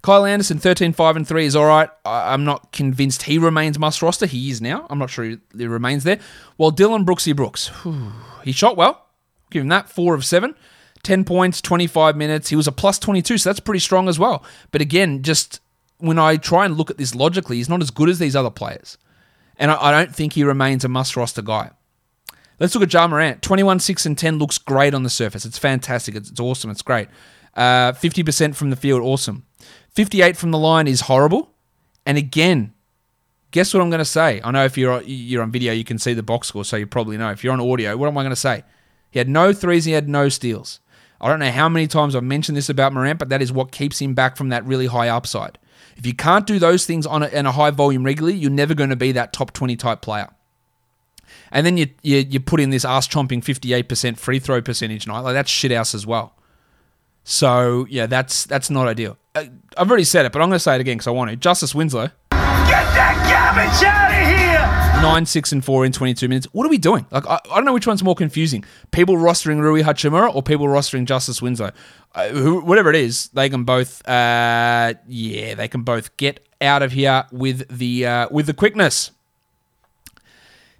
Kyle 0.00 0.24
Anderson, 0.24 0.58
13, 0.58 0.92
5, 0.92 1.16
and 1.16 1.26
3 1.26 1.44
is 1.44 1.56
all 1.56 1.66
right. 1.66 1.90
I'm 2.04 2.44
not 2.44 2.72
convinced 2.72 3.22
he 3.22 3.36
remains 3.36 3.78
must 3.78 4.00
roster. 4.00 4.26
He 4.26 4.48
is 4.48 4.60
now. 4.60 4.86
I'm 4.88 4.98
not 4.98 5.10
sure 5.10 5.24
he, 5.24 5.38
he 5.56 5.66
remains 5.66 6.04
there. 6.04 6.20
While 6.56 6.70
Dillon 6.70 7.04
Brooksy 7.04 7.34
Brooks, 7.34 7.66
whew, 7.82 8.12
he 8.44 8.52
shot 8.52 8.76
well. 8.76 9.06
Give 9.50 9.62
him 9.62 9.68
that. 9.68 9.88
4 9.88 10.14
of 10.14 10.24
7. 10.24 10.54
10 11.02 11.24
points, 11.24 11.60
25 11.60 12.16
minutes. 12.16 12.48
He 12.48 12.56
was 12.56 12.66
a 12.66 12.72
plus 12.72 12.98
22, 12.98 13.38
so 13.38 13.48
that's 13.48 13.60
pretty 13.60 13.80
strong 13.80 14.08
as 14.08 14.18
well. 14.18 14.44
But 14.70 14.80
again, 14.80 15.22
just 15.22 15.60
when 15.98 16.18
I 16.18 16.36
try 16.36 16.64
and 16.64 16.76
look 16.76 16.90
at 16.90 16.98
this 16.98 17.14
logically, 17.14 17.56
he's 17.56 17.68
not 17.68 17.82
as 17.82 17.90
good 17.90 18.08
as 18.08 18.18
these 18.18 18.36
other 18.36 18.50
players. 18.50 18.98
And 19.56 19.70
I, 19.70 19.86
I 19.86 19.90
don't 19.90 20.14
think 20.14 20.32
he 20.32 20.44
remains 20.44 20.84
a 20.84 20.88
must 20.88 21.16
roster 21.16 21.42
guy. 21.42 21.70
Let's 22.60 22.74
look 22.74 22.82
at 22.82 22.92
Ja 22.92 23.06
Morant. 23.06 23.42
21, 23.42 23.80
6, 23.80 24.06
and 24.06 24.18
10 24.18 24.38
looks 24.38 24.58
great 24.58 24.94
on 24.94 25.02
the 25.02 25.10
surface. 25.10 25.44
It's 25.44 25.58
fantastic. 25.58 26.14
It's, 26.14 26.30
it's 26.30 26.40
awesome. 26.40 26.70
It's 26.70 26.82
great. 26.82 27.08
Uh, 27.54 27.92
50% 27.92 28.54
from 28.54 28.70
the 28.70 28.76
field, 28.76 29.02
awesome. 29.02 29.44
58 29.90 30.36
from 30.36 30.50
the 30.50 30.58
line 30.58 30.86
is 30.86 31.02
horrible. 31.02 31.50
And 32.06 32.18
again, 32.18 32.72
guess 33.50 33.74
what 33.74 33.80
I'm 33.80 33.90
going 33.90 33.98
to 33.98 34.04
say? 34.04 34.40
I 34.42 34.50
know 34.50 34.64
if 34.64 34.78
you're 34.78 35.02
you're 35.02 35.42
on 35.42 35.50
video, 35.50 35.72
you 35.72 35.84
can 35.84 35.98
see 35.98 36.14
the 36.14 36.22
box 36.22 36.48
score, 36.48 36.64
so 36.64 36.76
you 36.76 36.86
probably 36.86 37.16
know. 37.16 37.30
If 37.30 37.42
you're 37.42 37.52
on 37.52 37.60
audio, 37.60 37.96
what 37.96 38.06
am 38.06 38.16
I 38.16 38.22
going 38.22 38.30
to 38.30 38.36
say? 38.36 38.64
He 39.10 39.18
had 39.18 39.28
no 39.28 39.52
threes, 39.52 39.84
he 39.84 39.92
had 39.92 40.08
no 40.08 40.28
steals. 40.28 40.80
I 41.20 41.28
don't 41.28 41.40
know 41.40 41.50
how 41.50 41.68
many 41.68 41.86
times 41.86 42.14
I've 42.14 42.22
mentioned 42.22 42.56
this 42.56 42.68
about 42.68 42.92
Morant, 42.92 43.18
but 43.18 43.28
that 43.30 43.42
is 43.42 43.52
what 43.52 43.72
keeps 43.72 44.00
him 44.00 44.14
back 44.14 44.36
from 44.36 44.50
that 44.50 44.64
really 44.64 44.86
high 44.86 45.08
upside. 45.08 45.58
If 45.98 46.06
you 46.06 46.14
can't 46.14 46.46
do 46.46 46.58
those 46.58 46.86
things 46.86 47.04
on 47.06 47.24
a, 47.24 47.26
in 47.26 47.44
a 47.44 47.52
high 47.52 47.72
volume 47.72 48.04
regularly, 48.04 48.38
you're 48.38 48.50
never 48.52 48.72
going 48.72 48.90
to 48.90 48.96
be 48.96 49.12
that 49.12 49.32
top 49.32 49.52
20 49.52 49.74
type 49.76 50.00
player. 50.00 50.28
And 51.50 51.66
then 51.66 51.76
you, 51.76 51.88
you, 52.02 52.18
you 52.18 52.40
put 52.40 52.60
in 52.60 52.70
this 52.70 52.84
ass 52.84 53.08
chomping 53.08 53.42
58% 53.42 54.16
free 54.16 54.38
throw 54.38 54.62
percentage 54.62 55.06
night. 55.06 55.20
Like 55.20 55.34
that's 55.34 55.50
shit 55.50 55.72
house 55.72 55.94
as 55.94 56.06
well. 56.06 56.34
So 57.24 57.86
yeah, 57.90 58.06
that's 58.06 58.44
that's 58.46 58.70
not 58.70 58.88
ideal. 58.88 59.18
Uh, 59.34 59.44
I've 59.76 59.90
already 59.90 60.04
said 60.04 60.24
it, 60.24 60.32
but 60.32 60.40
I'm 60.40 60.48
going 60.48 60.56
to 60.56 60.60
say 60.60 60.76
it 60.76 60.80
again 60.80 60.96
because 60.96 61.08
I 61.08 61.10
want 61.10 61.30
to. 61.30 61.36
Justice 61.36 61.74
Winslow, 61.74 62.10
Get 62.30 62.84
that 62.94 63.16
garbage 63.28 63.84
out 63.84 64.10
of 64.12 64.28
here! 64.28 64.57
Nine, 65.00 65.26
six, 65.26 65.52
and 65.52 65.64
four 65.64 65.84
in 65.84 65.92
22 65.92 66.28
minutes. 66.28 66.46
What 66.52 66.66
are 66.66 66.70
we 66.70 66.78
doing? 66.78 67.06
Like, 67.10 67.26
I, 67.26 67.40
I 67.50 67.54
don't 67.56 67.64
know 67.64 67.72
which 67.72 67.86
one's 67.86 68.02
more 68.02 68.14
confusing: 68.14 68.64
people 68.90 69.16
rostering 69.16 69.60
Rui 69.60 69.82
Hachimura 69.82 70.34
or 70.34 70.42
people 70.42 70.66
rostering 70.66 71.04
Justice 71.04 71.40
Winslow. 71.40 71.70
Uh, 72.14 72.28
who, 72.28 72.60
whatever 72.60 72.90
it 72.90 72.96
is, 72.96 73.28
they 73.28 73.48
can 73.48 73.64
both. 73.64 74.06
Uh, 74.08 74.94
yeah, 75.06 75.54
they 75.54 75.68
can 75.68 75.82
both 75.82 76.16
get 76.16 76.46
out 76.60 76.82
of 76.82 76.92
here 76.92 77.24
with 77.30 77.68
the 77.68 78.06
uh, 78.06 78.28
with 78.30 78.46
the 78.46 78.54
quickness. 78.54 79.12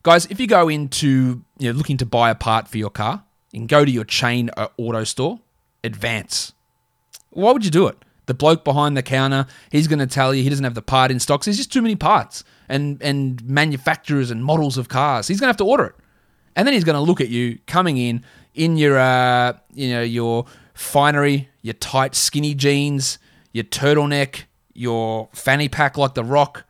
Guys, 0.02 0.26
if 0.26 0.40
you 0.40 0.46
go 0.46 0.68
into 0.68 1.42
you 1.58 1.72
know 1.72 1.76
looking 1.76 1.96
to 1.98 2.06
buy 2.06 2.30
a 2.30 2.34
part 2.34 2.68
for 2.68 2.78
your 2.78 2.90
car, 2.90 3.25
you 3.52 3.60
can 3.60 3.66
go 3.66 3.84
to 3.84 3.90
your 3.90 4.04
chain 4.04 4.50
uh, 4.56 4.68
auto 4.76 5.04
store, 5.04 5.40
Advance. 5.84 6.52
Why 7.30 7.52
would 7.52 7.64
you 7.64 7.70
do 7.70 7.87
it? 7.87 7.96
The 8.26 8.34
bloke 8.34 8.64
behind 8.64 8.96
the 8.96 9.02
counter, 9.02 9.46
he's 9.70 9.88
going 9.88 10.00
to 10.00 10.06
tell 10.06 10.34
you 10.34 10.42
he 10.42 10.50
doesn't 10.50 10.64
have 10.64 10.75
the 10.75 10.82
part 10.82 11.10
in 11.10 11.18
stock. 11.18 11.44
So 11.44 11.50
there's 11.50 11.56
just 11.56 11.72
too 11.72 11.80
many 11.80 11.96
parts 11.96 12.44
and 12.68 13.02
and 13.02 13.42
manufacturers 13.44 14.30
and 14.30 14.44
models 14.44 14.78
of 14.78 14.88
cars. 14.88 15.28
He's 15.28 15.40
going 15.40 15.46
to 15.46 15.50
have 15.50 15.56
to 15.58 15.64
order 15.64 15.87
it, 15.87 15.94
and 16.56 16.66
then 16.66 16.75
he's 16.75 16.84
going 16.84 16.94
to 16.94 17.00
look 17.00 17.20
at 17.20 17.28
you 17.28 17.58
coming 17.66 17.96
in 17.96 18.25
in 18.54 18.76
your 18.76 18.98
uh, 18.98 19.54
you 19.75 19.90
know 19.90 20.02
your 20.02 20.46
finery, 20.75 21.48
your 21.62 21.75
tight 21.75 22.14
skinny 22.14 22.54
jeans, 22.54 23.18
your 23.52 23.64
turtleneck, 23.64 24.44
your 24.75 25.28
fanny 25.32 25.68
pack 25.68 25.96
like 25.96 26.14
the 26.14 26.25
Rock, 26.25 26.64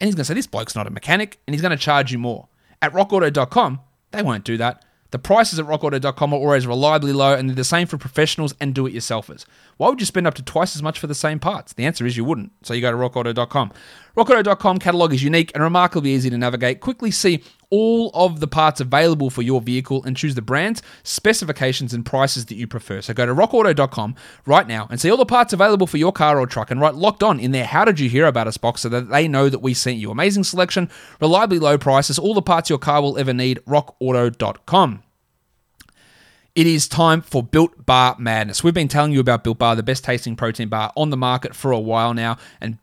and 0.00 0.06
he's 0.06 0.14
going 0.14 0.22
to 0.22 0.26
say 0.26 0.34
this 0.34 0.46
bloke's 0.46 0.74
not 0.74 0.86
a 0.86 0.90
mechanic, 0.90 1.38
and 1.46 1.54
he's 1.54 1.62
going 1.62 1.76
to 1.76 1.82
charge 1.82 2.12
you 2.12 2.18
more. 2.18 2.48
At 2.80 2.92
RockAuto.com, 2.92 3.80
they 4.10 4.22
won't 4.22 4.44
do 4.44 4.56
that. 4.56 4.84
The 5.12 5.18
prices 5.18 5.58
at 5.58 5.66
rockauto.com 5.66 6.32
are 6.32 6.36
always 6.36 6.66
reliably 6.66 7.12
low 7.12 7.34
and 7.34 7.48
they're 7.48 7.54
the 7.54 7.64
same 7.64 7.86
for 7.86 7.98
professionals 7.98 8.54
and 8.58 8.74
do 8.74 8.86
it 8.86 8.94
yourselfers. 8.94 9.44
Why 9.76 9.90
would 9.90 10.00
you 10.00 10.06
spend 10.06 10.26
up 10.26 10.34
to 10.34 10.42
twice 10.42 10.74
as 10.74 10.82
much 10.82 10.98
for 10.98 11.06
the 11.06 11.14
same 11.14 11.38
parts? 11.38 11.74
The 11.74 11.84
answer 11.84 12.06
is 12.06 12.16
you 12.16 12.24
wouldn't. 12.24 12.52
So 12.62 12.72
you 12.72 12.80
go 12.80 12.90
to 12.90 12.96
rockauto.com. 12.96 13.72
Rockauto.com 14.16 14.78
catalog 14.78 15.12
is 15.12 15.22
unique 15.22 15.52
and 15.54 15.62
remarkably 15.62 16.12
easy 16.12 16.30
to 16.30 16.38
navigate. 16.38 16.80
Quickly 16.80 17.10
see 17.10 17.44
all 17.72 18.10
of 18.12 18.40
the 18.40 18.46
parts 18.46 18.80
available 18.80 19.30
for 19.30 19.40
your 19.40 19.62
vehicle 19.62 20.04
and 20.04 20.14
choose 20.14 20.34
the 20.34 20.42
brands, 20.42 20.82
specifications, 21.02 21.94
and 21.94 22.04
prices 22.04 22.44
that 22.46 22.56
you 22.56 22.66
prefer. 22.66 23.00
So 23.00 23.14
go 23.14 23.24
to 23.24 23.34
rockauto.com 23.34 24.14
right 24.44 24.68
now 24.68 24.86
and 24.90 25.00
see 25.00 25.10
all 25.10 25.16
the 25.16 25.24
parts 25.24 25.54
available 25.54 25.86
for 25.86 25.96
your 25.96 26.12
car 26.12 26.38
or 26.38 26.46
truck 26.46 26.70
and 26.70 26.82
write 26.82 26.96
locked 26.96 27.22
on 27.22 27.40
in 27.40 27.52
there. 27.52 27.64
How 27.64 27.86
did 27.86 27.98
you 27.98 28.10
hear 28.10 28.26
about 28.26 28.46
us 28.46 28.58
box 28.58 28.82
so 28.82 28.90
that 28.90 29.08
they 29.08 29.26
know 29.26 29.48
that 29.48 29.60
we 29.60 29.72
sent 29.72 29.96
you? 29.96 30.10
Amazing 30.10 30.44
selection, 30.44 30.90
reliably 31.18 31.58
low 31.58 31.78
prices, 31.78 32.18
all 32.18 32.34
the 32.34 32.42
parts 32.42 32.68
your 32.68 32.78
car 32.78 33.00
will 33.00 33.16
ever 33.16 33.32
need. 33.32 33.58
rockauto.com. 33.66 35.02
It 36.54 36.66
is 36.66 36.86
time 36.86 37.22
for 37.22 37.42
Built 37.42 37.86
Bar 37.86 38.16
Madness. 38.18 38.62
We've 38.62 38.74
been 38.74 38.86
telling 38.86 39.12
you 39.12 39.20
about 39.20 39.42
Built 39.42 39.56
Bar, 39.56 39.74
the 39.74 39.82
best 39.82 40.04
tasting 40.04 40.36
protein 40.36 40.68
bar 40.68 40.92
on 40.94 41.08
the 41.08 41.16
market 41.16 41.54
for 41.56 41.72
a 41.72 41.80
while 41.80 42.12
now, 42.12 42.36
and 42.60 42.76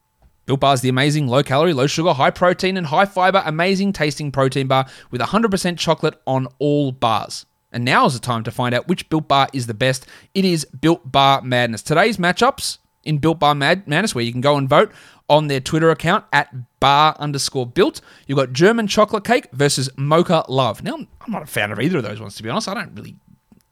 Built 0.50 0.62
Bar 0.62 0.74
is 0.74 0.82
the 0.82 0.90
amazing 0.90 1.28
low 1.28 1.44
calorie, 1.44 1.74
low 1.74 1.86
sugar, 1.86 2.12
high 2.12 2.32
protein, 2.32 2.76
and 2.76 2.88
high 2.88 3.06
fiber, 3.06 3.44
amazing 3.46 3.94
tasting 3.94 4.32
protein 4.32 4.66
bar 4.66 4.88
with 5.12 5.22
100% 5.22 5.78
chocolate 5.78 6.20
on 6.26 6.48
all 6.58 6.92
bars. 6.92 7.46
And 7.72 7.86
now 7.86 8.08
is 8.08 8.16
the 8.16 8.20
time 8.20 8.44
to 8.46 8.50
find 8.50 8.74
out 8.74 8.88
which 8.88 9.10
Built 9.10 9.28
Bar 9.28 9.50
is 9.54 9.68
the 9.68 9.76
best. 9.76 10.08
It 10.34 10.46
is 10.46 10.66
Built 10.66 11.12
Bar 11.12 11.44
Madness. 11.44 11.84
Today's 11.84 12.18
matchups 12.18 12.80
in 13.04 13.20
Built 13.20 13.38
Bar 13.38 13.54
Mad- 13.54 13.88
Madness, 13.88 14.16
where 14.16 14.24
you 14.24 14.32
can 14.32 14.42
go 14.42 14.58
and 14.58 14.68
vote 14.68 14.92
on 15.30 15.50
their 15.50 15.60
Twitter 15.60 15.92
account 15.92 16.26
at 16.34 16.52
bar 16.80 17.16
underscore 17.20 17.68
built. 17.68 18.02
You've 18.26 18.40
got 18.40 18.52
German 18.52 18.88
chocolate 18.88 19.26
cake 19.26 19.50
versus 19.54 19.88
mocha 19.98 20.46
love. 20.48 20.82
Now, 20.82 20.96
I'm 20.96 21.32
not 21.32 21.44
a 21.44 21.46
fan 21.46 21.72
of 21.72 21.80
either 21.80 22.00
of 22.00 22.04
those 22.04 22.20
ones, 22.20 22.34
to 22.38 22.42
be 22.42 22.50
honest. 22.50 22.68
I 22.68 22.74
don't 22.74 22.96
really 22.96 23.18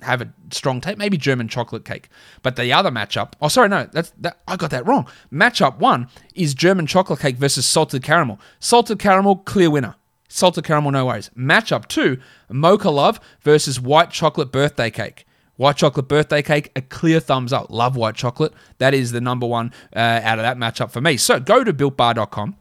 have 0.01 0.21
a 0.21 0.31
strong 0.51 0.81
take. 0.81 0.97
Maybe 0.97 1.17
German 1.17 1.47
chocolate 1.47 1.85
cake. 1.85 2.09
But 2.43 2.55
the 2.55 2.71
other 2.73 2.91
matchup, 2.91 3.33
oh 3.41 3.47
sorry, 3.47 3.69
no, 3.69 3.87
that's 3.91 4.11
that 4.19 4.39
I 4.47 4.55
got 4.55 4.71
that 4.71 4.85
wrong. 4.85 5.07
Matchup 5.31 5.79
one 5.79 6.07
is 6.35 6.53
German 6.53 6.87
chocolate 6.87 7.19
cake 7.19 7.37
versus 7.37 7.65
salted 7.65 8.03
caramel. 8.03 8.39
Salted 8.59 8.99
caramel, 8.99 9.37
clear 9.37 9.69
winner. 9.69 9.95
Salted 10.27 10.65
caramel, 10.65 10.91
no 10.91 11.05
worries. 11.05 11.31
Matchup 11.37 11.87
two, 11.87 12.19
mocha 12.49 12.89
love 12.89 13.19
versus 13.41 13.79
white 13.79 14.11
chocolate 14.11 14.51
birthday 14.51 14.91
cake. 14.91 15.25
White 15.55 15.77
chocolate 15.77 16.07
birthday 16.07 16.43
cake, 16.43 16.71
a 16.75 16.81
clear 16.81 17.19
thumbs 17.19 17.51
up. 17.51 17.71
Love 17.71 17.95
white 17.95 18.15
chocolate. 18.15 18.53
That 18.77 18.93
is 18.93 19.11
the 19.11 19.21
number 19.21 19.47
one 19.47 19.73
uh, 19.95 20.21
out 20.23 20.37
of 20.37 20.43
that 20.43 20.57
matchup 20.57 20.91
for 20.91 21.01
me. 21.01 21.17
So 21.17 21.39
go 21.39 21.63
to 21.63 21.73
builtbar.com 21.73 22.55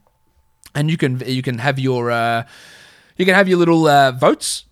and 0.77 0.91
you 0.91 0.97
can 0.97 1.23
you 1.27 1.43
can 1.43 1.59
have 1.59 1.79
your 1.79 2.11
uh, 2.11 2.45
you 3.17 3.25
can 3.25 3.35
have 3.35 3.49
your 3.49 3.59
little 3.59 3.89
uh, 3.89 4.13
votes. 4.13 4.66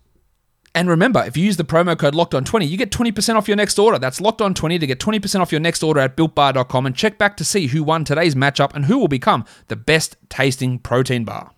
And 0.75 0.89
remember, 0.89 1.23
if 1.23 1.37
you 1.37 1.45
use 1.45 1.55
the 1.55 1.63
promo 1.63 1.97
code 1.97 2.13
locked 2.13 2.35
on 2.35 2.43
20, 2.43 2.65
you 2.65 2.75
get 2.75 2.91
20% 2.91 3.35
off 3.35 3.47
your 3.47 3.55
next 3.55 3.79
order. 3.79 3.97
That's 3.97 4.19
locked 4.19 4.41
on 4.41 4.53
20 4.53 4.77
to 4.77 4.85
get 4.85 4.99
20% 4.99 5.39
off 5.39 5.49
your 5.53 5.61
next 5.61 5.81
order 5.81 6.01
at 6.01 6.17
builtbar.com 6.17 6.85
and 6.85 6.93
check 6.93 7.17
back 7.17 7.37
to 7.37 7.45
see 7.45 7.67
who 7.67 7.81
won 7.81 8.03
today's 8.03 8.35
matchup 8.35 8.75
and 8.75 8.85
who 8.85 8.97
will 8.99 9.07
become 9.07 9.45
the 9.69 9.77
best 9.77 10.17
tasting 10.27 10.77
protein 10.77 11.23
bar. 11.23 11.51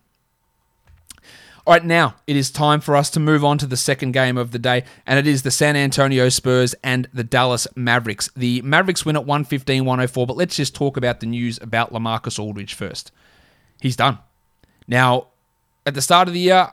All 1.65 1.73
right, 1.73 1.83
now 1.83 2.15
it 2.27 2.35
is 2.35 2.51
time 2.51 2.79
for 2.79 2.95
us 2.95 3.09
to 3.09 3.19
move 3.19 3.43
on 3.43 3.57
to 3.57 3.65
the 3.65 3.75
second 3.75 4.11
game 4.11 4.37
of 4.37 4.51
the 4.51 4.59
day, 4.59 4.85
and 5.05 5.17
it 5.17 5.25
is 5.25 5.41
the 5.41 5.51
San 5.51 5.75
Antonio 5.75 6.29
Spurs 6.29 6.75
and 6.83 7.09
the 7.11 7.25
Dallas 7.25 7.67
Mavericks. 7.75 8.29
The 8.37 8.61
Mavericks 8.61 9.03
win 9.03 9.17
at 9.17 9.25
115 9.25 9.83
104, 9.83 10.27
but 10.27 10.37
let's 10.37 10.55
just 10.55 10.75
talk 10.75 10.95
about 10.95 11.21
the 11.21 11.25
news 11.25 11.59
about 11.61 11.91
Lamarcus 11.91 12.39
Aldridge 12.39 12.75
first. 12.75 13.11
He's 13.81 13.97
done. 13.97 14.19
Now, 14.87 15.27
at 15.87 15.95
the 15.95 16.01
start 16.01 16.27
of 16.27 16.35
the 16.35 16.39
year, 16.39 16.71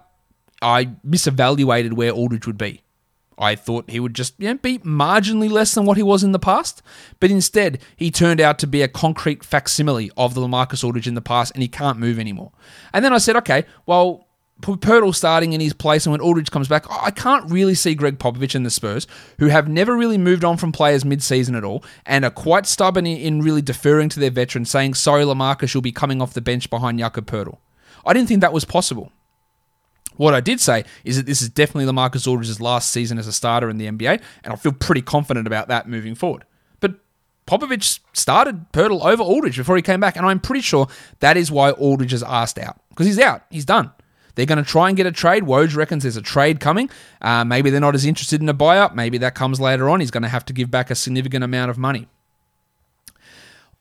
I 0.64 0.86
misevaluated 1.06 1.92
where 1.92 2.10
Aldridge 2.10 2.46
would 2.46 2.58
be. 2.58 2.80
I 3.36 3.54
thought 3.54 3.90
he 3.90 4.00
would 4.00 4.14
just 4.14 4.38
be 4.38 4.78
marginally 4.78 5.50
less 5.50 5.74
than 5.74 5.84
what 5.84 5.96
he 5.96 6.02
was 6.02 6.24
in 6.24 6.32
the 6.32 6.38
past, 6.38 6.82
but 7.20 7.30
instead 7.30 7.80
he 7.96 8.10
turned 8.10 8.40
out 8.40 8.58
to 8.60 8.66
be 8.66 8.80
a 8.80 8.88
concrete 8.88 9.44
facsimile 9.44 10.10
of 10.16 10.34
the 10.34 10.40
Lamarcus 10.40 10.84
Aldridge 10.84 11.08
in 11.08 11.14
the 11.14 11.20
past, 11.20 11.52
and 11.52 11.60
he 11.60 11.68
can't 11.68 11.98
move 11.98 12.18
anymore. 12.18 12.52
And 12.92 13.04
then 13.04 13.12
I 13.12 13.18
said, 13.18 13.36
okay, 13.36 13.64
well, 13.86 14.26
Poeltl 14.62 15.14
starting 15.14 15.52
in 15.52 15.60
his 15.60 15.72
place, 15.72 16.06
and 16.06 16.12
when 16.12 16.20
Aldridge 16.20 16.52
comes 16.52 16.68
back, 16.68 16.86
I 16.88 17.10
can't 17.10 17.50
really 17.50 17.74
see 17.74 17.96
Gregg 17.96 18.18
Popovich 18.18 18.54
and 18.54 18.64
the 18.64 18.70
Spurs, 18.70 19.06
who 19.40 19.48
have 19.48 19.68
never 19.68 19.96
really 19.96 20.16
moved 20.16 20.44
on 20.44 20.56
from 20.56 20.70
players 20.70 21.04
mid-season 21.04 21.56
at 21.56 21.64
all, 21.64 21.84
and 22.06 22.24
are 22.24 22.30
quite 22.30 22.66
stubborn 22.66 23.04
in, 23.04 23.18
in 23.18 23.42
really 23.42 23.62
deferring 23.62 24.08
to 24.10 24.20
their 24.20 24.30
veterans, 24.30 24.70
saying, 24.70 24.94
sorry, 24.94 25.24
Lamarcus, 25.24 25.74
you'll 25.74 25.82
be 25.82 25.92
coming 25.92 26.22
off 26.22 26.34
the 26.34 26.40
bench 26.40 26.70
behind 26.70 27.00
Jakob 27.00 27.26
Poeltl. 27.26 27.58
I 28.06 28.12
didn't 28.12 28.28
think 28.28 28.42
that 28.42 28.52
was 28.52 28.64
possible. 28.64 29.10
What 30.16 30.34
I 30.34 30.40
did 30.40 30.60
say 30.60 30.84
is 31.04 31.16
that 31.16 31.26
this 31.26 31.42
is 31.42 31.48
definitely 31.48 31.92
Lamarcus 31.92 32.28
Aldridge's 32.28 32.60
last 32.60 32.90
season 32.90 33.18
as 33.18 33.26
a 33.26 33.32
starter 33.32 33.68
in 33.68 33.78
the 33.78 33.86
NBA, 33.86 34.20
and 34.44 34.52
I 34.52 34.56
feel 34.56 34.72
pretty 34.72 35.02
confident 35.02 35.46
about 35.46 35.68
that 35.68 35.88
moving 35.88 36.14
forward. 36.14 36.44
But 36.80 36.94
Popovich 37.46 38.00
started 38.12 38.70
Poeltl 38.72 39.04
over 39.04 39.22
Aldridge 39.22 39.56
before 39.56 39.76
he 39.76 39.82
came 39.82 40.00
back, 40.00 40.16
and 40.16 40.24
I'm 40.26 40.40
pretty 40.40 40.60
sure 40.60 40.86
that 41.20 41.36
is 41.36 41.50
why 41.50 41.70
Aldridge 41.72 42.12
is 42.12 42.22
asked 42.22 42.58
out 42.58 42.80
because 42.90 43.06
he's 43.06 43.18
out, 43.18 43.42
he's 43.50 43.64
done. 43.64 43.90
They're 44.34 44.46
going 44.46 44.62
to 44.62 44.68
try 44.68 44.88
and 44.88 44.96
get 44.96 45.06
a 45.06 45.12
trade. 45.12 45.44
Woj 45.44 45.76
reckons 45.76 46.02
there's 46.02 46.16
a 46.16 46.22
trade 46.22 46.58
coming. 46.58 46.90
Uh, 47.22 47.44
maybe 47.44 47.70
they're 47.70 47.80
not 47.80 47.94
as 47.94 48.04
interested 48.04 48.40
in 48.40 48.48
a 48.48 48.54
buyout. 48.54 48.94
Maybe 48.94 49.16
that 49.18 49.34
comes 49.34 49.60
later 49.60 49.88
on. 49.88 50.00
He's 50.00 50.10
going 50.10 50.24
to 50.24 50.28
have 50.28 50.44
to 50.46 50.52
give 50.52 50.70
back 50.72 50.90
a 50.90 50.96
significant 50.96 51.44
amount 51.44 51.70
of 51.70 51.78
money. 51.78 52.08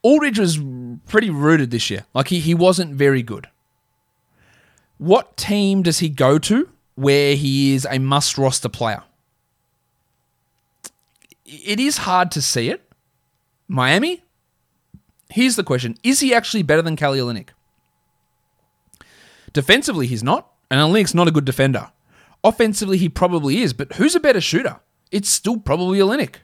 Aldridge 0.03 0.37
was 0.37 0.59
pretty 1.07 1.29
rooted 1.29 1.71
this 1.71 1.89
year. 1.89 2.05
Like 2.13 2.27
he, 2.27 2.39
he 2.39 2.53
wasn't 2.53 2.93
very 2.93 3.23
good. 3.23 3.47
What 4.97 5.37
team 5.37 5.81
does 5.81 5.99
he 5.99 6.09
go 6.09 6.39
to 6.39 6.69
where 6.95 7.35
he 7.35 7.73
is 7.73 7.87
a 7.89 7.99
must 7.99 8.37
roster 8.37 8.69
player? 8.69 9.03
It 11.45 11.79
is 11.79 11.97
hard 11.97 12.31
to 12.31 12.41
see 12.41 12.69
it. 12.69 12.89
Miami? 13.67 14.23
Here's 15.29 15.55
the 15.55 15.63
question 15.63 15.97
Is 16.03 16.19
he 16.19 16.33
actually 16.33 16.63
better 16.63 16.81
than 16.81 16.95
Kelly 16.95 17.19
Olynyk? 17.19 17.49
Defensively, 19.51 20.07
he's 20.07 20.23
not, 20.23 20.51
and 20.71 20.79
Olynyk's 20.79 21.13
not 21.13 21.27
a 21.27 21.31
good 21.31 21.45
defender. 21.45 21.91
Offensively, 22.43 22.97
he 22.97 23.07
probably 23.07 23.61
is, 23.61 23.73
but 23.73 23.93
who's 23.93 24.15
a 24.15 24.19
better 24.19 24.41
shooter? 24.41 24.79
It's 25.11 25.29
still 25.29 25.57
probably 25.57 25.99
Olynyk. 25.99 26.37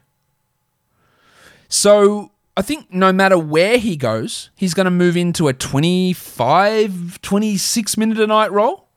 So 1.68 2.32
I 2.56 2.62
think 2.62 2.92
no 2.92 3.12
matter 3.12 3.38
where 3.38 3.78
he 3.78 3.96
goes, 3.96 4.50
he's 4.56 4.74
going 4.74 4.84
to 4.84 4.90
move 4.90 5.16
into 5.16 5.48
a 5.48 5.52
25, 5.52 7.22
26 7.22 7.96
minute 7.96 8.20
a 8.20 8.26
night 8.26 8.52
role. 8.52 8.88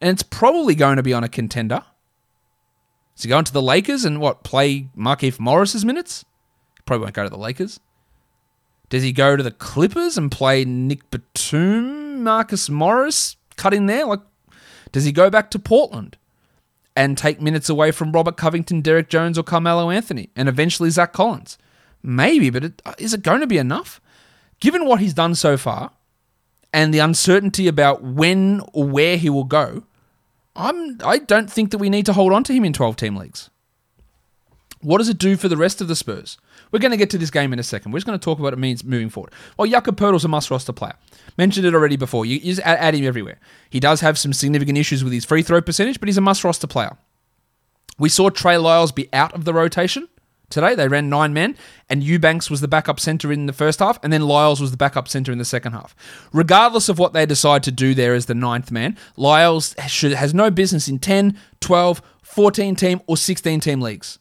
And 0.00 0.10
it's 0.10 0.22
probably 0.22 0.74
going 0.74 0.96
to 0.96 1.02
be 1.02 1.12
on 1.12 1.24
a 1.24 1.28
contender. 1.28 1.84
Is 3.16 3.24
he 3.24 3.28
going 3.28 3.44
to 3.44 3.52
the 3.52 3.60
Lakers 3.60 4.04
and 4.04 4.20
what, 4.20 4.44
play 4.44 4.88
Markieff 4.96 5.38
Morris's 5.38 5.84
minutes? 5.84 6.24
Probably 6.86 7.04
won't 7.04 7.14
go 7.14 7.24
to 7.24 7.28
the 7.28 7.36
Lakers. 7.36 7.80
Does 8.88 9.02
he 9.02 9.12
go 9.12 9.36
to 9.36 9.42
the 9.42 9.50
Clippers 9.50 10.16
and 10.16 10.32
play 10.32 10.64
Nic 10.64 11.10
Batum, 11.10 12.24
Marcus 12.24 12.70
Morris, 12.70 13.36
cut 13.56 13.74
in 13.74 13.86
there? 13.86 14.06
Like, 14.06 14.20
does 14.90 15.04
he 15.04 15.12
go 15.12 15.28
back 15.28 15.50
to 15.50 15.58
Portland 15.58 16.16
and 16.96 17.16
take 17.16 17.40
minutes 17.40 17.68
away 17.68 17.92
from 17.92 18.10
Robert 18.10 18.36
Covington, 18.36 18.80
Derrick 18.80 19.08
Jones, 19.08 19.38
or 19.38 19.42
Carmelo 19.42 19.90
Anthony, 19.90 20.30
and 20.34 20.48
eventually 20.48 20.90
Zach 20.90 21.12
Collins? 21.12 21.58
Maybe, 22.02 22.50
but 22.50 22.64
it, 22.64 22.82
uh, 22.84 22.94
is 22.98 23.14
it 23.14 23.22
going 23.22 23.40
to 23.40 23.46
be 23.46 23.58
enough? 23.58 24.00
Given 24.60 24.86
what 24.86 25.00
he's 25.00 25.14
done 25.14 25.34
so 25.34 25.56
far 25.56 25.92
and 26.72 26.92
the 26.94 26.98
uncertainty 26.98 27.66
about 27.68 28.02
when 28.02 28.62
or 28.72 28.84
where 28.84 29.16
he 29.16 29.30
will 29.30 29.44
go, 29.44 29.84
I'm 30.56 30.98
I 31.04 31.18
don't 31.18 31.50
think 31.50 31.70
that 31.70 31.78
we 31.78 31.90
need 31.90 32.06
to 32.06 32.12
hold 32.12 32.32
on 32.32 32.44
to 32.44 32.52
him 32.52 32.64
in 32.64 32.72
12 32.72 32.96
team 32.96 33.16
leagues. 33.16 33.50
What 34.82 34.98
does 34.98 35.10
it 35.10 35.18
do 35.18 35.36
for 35.36 35.48
the 35.48 35.58
rest 35.58 35.82
of 35.82 35.88
the 35.88 35.96
Spurs? 35.96 36.38
We're 36.72 36.78
going 36.78 36.90
to 36.90 36.96
get 36.96 37.10
to 37.10 37.18
this 37.18 37.30
game 37.30 37.52
in 37.52 37.58
a 37.58 37.62
second. 37.62 37.92
We're 37.92 37.98
just 37.98 38.06
going 38.06 38.18
to 38.18 38.24
talk 38.24 38.38
about 38.38 38.44
what 38.44 38.52
it 38.54 38.58
means 38.58 38.82
moving 38.82 39.10
forward. 39.10 39.32
Well, 39.58 39.68
Jakob 39.68 39.98
Poeltl's 39.98 40.24
a 40.24 40.28
must 40.28 40.50
roster 40.50 40.72
player. 40.72 40.94
Mentioned 41.36 41.66
it 41.66 41.74
already 41.74 41.96
before. 41.96 42.24
You, 42.24 42.40
just 42.40 42.62
add 42.64 42.94
him 42.94 43.04
everywhere. 43.04 43.38
He 43.68 43.78
does 43.78 44.00
have 44.00 44.18
some 44.18 44.32
significant 44.32 44.78
issues 44.78 45.04
with 45.04 45.12
his 45.12 45.26
free 45.26 45.42
throw 45.42 45.60
percentage, 45.60 46.00
but 46.00 46.08
he's 46.08 46.16
a 46.16 46.22
must 46.22 46.44
roster 46.44 46.66
player. 46.66 46.96
We 47.98 48.08
saw 48.08 48.30
Trey 48.30 48.56
Lyles 48.56 48.92
be 48.92 49.10
out 49.12 49.34
of 49.34 49.44
the 49.44 49.52
rotation 49.52 50.08
today. 50.50 50.74
They 50.74 50.88
ran 50.88 51.08
nine 51.08 51.32
men, 51.32 51.56
and 51.88 52.02
Eubanks 52.02 52.50
was 52.50 52.60
the 52.60 52.68
backup 52.68 53.00
center 53.00 53.32
in 53.32 53.46
the 53.46 53.52
first 53.52 53.78
half, 53.78 53.98
and 54.02 54.12
then 54.12 54.22
Lyles 54.22 54.60
was 54.60 54.70
the 54.70 54.76
backup 54.76 55.08
center 55.08 55.32
in 55.32 55.38
the 55.38 55.44
second 55.44 55.72
half. 55.72 55.94
Regardless 56.32 56.88
of 56.88 56.98
what 56.98 57.12
they 57.12 57.24
decide 57.24 57.62
to 57.62 57.72
do 57.72 57.94
there 57.94 58.14
as 58.14 58.26
the 58.26 58.34
ninth 58.34 58.70
man, 58.70 58.96
Lyles 59.16 59.74
should, 59.88 60.12
has 60.12 60.34
no 60.34 60.50
business 60.50 60.88
in 60.88 60.98
10, 60.98 61.38
12, 61.60 62.02
14 62.22 62.76
team, 62.76 63.00
or 63.06 63.16
16 63.16 63.60
team 63.60 63.80
leagues. 63.80 64.18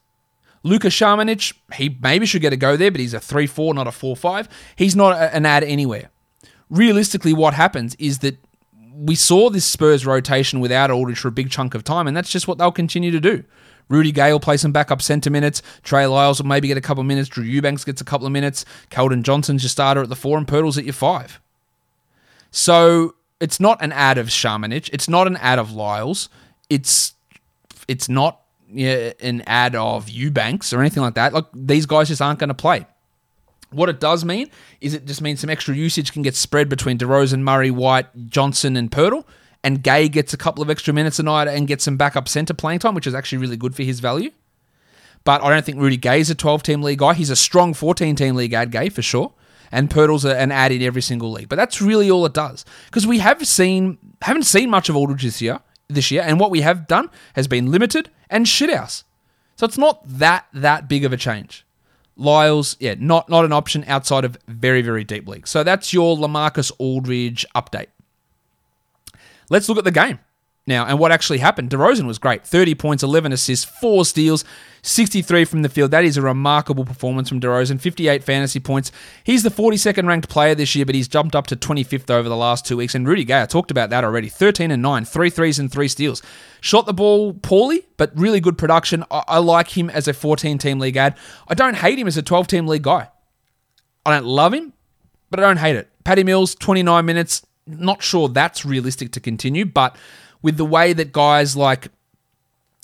Luka 0.63 0.88
Samanic, 0.88 1.54
he 1.76 1.98
maybe 2.02 2.26
should 2.26 2.42
get 2.42 2.52
a 2.54 2.58
go 2.58 2.76
there, 2.76 2.92
but 2.92 3.00
he's 3.00 3.13
a 3.13 3.20
3 3.20 3.48
4, 3.48 3.74
not 3.74 3.88
a 3.88 3.92
4 3.92 4.15
5. 4.15 4.50
He's 4.76 4.96
not 4.96 5.13
a- 5.13 5.34
an 5.36 5.46
ad 5.46 5.63
anywhere. 5.63 6.10
Realistically, 6.70 7.34
what 7.34 7.54
happens 7.54 7.96
is 7.96 8.20
that 8.20 8.38
we 8.94 9.15
saw 9.15 9.50
this 9.50 9.65
Spurs 9.65 10.06
rotation 10.06 10.60
without 10.60 10.92
Aldridge 10.92 11.20
for 11.20 11.30
a 11.30 11.32
big 11.32 11.50
chunk 11.50 11.74
of 11.74 11.84
time, 11.86 12.06
and 12.08 12.15
that's 12.18 12.30
just 12.30 12.48
what 12.48 12.58
they'll 12.58 12.72
continue 12.72 13.12
to 13.12 13.20
do. 13.22 13.44
Rudy 13.89 14.12
Gay 14.12 14.32
will 14.32 14.39
play 14.39 14.58
some 14.58 14.71
backup 14.71 15.02
centre 15.02 15.30
minutes. 15.30 15.62
Trey 15.84 16.06
Lyles 16.06 16.41
will 16.41 16.47
maybe 16.47 16.67
get 16.67 16.78
a 16.78 16.82
couple 16.82 17.02
of 17.02 17.08
minutes. 17.08 17.28
Drew 17.28 17.43
Eubanks 17.43 17.84
gets 17.84 18.02
a 18.02 18.06
couple 18.06 18.25
of 18.25 18.32
minutes. 18.32 18.63
Keldon 18.89 19.23
Johnson's 19.23 19.63
your 19.63 19.69
starter 19.69 20.02
at 20.02 20.10
the 20.10 20.15
four, 20.15 20.38
and 20.38 20.47
Poeltl's 20.47 20.78
at 20.78 20.86
your 20.86 20.93
five. 20.93 21.41
So 22.52 23.15
it's 23.39 23.60
not 23.60 23.82
an 23.82 23.91
ad 23.91 24.17
of 24.17 24.28
Samanic. 24.28 24.89
It's 24.93 25.10
not 25.10 25.28
an 25.28 25.38
ad 25.38 25.60
of 25.60 25.71
Lyles. 25.71 26.30
It's 26.69 27.13
it's 27.88 28.08
not 28.08 28.41
yeah, 28.71 29.13
an 29.19 29.41
ad 29.47 29.75
of 29.75 30.10
Eubanks 30.10 30.73
or 30.73 30.80
anything 30.80 31.02
like 31.02 31.15
that. 31.15 31.34
Like 31.34 31.45
these 31.54 31.86
guys 31.86 32.08
just 32.08 32.21
aren't 32.21 32.39
going 32.39 32.49
to 32.49 32.54
play. 32.54 32.86
What 33.71 33.89
it 33.89 33.99
does 33.99 34.25
mean 34.25 34.49
is 34.82 34.93
it 34.93 35.06
just 35.06 35.21
means 35.21 35.39
some 35.39 35.49
extra 35.49 35.75
usage 35.75 36.12
can 36.12 36.21
get 36.21 36.36
spread 36.36 36.69
between 36.69 36.97
DeRozan, 36.97 37.41
Murray, 37.41 37.69
White, 37.69 38.08
Johnson, 38.28 38.75
and 38.75 38.89
Poeltl. 38.89 39.25
And 39.63 39.84
Gay 39.84 40.08
gets 40.08 40.34
a 40.34 40.38
couple 40.38 40.63
of 40.63 40.69
extra 40.69 40.93
minutes 40.93 41.19
a 41.19 41.24
night 41.24 41.48
and 41.48 41.67
gets 41.67 41.84
some 41.84 41.98
backup 41.98 42.30
centre 42.30 42.54
playing 42.54 42.80
time, 42.80 42.95
which 42.95 43.08
is 43.08 43.13
actually 43.13 43.39
really 43.39 43.58
good 43.58 43.76
for 43.76 43.84
his 43.84 44.00
value. 44.00 44.32
But 45.26 45.43
I 45.43 45.50
don't 45.50 45.65
think 45.65 45.80
Rudy 45.80 45.98
Gay's 45.98 46.30
a 46.30 46.36
12 46.36 46.63
team 46.63 46.82
league 46.82 47.00
guy. 47.00 47.13
He's 47.13 47.30
a 47.30 47.36
strong 47.36 47.74
14 47.74 48.15
team 48.15 48.36
league 48.36 48.54
ad 48.54 48.72
Gay 48.72 48.89
for 48.89 49.02
sure. 49.02 49.34
And 49.72 49.89
Poeltl's 49.89 50.26
an 50.26 50.52
ad 50.52 50.72
in 50.72 50.82
every 50.82 51.02
single 51.02 51.32
league. 51.32 51.50
But 51.50 51.58
that's 51.58 51.82
really 51.82 52.10
all 52.10 52.26
it 52.26 52.34
does. 52.34 52.65
Because 52.86 53.06
we 53.06 53.19
have 53.19 53.45
seen 53.45 53.98
haven't 54.22 54.43
seen 54.43 54.69
much 54.69 54.89
of 54.89 54.95
Aldridge 54.95 55.24
this 55.24 55.41
year 55.41 55.60
this 55.89 56.12
year, 56.12 56.24
and 56.26 56.39
what 56.39 56.52
we 56.52 56.62
have 56.62 56.88
done 56.88 57.10
has 57.34 57.48
been 57.48 57.72
limited 57.72 58.10
and 58.30 58.45
shithouse. 58.45 59.04
So 59.56 59.65
it's 59.65 59.78
not 59.78 60.02
that 60.08 60.45
that 60.54 60.88
big 60.88 61.04
of 61.04 61.12
a 61.12 61.17
change. 61.17 61.65
Lyles, 62.15 62.78
yeah, 62.80 62.95
not 62.98 63.30
not 63.30 63.43
an 63.43 63.52
option 63.52 63.84
outside 63.88 64.24
of 64.24 64.38
very 64.48 64.82
very 64.82 65.04
deep 65.04 65.28
leagues. 65.28 65.50
So 65.50 65.63
that's 65.63 65.91
your 65.93 66.15
Lamarcus 66.15 66.72
Aldridge 66.78 67.45
update. 67.56 67.88
Let's 69.49 69.67
look 69.69 69.77
at 69.77 69.83
the 69.83 69.91
game 69.91 70.19
now 70.69 70.85
and 70.85 70.97
what 70.99 71.12
actually 71.12 71.39
happened. 71.39 71.69
DeRozan 71.69 72.05
was 72.05 72.17
great 72.17 72.45
30 72.45 72.75
points, 72.75 73.03
11 73.03 73.33
assists, 73.33 73.65
4 73.65 74.05
steals, 74.05 74.45
63 74.83 75.43
from 75.43 75.62
the 75.63 75.67
field. 75.67 75.91
That 75.91 76.05
is 76.05 76.15
a 76.15 76.21
remarkable 76.21 76.85
performance 76.85 77.27
from 77.27 77.41
DeRozan. 77.41 77.81
58 77.81 78.23
fantasy 78.23 78.62
points. 78.62 78.91
He's 79.25 79.43
the 79.43 79.49
42nd 79.49 80.07
ranked 80.07 80.29
player 80.29 80.55
this 80.55 80.75
year, 80.75 80.85
but 80.85 80.95
he's 80.95 81.09
jumped 81.09 81.35
up 81.35 81.47
to 81.47 81.57
25th 81.57 82.09
over 82.09 82.29
the 82.29 82.38
last 82.38 82.65
two 82.65 82.77
weeks. 82.77 82.95
And 82.95 83.05
Rudy 83.05 83.25
Gay, 83.25 83.41
I 83.41 83.45
talked 83.45 83.71
about 83.71 83.89
that 83.89 84.05
already 84.05 84.29
13 84.29 84.71
and 84.71 84.81
9, 84.81 85.03
3 85.03 85.29
threes 85.29 85.59
and 85.59 85.69
3 85.69 85.88
steals. 85.89 86.21
Shot 86.62 86.85
the 86.85 86.93
ball 86.93 87.33
poorly, 87.33 87.88
but 87.97 88.12
really 88.15 88.39
good 88.39 88.57
production. 88.57 89.03
I, 89.12 89.23
I 89.27 89.38
like 89.39 89.77
him 89.77 89.89
as 89.89 90.07
a 90.07 90.13
14 90.13 90.57
team 90.59 90.79
league 90.79 90.95
ad. 90.95 91.17
I 91.47 91.55
don't 91.55 91.75
hate 91.75 91.99
him 91.99 92.07
as 92.07 92.15
a 92.15 92.21
12 92.21 92.47
team 92.47 92.67
league 92.67 92.83
guy. 92.83 93.09
I 94.05 94.13
don't 94.13 94.25
love 94.25 94.53
him, 94.53 94.73
but 95.29 95.39
I 95.39 95.43
don't 95.43 95.57
hate 95.57 95.75
it. 95.75 95.89
Patty 96.03 96.23
Mills, 96.23 96.55
29 96.55 97.05
minutes. 97.05 97.45
Not 97.69 98.01
sure 98.01 98.27
that's 98.27 98.65
realistic 98.65 99.12
to 99.13 99.19
continue, 99.19 99.65
but 99.65 99.95
with 100.41 100.58
the 100.58 100.65
way 100.65 100.93
that 100.93 101.12
guys 101.12 101.55
like 101.55 101.89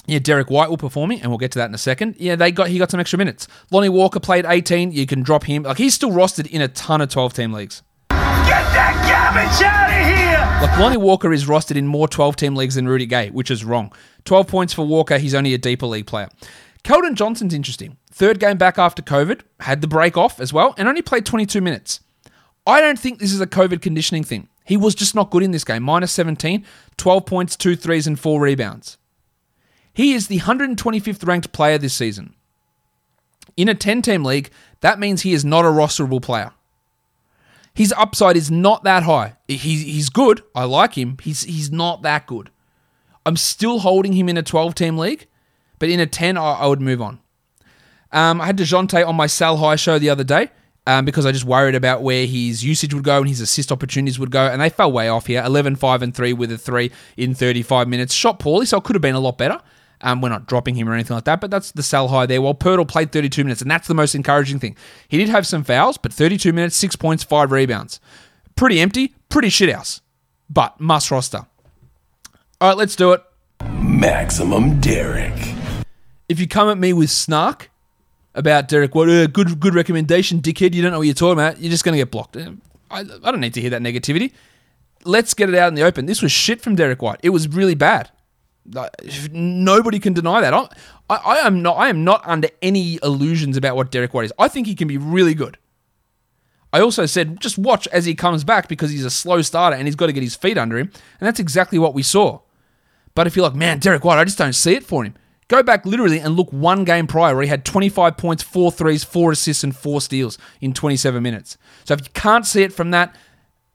yeah, 0.08 0.19
Derrick 0.19 0.52
White 0.52 0.69
will 0.69 0.78
performing, 0.78 1.21
and 1.21 1.32
we'll 1.32 1.39
get 1.39 1.52
to 1.54 1.60
that 1.60 1.69
in 1.69 1.74
a 1.74 1.80
second. 1.80 2.15
Yeah, 2.19 2.36
they 2.36 2.52
got 2.52 2.67
he 2.67 2.78
got 2.78 2.91
some 2.91 3.00
extra 3.00 3.17
minutes. 3.17 3.48
Lonnie 3.71 3.89
Walker 3.89 4.19
played 4.19 4.45
18. 4.45 4.91
You 4.91 5.06
can 5.06 5.24
drop 5.24 5.45
him. 5.45 5.63
Like 5.63 5.78
he's 5.78 5.93
still 5.93 6.12
rostered 6.12 6.48
in 6.48 6.62
a 6.62 6.67
ton 6.67 7.02
of 7.02 7.10
12 7.10 7.34
team 7.34 7.54
leagues. 7.54 7.82
Get 8.10 8.63
that 8.74 8.93
garbage 9.10 9.65
out 9.65 9.89
of 9.89 10.06
here! 10.06 10.67
Like 10.67 10.80
Lonnie 10.80 10.98
Walker 10.98 11.34
is 11.34 11.45
rostered 11.45 11.76
in 11.76 11.88
more 11.88 12.08
12 12.08 12.36
team 12.36 12.56
leagues 12.56 12.76
than 12.76 12.88
Rudy 12.88 13.08
Gay, 13.08 13.32
which 13.32 13.50
is 13.50 13.65
wrong. 13.65 13.91
12 14.26 14.48
points 14.48 14.74
for 14.74 14.86
Walker. 14.86 15.17
He's 15.17 15.34
only 15.34 15.54
a 15.54 15.58
deeper 15.58 15.88
league 15.88 16.06
player. 16.06 16.30
Keldon 16.84 17.15
Johnson's 17.15 17.54
interesting. 17.54 17.98
Third 18.12 18.39
game 18.39 18.58
back 18.58 18.78
after 18.78 19.02
COVID, 19.02 19.41
had 19.62 19.82
the 19.82 19.88
break 19.88 20.15
off 20.15 20.39
as 20.39 20.54
well, 20.54 20.76
and 20.78 20.88
only 20.88 21.02
played 21.02 21.26
22 21.26 21.60
minutes. 21.60 22.00
I 22.67 22.80
don't 22.80 23.00
think 23.00 23.19
this 23.19 23.34
is 23.34 23.41
a 23.41 23.48
COVID 23.48 23.82
conditioning 23.82 24.24
thing. 24.24 24.48
He 24.65 24.75
was 24.75 24.95
just 24.95 25.15
not 25.15 25.30
good 25.30 25.43
in 25.43 25.51
this 25.51 25.63
game. 25.63 25.84
Minus 25.84 26.12
17, 26.12 26.65
12 26.97 27.25
points, 27.25 27.56
2 27.56 27.75
threes, 27.75 28.08
and 28.08 28.19
4 28.19 28.41
rebounds. 28.41 28.97
He 29.93 30.13
is 30.13 30.28
the 30.28 30.39
125th 30.39 31.25
ranked 31.25 31.54
player 31.54 31.78
this 31.78 31.93
season. 31.93 32.34
In 33.56 33.69
a 33.69 33.75
10 33.75 34.01
team 34.01 34.25
league, 34.25 34.49
that 34.82 34.99
means 34.99 35.21
he 35.21 35.34
is 35.34 35.45
not 35.45 35.63
a 35.63 35.69
rosterable 35.69 36.21
player. 36.21 36.51
His 37.73 37.93
upside 37.97 38.36
is 38.36 38.49
not 38.49 38.84
that 38.84 39.04
high. 39.04 39.36
He, 39.47 39.58
he's 39.58 40.10
good. 40.10 40.41
I 40.56 40.63
like 40.63 40.97
him. 40.97 41.17
He's, 41.21 41.43
he's 41.43 41.71
not 41.71 42.01
that 42.01 42.25
good. 42.25 42.49
I'm 43.25 43.38
still 43.38 43.80
holding 43.80 44.13
him 44.13 44.30
in 44.30 44.38
a 44.38 44.43
12 44.43 44.75
team 44.75 44.97
league, 44.97 45.28
but 45.80 45.89
in 45.89 45.99
a 45.99 46.06
10, 46.06 46.38
I, 46.38 46.54
I 46.54 46.67
would 46.67 46.82
move 46.82 47.01
on. 47.01 47.19
Um, 48.12 48.41
I 48.41 48.47
had 48.47 48.58
DeJounte 48.58 49.06
on 49.06 49.15
my 49.15 49.28
Sal 49.28 49.58
High 49.58 49.75
show 49.75 49.99
the 49.99 50.10
other 50.10 50.23
day 50.23 50.49
um, 50.88 51.06
because 51.06 51.26
I 51.26 51.32
just 51.32 51.45
worried 51.45 51.76
about 51.76 52.04
where 52.04 52.26
his 52.26 52.63
usage 52.63 52.93
would 52.93 53.04
go 53.04 53.17
and 53.17 53.28
his 53.28 53.41
assist 53.41 53.71
opportunities 53.71 54.19
would 54.19 54.32
go, 54.32 54.45
and 54.45 54.62
they 54.62 54.69
fell 54.69 54.91
way 54.91 55.10
off 55.10 55.28
here 55.28 55.43
11, 55.43 55.78
5, 55.78 56.02
and 56.02 56.15
3 56.15 56.34
with 56.34 56.52
a 56.52 56.58
3 56.58 56.91
in 57.17 57.34
35 57.34 57.88
minutes. 57.88 58.13
Shot 58.13 58.39
poorly, 58.39 58.65
so 58.65 58.78
it 58.78 58.84
could 58.84 58.95
have 58.95 59.02
been 59.02 59.15
a 59.15 59.19
lot 59.19 59.38
better. 59.38 59.60
Um, 60.02 60.21
we're 60.21 60.30
not 60.30 60.45
dropping 60.45 60.76
him 60.76 60.88
or 60.88 60.93
anything 60.93 61.15
like 61.15 61.24
that, 61.24 61.41
but 61.41 61.50
that's 61.50 61.71
the 61.71 61.82
sell 61.82 62.10
high 62.10 62.26
there. 62.26 62.41
While 62.41 62.54
Poeltl 62.54 62.88
played 62.88 63.12
32 63.12 63.43
minutes, 63.43 63.62
and 63.62 63.71
that's 63.71 63.88
the 63.88 63.93
most 63.93 64.13
encouraging 64.13 64.60
thing. 64.60 64.76
He 65.08 65.17
did 65.17 65.30
have 65.30 65.48
some 65.48 65.63
fouls, 65.63 65.98
but 65.98 66.13
32 66.13 66.54
minutes, 66.54 66.76
6 66.76 66.95
points, 66.98 67.24
5 67.24 67.52
rebounds. 67.52 68.00
Pretty 68.56 68.80
empty, 68.80 69.15
pretty 69.30 69.48
shithouse, 69.48 70.02
but 70.50 70.80
must 70.80 71.10
roster. 71.10 71.45
All 72.62 72.69
right, 72.69 72.78
let's 72.78 72.95
do 72.95 73.13
it. 73.13 73.24
Maximum 73.71 74.80
Derrick. 74.80 75.56
If 76.30 76.39
you 76.39 76.48
come 76.48 76.69
at 76.69 76.78
me 76.78 76.93
with 76.93 77.10
snark 77.10 77.69
about 78.36 78.67
Derrick 78.67 78.93
White, 78.93 79.10
uh, 79.10 79.28
good 79.28 79.60
good 79.60 79.74
recommendation, 79.74 80.41
dickhead, 80.41 80.74
you 80.74 80.82
don't 80.82 80.91
know 80.91 81.00
what 81.00 81.08
you're 81.08 81.13
talking 81.13 81.34
about, 81.39 81.60
you're 81.60 81.71
just 81.71 81.84
going 81.84 81.93
to 81.93 81.98
get 81.98 82.12
blocked. 82.12 82.38
Uh, 82.38 82.52
I, 82.91 83.00
I 83.00 83.32
don't 83.32 83.39
need 83.39 83.54
to 83.56 83.62
hear 83.62 83.71
that 83.71 83.82
negativity. 83.82 84.32
Let's 85.04 85.34
get 85.34 85.50
it 85.50 85.56
out 85.56 85.69
in 85.69 85.76
the 85.76 85.84
open. 85.84 86.06
This 86.06 86.21
was 86.21 86.32
shit 86.32 86.62
from 86.62 86.76
Derrick 86.76 87.02
White. 87.02 87.19
It 87.24 87.30
was 87.30 87.48
really 87.48 87.76
bad. 87.76 88.10
Nobody 89.32 90.00
can 90.00 90.13
deny 90.13 90.41
that. 90.41 90.54
I, 90.54 90.67
I, 91.10 91.15
I 91.15 91.48
am 91.48 91.62
not. 91.62 91.78
I 91.78 91.89
am 91.89 92.04
not 92.04 92.21
under 92.26 92.50
any 92.62 93.00
illusions 93.04 93.58
about 93.58 93.76
what 93.76 93.91
Derrick 93.91 94.13
White 94.13 94.26
is. 94.26 94.34
I 94.39 94.48
think 94.48 94.67
he 94.67 94.76
can 94.76 94.88
be 94.88 94.98
really 94.98 95.36
good. 95.36 95.58
I 96.74 96.82
also 96.82 97.06
said 97.06 97.39
just 97.39 97.58
watch 97.58 97.88
as 97.88 98.06
he 98.06 98.15
comes 98.15 98.43
back 98.43 98.67
because 98.67 98.91
he's 98.91 99.06
a 99.06 99.12
slow 99.12 99.41
starter 99.41 99.78
and 99.78 99.88
he's 99.88 99.95
got 99.95 100.08
to 100.08 100.13
get 100.13 100.24
his 100.24 100.36
feet 100.36 100.58
under 100.58 100.78
him, 100.78 100.91
and 101.19 101.28
that's 101.28 101.39
exactly 101.39 101.80
what 101.80 101.93
we 101.93 102.04
saw. 102.04 102.39
But 103.13 103.28
if 103.28 103.36
you're 103.36 103.45
like, 103.48 103.56
man, 103.56 103.80
Derrick 103.80 104.04
White, 104.04 104.17
I 104.17 104.26
just 104.26 104.38
don't 104.38 104.54
see 104.54 104.74
it 104.74 104.84
for 104.84 105.06
him. 105.06 105.13
Go 105.48 105.62
back 105.62 105.86
literally 105.86 106.20
and 106.20 106.36
look 106.36 106.52
one 106.52 106.84
game 106.84 107.06
prior 107.06 107.36
where 107.36 107.44
he 107.44 107.50
had 107.50 107.66
25 107.66 108.18
points, 108.18 108.42
four 108.42 108.72
threes, 108.72 109.04
four 109.04 109.32
assists, 109.32 109.64
and 109.64 109.76
four 109.76 110.02
steals 110.02 110.38
in 110.60 110.74
27 110.74 111.22
minutes. 111.22 111.58
So 111.84 111.94
if 111.94 112.02
you 112.02 112.12
can't 112.14 112.48
see 112.48 112.64
it 112.64 112.74
from 112.74 112.92
that, 112.92 113.16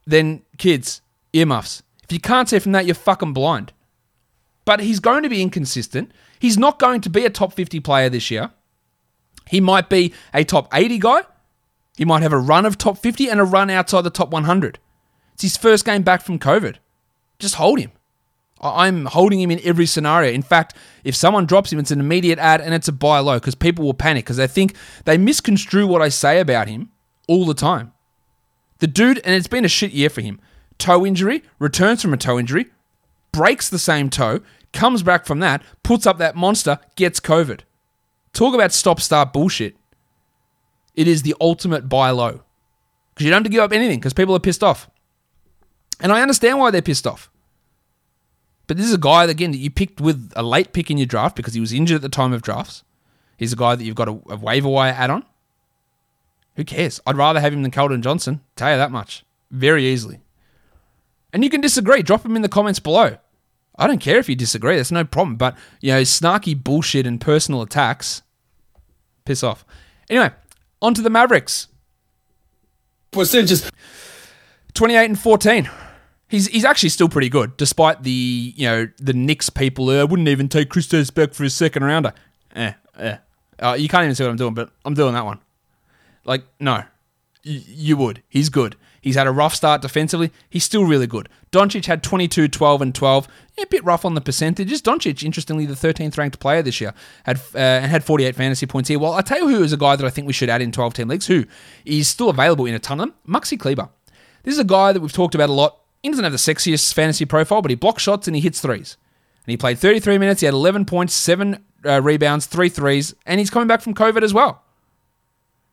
then 0.05 0.41
kids, 0.57 1.01
earmuffs. 1.33 1.83
If 2.03 2.11
you 2.11 2.19
can't 2.19 2.49
see 2.49 2.57
it 2.57 2.63
from 2.63 2.73
that, 2.73 2.85
you're 2.85 2.95
fucking 2.95 3.33
blind. 3.33 3.71
But 4.65 4.81
he's 4.81 4.99
going 4.99 5.23
to 5.23 5.29
be 5.29 5.41
inconsistent. 5.41 6.11
He's 6.39 6.57
not 6.57 6.77
going 6.77 7.01
to 7.01 7.09
be 7.09 7.25
a 7.25 7.29
top 7.29 7.53
50 7.53 7.79
player 7.79 8.09
this 8.09 8.29
year. 8.29 8.51
He 9.47 9.61
might 9.61 9.89
be 9.89 10.13
a 10.33 10.43
top 10.43 10.67
80 10.73 10.99
guy. 10.99 11.21
He 11.97 12.05
might 12.05 12.21
have 12.21 12.33
a 12.33 12.37
run 12.37 12.65
of 12.65 12.77
top 12.77 12.97
50 12.97 13.29
and 13.29 13.39
a 13.39 13.43
run 13.43 13.69
outside 13.69 14.01
the 14.01 14.09
top 14.09 14.31
100. 14.31 14.79
It's 15.33 15.43
his 15.43 15.57
first 15.57 15.85
game 15.85 16.03
back 16.03 16.21
from 16.21 16.37
COVID. 16.37 16.77
Just 17.39 17.55
hold 17.55 17.79
him. 17.79 17.91
I'm 18.61 19.05
holding 19.05 19.41
him 19.41 19.49
in 19.49 19.59
every 19.63 19.87
scenario. 19.87 20.31
In 20.31 20.43
fact, 20.43 20.75
if 21.03 21.15
someone 21.15 21.45
drops 21.47 21.73
him, 21.73 21.79
it's 21.79 21.91
an 21.91 21.99
immediate 21.99 22.37
ad 22.37 22.61
and 22.61 22.73
it's 22.73 22.87
a 22.87 22.93
buy 22.93 23.19
low 23.19 23.39
because 23.39 23.55
people 23.55 23.85
will 23.85 23.93
panic 23.93 24.25
because 24.25 24.37
they 24.37 24.47
think 24.47 24.75
they 25.05 25.17
misconstrue 25.17 25.87
what 25.87 26.01
I 26.01 26.09
say 26.09 26.39
about 26.39 26.67
him 26.67 26.91
all 27.27 27.45
the 27.45 27.55
time. 27.55 27.91
The 28.79 28.87
dude, 28.87 29.19
and 29.19 29.33
it's 29.33 29.47
been 29.47 29.65
a 29.65 29.69
shit 29.69 29.91
year 29.91 30.09
for 30.09 30.21
him. 30.21 30.39
Toe 30.77 31.05
injury, 31.05 31.43
returns 31.59 32.01
from 32.01 32.13
a 32.13 32.17
toe 32.17 32.39
injury, 32.39 32.67
breaks 33.31 33.69
the 33.69 33.79
same 33.79 34.09
toe, 34.09 34.41
comes 34.73 35.03
back 35.03 35.25
from 35.25 35.39
that, 35.39 35.63
puts 35.83 36.05
up 36.05 36.17
that 36.19 36.35
monster, 36.35 36.79
gets 36.95 37.19
COVID. 37.19 37.61
Talk 38.33 38.53
about 38.53 38.71
stop 38.71 38.99
start 38.99 39.33
bullshit. 39.33 39.75
It 40.95 41.07
is 41.07 41.23
the 41.23 41.35
ultimate 41.41 41.89
buy 41.89 42.11
low. 42.11 42.41
Because 43.13 43.25
you 43.25 43.31
don't 43.31 43.39
have 43.39 43.43
to 43.43 43.49
give 43.49 43.63
up 43.63 43.73
anything 43.73 43.99
because 43.99 44.13
people 44.13 44.35
are 44.35 44.39
pissed 44.39 44.63
off. 44.63 44.89
And 45.99 46.11
I 46.11 46.21
understand 46.21 46.59
why 46.59 46.71
they're 46.71 46.81
pissed 46.81 47.07
off. 47.07 47.30
But 48.67 48.77
this 48.77 48.85
is 48.85 48.93
a 48.93 48.97
guy, 48.97 49.25
again, 49.25 49.51
that 49.51 49.57
you 49.57 49.69
picked 49.69 49.99
with 49.99 50.31
a 50.35 50.43
late 50.43 50.73
pick 50.73 50.89
in 50.89 50.97
your 50.97 51.07
draft 51.07 51.35
because 51.35 51.53
he 51.53 51.59
was 51.59 51.73
injured 51.73 51.95
at 51.95 52.01
the 52.01 52.09
time 52.09 52.33
of 52.33 52.41
drafts. 52.41 52.83
He's 53.37 53.53
a 53.53 53.57
guy 53.57 53.75
that 53.75 53.83
you've 53.83 53.95
got 53.95 54.07
a, 54.07 54.19
a 54.29 54.37
waiver 54.37 54.69
wire 54.69 54.95
add 54.95 55.09
on. 55.09 55.25
Who 56.55 56.63
cares? 56.63 57.01
I'd 57.05 57.17
rather 57.17 57.39
have 57.39 57.53
him 57.53 57.63
than 57.63 57.71
Keldon 57.71 58.01
Johnson. 58.01 58.41
Tell 58.55 58.71
you 58.71 58.77
that 58.77 58.91
much. 58.91 59.25
Very 59.49 59.85
easily. 59.85 60.19
And 61.33 61.43
you 61.43 61.49
can 61.49 61.61
disagree. 61.61 62.01
Drop 62.01 62.23
them 62.23 62.35
in 62.35 62.41
the 62.41 62.49
comments 62.49 62.79
below. 62.79 63.17
I 63.77 63.87
don't 63.87 63.99
care 63.99 64.17
if 64.17 64.29
you 64.29 64.35
disagree. 64.35 64.75
That's 64.75 64.91
no 64.91 65.05
problem. 65.05 65.37
But, 65.37 65.57
you 65.79 65.91
know, 65.91 66.01
snarky 66.01 66.61
bullshit 66.61 67.07
and 67.07 67.19
personal 67.19 67.61
attacks, 67.61 68.21
piss 69.25 69.43
off. 69.43 69.65
Anyway, 70.09 70.31
on 70.81 70.93
to 70.93 71.01
the 71.01 71.09
Mavericks. 71.09 71.67
Percentages. 73.11 73.71
28 74.73 75.05
and 75.05 75.19
14. 75.19 75.69
He's, 76.31 76.47
he's 76.47 76.63
actually 76.63 76.89
still 76.89 77.09
pretty 77.09 77.27
good, 77.27 77.57
despite 77.57 78.03
the 78.03 78.53
you 78.55 78.65
know 78.65 78.87
the 78.97 79.11
Knicks 79.11 79.49
people. 79.49 79.89
I 79.89 80.05
wouldn't 80.05 80.29
even 80.29 80.47
take 80.47 80.69
Kristaps 80.69 81.13
Beck 81.13 81.33
for 81.33 81.43
a 81.43 81.49
second 81.49 81.83
rounder. 81.83 82.13
Eh, 82.55 82.71
eh. 82.97 83.17
Uh, 83.59 83.73
you 83.77 83.89
can't 83.89 84.05
even 84.05 84.15
see 84.15 84.23
what 84.23 84.29
I'm 84.29 84.37
doing, 84.37 84.53
but 84.53 84.71
I'm 84.85 84.93
doing 84.93 85.13
that 85.13 85.25
one. 85.25 85.39
Like, 86.23 86.43
no, 86.59 86.71
y- 86.73 86.85
you 87.43 87.97
would. 87.97 88.23
He's 88.29 88.47
good. 88.47 88.77
He's 89.01 89.15
had 89.15 89.27
a 89.27 89.31
rough 89.31 89.53
start 89.55 89.81
defensively. 89.81 90.31
He's 90.49 90.63
still 90.63 90.85
really 90.85 91.07
good. 91.07 91.27
Doncic 91.51 91.85
had 91.85 92.01
22, 92.01 92.47
12, 92.47 92.81
and 92.81 92.95
12. 92.95 93.27
Yeah, 93.57 93.63
a 93.63 93.67
bit 93.67 93.83
rough 93.83 94.05
on 94.05 94.13
the 94.13 94.21
percentages. 94.21 94.81
Doncic, 94.81 95.23
interestingly, 95.23 95.65
the 95.65 95.73
13th 95.73 96.17
ranked 96.17 96.39
player 96.39 96.61
this 96.61 96.79
year, 96.79 96.93
had 97.25 97.41
uh, 97.53 97.57
and 97.57 97.91
had 97.91 98.05
48 98.05 98.35
fantasy 98.35 98.67
points 98.67 98.87
here. 98.87 98.99
Well, 98.99 99.13
I 99.13 99.21
tell 99.21 99.39
you 99.39 99.49
who 99.49 99.63
is 99.63 99.73
a 99.73 99.77
guy 99.77 99.97
that 99.97 100.05
I 100.05 100.09
think 100.09 100.27
we 100.27 100.33
should 100.33 100.49
add 100.49 100.61
in 100.61 100.71
12 100.71 100.93
team 100.93 101.09
leagues. 101.09 101.27
Who 101.27 101.43
is 101.83 102.07
still 102.07 102.29
available 102.29 102.65
in 102.67 102.73
a 102.73 102.79
ton 102.79 103.01
of 103.01 103.07
them? 103.09 103.15
Maxi 103.27 103.59
Kleber. 103.59 103.89
This 104.43 104.53
is 104.53 104.59
a 104.59 104.63
guy 104.63 104.93
that 104.93 105.01
we've 105.01 105.11
talked 105.11 105.35
about 105.35 105.49
a 105.49 105.53
lot. 105.53 105.80
He 106.03 106.09
doesn't 106.09 106.23
have 106.23 106.33
the 106.33 106.37
sexiest 106.37 106.93
fantasy 106.93 107.25
profile, 107.25 107.61
but 107.61 107.71
he 107.71 107.75
blocks 107.75 108.03
shots 108.03 108.27
and 108.27 108.35
he 108.35 108.41
hits 108.41 108.59
threes. 108.61 108.97
And 109.45 109.51
he 109.51 109.57
played 109.57 109.79
33 109.79 110.17
minutes. 110.17 110.41
He 110.41 110.45
had 110.45 110.53
11 110.53 110.85
points, 110.85 111.13
seven 111.13 111.63
uh, 111.85 112.01
rebounds, 112.01 112.45
three 112.45 112.69
threes, 112.69 113.13
and 113.25 113.39
he's 113.39 113.49
coming 113.49 113.67
back 113.67 113.81
from 113.81 113.93
COVID 113.93 114.23
as 114.23 114.33
well. 114.33 114.63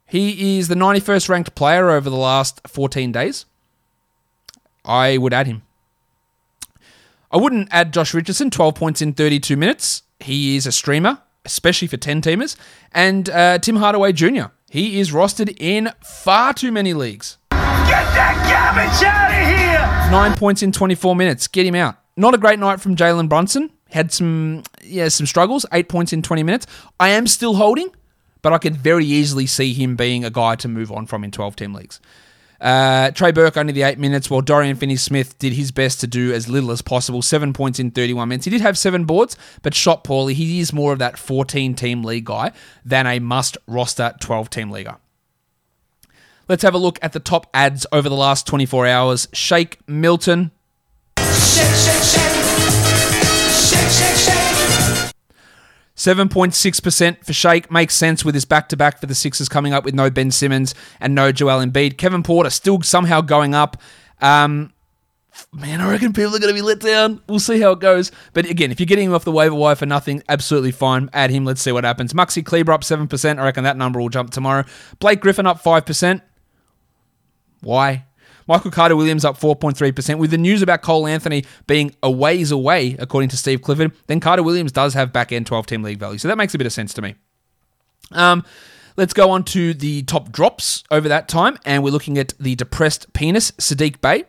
He 0.07 0.59
is 0.59 0.69
the 0.69 0.75
91st 0.75 1.29
ranked 1.29 1.55
player 1.55 1.91
over 1.91 2.09
the 2.09 2.17
last 2.17 2.67
14 2.67 3.12
days. 3.12 3.45
I 4.85 5.19
would 5.19 5.35
add 5.35 5.47
him. 5.47 5.62
I 7.31 7.37
wouldn't 7.37 7.69
add 7.71 7.93
Josh 7.93 8.14
Richardson, 8.14 8.51
12 8.51 8.75
points 8.75 9.03
in 9.03 9.12
32 9.12 9.57
minutes. 9.57 10.03
He 10.19 10.57
is 10.57 10.67
a 10.67 10.73
streamer, 10.73 11.19
especially 11.45 11.88
for 11.88 11.99
10 11.99 12.23
teamers. 12.23 12.57
And 12.93 13.29
uh, 13.29 13.59
Tim 13.59 13.77
Hardaway 13.77 14.12
Jr., 14.12 14.47
he 14.71 14.99
is 14.99 15.12
rostered 15.12 15.55
in 15.61 15.91
far 16.03 16.55
too 16.55 16.73
many 16.73 16.95
leagues. 16.95 17.37
Get 17.51 18.05
that 18.14 18.37
garbage! 18.49 19.08
Nine 20.11 20.35
points 20.37 20.62
in 20.62 20.73
24 20.73 21.14
minutes. 21.14 21.47
Get 21.49 21.66
him 21.66 21.75
out. 21.75 21.97
Not 22.16 22.35
a 22.35 22.38
great 22.38 22.59
night 22.59 22.81
from 22.81 22.97
Jalen 22.97 23.29
Brunson. 23.29 23.71
Had 23.90 24.11
some, 24.11 24.62
yeah, 24.83 25.09
some 25.09 25.27
struggles. 25.27 25.66
Eight 25.71 25.90
points 25.90 26.14
in 26.14 26.23
20 26.23 26.42
minutes. 26.42 26.66
I 26.99 27.11
am 27.11 27.27
still 27.27 27.55
holding, 27.55 27.90
but 28.40 28.55
I 28.55 28.59
could 28.59 28.75
very 28.75 29.05
easily 29.05 29.47
see 29.47 29.75
him 29.75 29.97
being 29.97 30.25
a 30.25 30.31
guy 30.31 30.55
to 30.57 30.68
move 30.68 30.90
on 30.90 31.05
from 31.05 31.25
in 31.25 31.31
12 31.31 31.57
team 31.57 31.75
leagues. 31.75 32.01
Uh, 32.59 33.11
Trey 33.11 33.33
Burke 33.33 33.59
only 33.59 33.75
the 33.75 33.83
eight 33.83 33.99
minutes, 33.99 34.31
while 34.31 34.40
Dorian 34.40 34.77
Finney-Smith 34.77 35.38
did 35.38 35.53
his 35.53 35.71
best 35.71 36.01
to 36.01 36.07
do 36.07 36.33
as 36.33 36.49
little 36.49 36.71
as 36.71 36.81
possible. 36.81 37.21
Seven 37.21 37.53
points 37.53 37.79
in 37.79 37.90
31 37.90 38.31
minutes. 38.31 38.47
He 38.47 38.51
did 38.51 38.62
have 38.62 38.79
seven 38.79 39.05
boards, 39.05 39.37
but 39.62 39.75
shot 39.75 40.05
poorly. 40.05 40.33
He 40.33 40.59
is 40.59 40.73
more 40.73 40.92
of 40.94 40.99
that 41.01 41.18
14 41.18 41.75
team 41.75 42.03
league 42.03 42.25
guy 42.25 42.53
than 42.83 43.07
a 43.07 43.18
must 43.18 43.59
roster 43.66 44.14
12 44.21 44.49
team 44.49 44.71
leaguer. 44.71 44.97
Let's 46.49 46.63
have 46.63 46.75
a 46.75 46.79
look 46.79 46.99
at 47.03 47.13
the 47.13 47.21
top 47.21 47.49
ads 47.53 47.87
over 47.93 48.09
the 48.09 48.17
last 48.17 48.47
24 48.47 48.87
hours. 48.87 49.29
Shake 49.33 49.79
Milton, 49.87 50.51
Shake, 51.59 51.75
shake, 51.75 52.03
shake. 52.03 52.33
Shake, 53.51 53.91
shake, 53.91 54.17
shake. 54.17 55.13
7.6% 55.97 57.25
for 57.25 57.33
Shake 57.33 57.71
makes 57.73 57.95
sense 57.95 58.25
with 58.25 58.35
his 58.35 58.45
back 58.45 58.69
to 58.69 58.77
back 58.77 59.01
for 59.01 59.07
the 59.07 59.15
Sixers 59.15 59.49
coming 59.49 59.73
up 59.73 59.85
with 59.85 59.95
no 59.95 60.09
Ben 60.11 60.31
Simmons 60.31 60.75
and 61.01 61.15
no 61.15 61.33
Joel 61.33 61.65
Embiid. 61.65 61.99
Kevin 61.99 62.23
Porter 62.23 62.51
still 62.51 62.81
somehow 62.83 63.21
going 63.21 63.55
up. 63.55 63.77
Um, 64.21 64.73
man, 65.53 65.81
I 65.81 65.91
reckon 65.91 66.13
people 66.13 66.37
are 66.37 66.39
going 66.39 66.55
to 66.55 66.55
be 66.55 66.63
let 66.63 66.79
down. 66.79 67.21
We'll 67.29 67.41
see 67.41 67.61
how 67.61 67.73
it 67.73 67.81
goes. 67.81 68.13
But 68.33 68.49
again, 68.49 68.71
if 68.71 68.79
you're 68.79 68.87
getting 68.87 69.09
him 69.09 69.15
off 69.15 69.25
the 69.25 69.33
waiver 69.33 69.57
wire 69.57 69.75
for 69.75 69.87
nothing, 69.87 70.23
absolutely 70.29 70.71
fine. 70.71 71.11
Add 71.13 71.31
him. 71.31 71.45
Let's 71.45 71.61
see 71.61 71.73
what 71.73 71.83
happens. 71.83 72.13
Maxi 72.13 72.47
Kleber 72.47 72.73
up 72.73 72.83
7%. 72.83 73.39
I 73.39 73.43
reckon 73.43 73.65
that 73.65 73.77
number 73.77 74.01
will 74.01 74.09
jump 74.09 74.31
tomorrow. 74.31 74.65
Blake 75.01 75.21
Griffin 75.21 75.47
up 75.47 75.61
5%. 75.63 76.21
Why? 77.61 78.05
Michael 78.47 78.71
Carter 78.71 78.97
Williams 78.97 79.25
up 79.25 79.38
4.3%. 79.38 80.18
With 80.18 80.31
the 80.31 80.38
news 80.38 80.62
about 80.62 80.81
Cole 80.83 81.07
Anthony 81.07 81.44
being 81.66 81.94
a 82.03 82.11
ways 82.11 82.51
away, 82.51 82.97
according 82.99 83.29
to 83.29 83.37
Steve 83.37 83.61
Clifford, 83.61 83.92
then 84.07 84.21
Carter 84.21 84.42
Williams 84.42 84.73
does 84.73 84.94
have 84.94 85.12
back 85.12 85.33
end 85.33 85.47
12 85.47 85.66
team 85.66 85.83
league 85.83 85.99
value. 85.99 86.18
So 86.18 86.29
that 86.29 86.38
makes 86.38 86.55
a 86.55 86.59
bit 86.59 86.66
of 86.66 86.73
sense 86.73 86.94
to 86.94 87.03
me. 87.03 87.14
Um, 88.11 88.42
let's 88.97 89.12
go 89.12 89.31
on 89.31 89.44
to 89.44 89.75
the 89.75 90.03
top 90.05 90.33
drops 90.33 90.83
over 90.90 91.09
that 91.09 91.29
time. 91.29 91.59
And 91.66 91.85
we're 91.85 91.90
looking 91.90 92.16
at 92.16 92.33
the 92.40 92.55
depressed 92.55 93.12
penis, 93.12 93.51
Saddiq 93.53 94.01
Bey. 94.01 94.25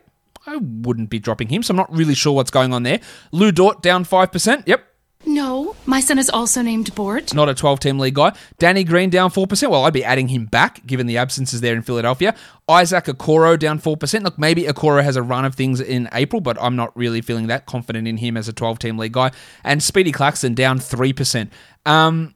I 0.46 0.56
wouldn't 0.56 1.10
be 1.10 1.18
dropping 1.18 1.48
him, 1.48 1.62
so 1.62 1.72
I'm 1.72 1.76
not 1.76 1.92
really 1.94 2.14
sure 2.14 2.32
what's 2.32 2.50
going 2.50 2.72
on 2.74 2.82
there. 2.82 3.00
Lu 3.30 3.52
Dort 3.52 3.82
down 3.82 4.04
5%. 4.04 4.64
Yep. 4.66 4.84
No, 5.26 5.76
my 5.84 6.00
son 6.00 6.18
is 6.18 6.30
also 6.30 6.62
named 6.62 6.94
Bort. 6.94 7.34
Not 7.34 7.48
a 7.48 7.54
12 7.54 7.78
team 7.80 7.98
league 7.98 8.14
guy. 8.14 8.32
Danny 8.58 8.84
Green 8.84 9.10
down 9.10 9.30
4%. 9.30 9.70
Well, 9.70 9.84
I'd 9.84 9.92
be 9.92 10.04
adding 10.04 10.28
him 10.28 10.46
back 10.46 10.84
given 10.86 11.06
the 11.06 11.18
absences 11.18 11.60
there 11.60 11.74
in 11.74 11.82
Philadelphia. 11.82 12.34
Isaac 12.68 13.04
Okoro 13.04 13.58
down 13.58 13.78
4%. 13.78 14.22
Look, 14.22 14.38
maybe 14.38 14.62
Okoro 14.62 15.02
has 15.04 15.16
a 15.16 15.22
run 15.22 15.44
of 15.44 15.54
things 15.54 15.80
in 15.80 16.08
April, 16.12 16.40
but 16.40 16.56
I'm 16.60 16.74
not 16.74 16.96
really 16.96 17.20
feeling 17.20 17.48
that 17.48 17.66
confident 17.66 18.08
in 18.08 18.16
him 18.16 18.36
as 18.36 18.48
a 18.48 18.52
12 18.52 18.78
team 18.78 18.96
league 18.96 19.12
guy. 19.12 19.30
And 19.62 19.82
Speedy 19.82 20.10
Claxton 20.10 20.54
down 20.54 20.78
3%. 20.78 21.50
Um, 21.84 22.34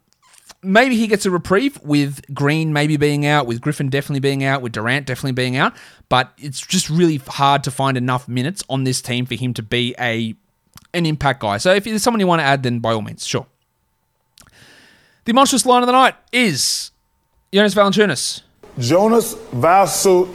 maybe 0.62 0.96
he 0.96 1.06
gets 1.06 1.24
a 1.24 1.30
reprieve 1.30 1.80
with 1.82 2.22
Green 2.34 2.72
maybe 2.72 2.98
being 2.98 3.24
out, 3.24 3.46
with 3.46 3.62
Griffin 3.62 3.88
definitely 3.88 4.20
being 4.20 4.44
out, 4.44 4.60
with 4.60 4.72
Durant 4.72 5.06
definitely 5.06 5.32
being 5.32 5.56
out. 5.56 5.74
But 6.10 6.32
it's 6.36 6.60
just 6.60 6.90
really 6.90 7.16
hard 7.16 7.64
to 7.64 7.70
find 7.70 7.96
enough 7.96 8.28
minutes 8.28 8.62
on 8.68 8.84
this 8.84 9.00
team 9.00 9.24
for 9.24 9.36
him 9.36 9.54
to 9.54 9.62
be 9.62 9.94
a 9.98 10.34
an 10.94 11.06
impact 11.06 11.40
guy. 11.40 11.58
So 11.58 11.72
if 11.74 11.84
there's 11.84 12.02
someone 12.02 12.20
you 12.20 12.26
want 12.26 12.40
to 12.40 12.44
add, 12.44 12.62
then 12.62 12.78
by 12.78 12.92
all 12.92 13.02
means, 13.02 13.26
sure. 13.26 13.46
The 15.24 15.32
monstrous 15.32 15.64
line 15.64 15.82
of 15.82 15.86
the 15.86 15.92
night 15.92 16.14
is 16.32 16.90
Jonas 17.52 17.74
Valanciunas. 17.74 18.42
Jonas 18.78 19.34
Vasu. 19.34 20.34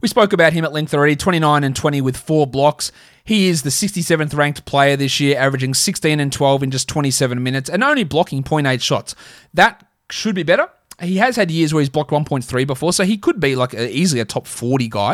We 0.00 0.08
spoke 0.08 0.32
about 0.32 0.52
him 0.52 0.64
at 0.64 0.72
length 0.72 0.94
already 0.94 1.16
29 1.16 1.64
and 1.64 1.74
20 1.74 2.00
with 2.00 2.16
four 2.16 2.46
blocks. 2.46 2.92
He 3.24 3.48
is 3.48 3.62
the 3.62 3.70
67th 3.70 4.34
ranked 4.34 4.64
player 4.64 4.96
this 4.96 5.20
year, 5.20 5.38
averaging 5.38 5.74
16 5.74 6.20
and 6.20 6.32
12 6.32 6.62
in 6.62 6.70
just 6.70 6.88
27 6.88 7.42
minutes 7.42 7.68
and 7.68 7.84
only 7.84 8.04
blocking 8.04 8.42
0.8 8.42 8.80
shots. 8.80 9.14
That 9.52 9.84
should 10.10 10.34
be 10.34 10.44
better. 10.44 10.68
He 11.00 11.18
has 11.18 11.36
had 11.36 11.50
years 11.50 11.74
where 11.74 11.80
he's 11.80 11.90
blocked 11.90 12.10
1.3 12.10 12.66
before, 12.66 12.92
so 12.92 13.04
he 13.04 13.18
could 13.18 13.38
be 13.38 13.54
like 13.54 13.74
a, 13.74 13.94
easily 13.94 14.20
a 14.20 14.24
top 14.24 14.46
40 14.46 14.88
guy. 14.88 15.12